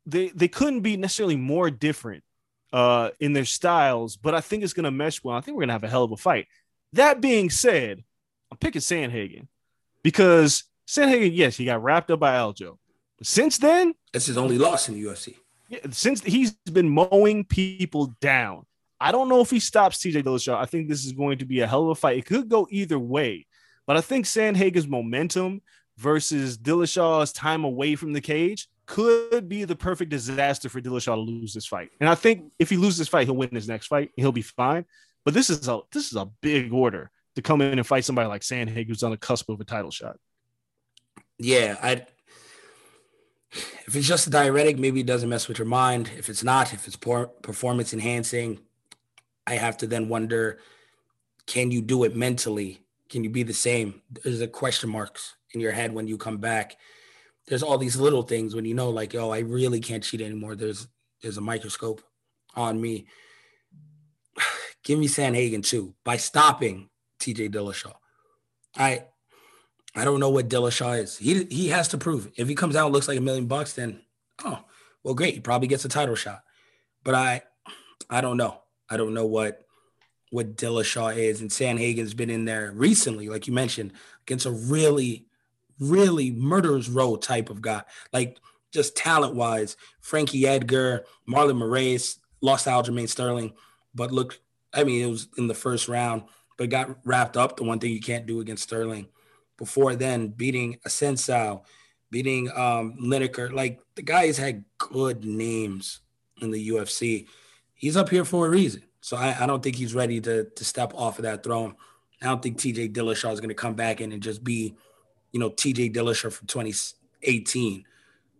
[0.07, 2.25] they they couldn't be necessarily more different
[2.73, 5.37] uh in their styles, but I think it's gonna mesh well.
[5.37, 6.47] I think we're gonna have a hell of a fight.
[6.95, 8.03] That being said,
[8.51, 9.49] I'm picking Sandhagen
[10.03, 12.79] because Sandhagen, yes, he got wrapped up by Aljo.
[13.19, 15.37] But since then, That's his only loss in the UFC.
[15.69, 18.65] yeah, since he's been mowing people down.
[19.01, 20.57] I don't know if he stops TJ Dillashaw.
[20.57, 22.19] I think this is going to be a hell of a fight.
[22.19, 23.47] It could go either way,
[23.87, 25.61] but I think Sandhagen's momentum
[25.99, 31.21] versus Dillashaw's time away from the cage could be the perfect disaster for Dillashaw to
[31.21, 31.91] lose this fight.
[32.01, 34.11] And I think if he loses this fight, he'll win his next fight.
[34.17, 34.85] He'll be fine.
[35.25, 38.29] But this is a this is a big order to come in and fight somebody
[38.29, 40.19] like Sandhagen who's on the cusp of a title shot.
[41.39, 42.07] Yeah, I.
[43.87, 46.11] If it's just a diuretic, maybe it doesn't mess with your mind.
[46.19, 48.59] If it's not, if it's poor performance enhancing,
[49.47, 50.59] I have to then wonder:
[51.47, 52.83] Can you do it mentally?
[53.09, 54.03] Can you be the same?
[54.11, 56.77] There's a question marks in your head when you come back.
[57.47, 60.57] There's all these little things when you know, like, oh, I really can't cheat anymore.
[60.57, 60.89] There's
[61.23, 62.03] there's a microscope
[62.55, 63.07] on me.
[64.85, 66.89] Give me Sandhagen too by stopping
[67.21, 67.95] TJ Dillashaw.
[68.77, 69.05] I
[69.95, 71.17] I don't know what Dillashaw is.
[71.17, 72.31] He he has to prove.
[72.37, 74.03] If he comes out and looks like a million bucks, then
[74.45, 74.63] oh
[75.03, 75.35] well, great.
[75.35, 76.43] He probably gets a title shot.
[77.05, 77.43] But I
[78.11, 78.61] I don't know.
[78.89, 79.63] I don't know what
[80.31, 81.41] what Dillashaw is.
[81.41, 83.93] And Sandhagen's been in there recently, like you mentioned,
[84.23, 85.27] against a really,
[85.79, 87.83] really murderous row type of guy.
[88.13, 88.39] Like
[88.73, 93.53] just talent wise, Frankie Edgar, Marlon Moraes lost to Aljamain Sterling,
[93.95, 94.39] but look,
[94.75, 96.25] I mean, it was in the first round,
[96.59, 97.57] but got wrapped up.
[97.57, 99.09] The one thing you can't do against Sterling.
[99.57, 101.63] Before then, beating Assunção,
[102.11, 103.51] beating um, Lineker.
[103.51, 106.01] Like the guys had good names
[106.43, 107.27] in the UFC.
[107.77, 108.83] He's up here for a reason.
[109.01, 111.77] So I, I don't think he's ready to, to step off of that throne.
[112.21, 114.75] I don't think TJ Dillashaw is going to come back in and just be,
[115.33, 117.85] you know, TJ Dillashaw from 2018.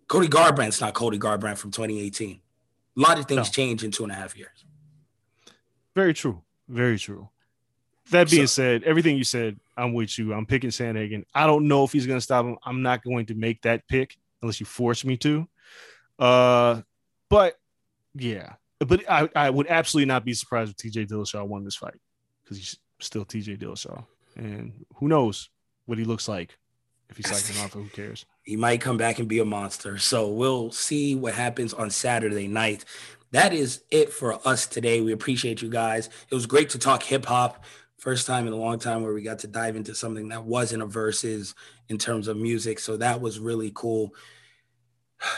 [0.09, 2.41] Cody Garbrandt's not Cody Garbrandt from 2018.
[2.97, 3.45] A lot of things No.
[3.45, 4.65] change in two and a half years.
[5.95, 6.43] Very true.
[6.69, 7.29] Very true.
[8.11, 10.33] that being so, said, everything you said, I'm with you.
[10.33, 11.25] I'm picking Sandhagen.
[11.35, 12.57] I don't know if he's going to stop him.
[12.65, 15.47] I'm not going to make that pick unless you force me to.
[16.19, 16.83] Uh,
[17.29, 17.59] but
[18.15, 21.99] yeah, but I, I would absolutely not be surprised if TJ Dillashaw won this fight
[22.43, 24.05] because he's still TJ Dillashaw,
[24.37, 25.51] and who knows
[25.87, 26.57] what he looks like
[27.09, 27.73] if he's cycling off.
[27.73, 28.27] Who cares?
[28.43, 29.99] He might come back and be a monster.
[29.99, 32.85] So we'll see what happens on Saturday night.
[33.33, 35.01] That is it for us today.
[35.01, 36.09] We appreciate you guys.
[36.31, 37.65] It was great to talk hip hop.
[37.99, 40.83] First time in a long time where we got to dive into something that wasn't
[40.83, 41.55] a verses
[41.89, 42.79] in terms of music.
[42.79, 44.15] So that was really cool.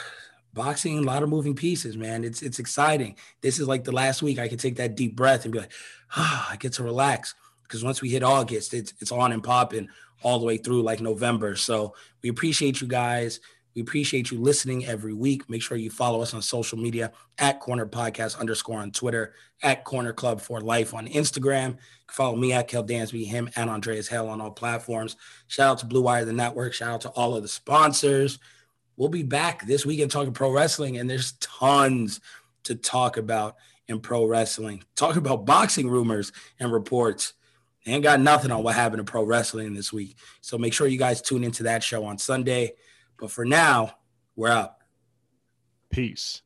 [0.59, 2.25] Boxing, a lot of moving pieces, man.
[2.25, 3.15] It's it's exciting.
[3.41, 5.73] This is like the last week I can take that deep breath and be like,
[6.17, 7.37] ah, I get to relax.
[7.63, 9.89] Because once we hit August, it's it's on and popping
[10.25, 11.55] all the way through like November.
[11.55, 13.39] So we appreciate you guys.
[13.77, 15.49] We appreciate you listening every week.
[15.49, 19.85] Make sure you follow us on social media at Corner Podcast underscore on Twitter, at
[19.85, 21.77] Corner Club for Life on Instagram.
[22.11, 25.15] Follow me at Kel Dansby, him and Andreas Hale on all platforms.
[25.47, 26.73] Shout out to Blue Wire, the network.
[26.73, 28.41] Shout out to all of the sponsors.
[28.99, 32.21] We'll be back this weekend talking pro wrestling, and there's tons
[32.65, 33.55] to talk about
[33.87, 34.83] in pro wrestling.
[34.97, 37.35] Talk about boxing rumors and reports.
[37.87, 40.17] ain't got nothing on what happened to pro wrestling this week.
[40.41, 42.73] So make sure you guys tune into that show on Sunday.
[43.21, 43.95] But for now,
[44.35, 44.75] we're out.
[45.91, 46.43] Peace.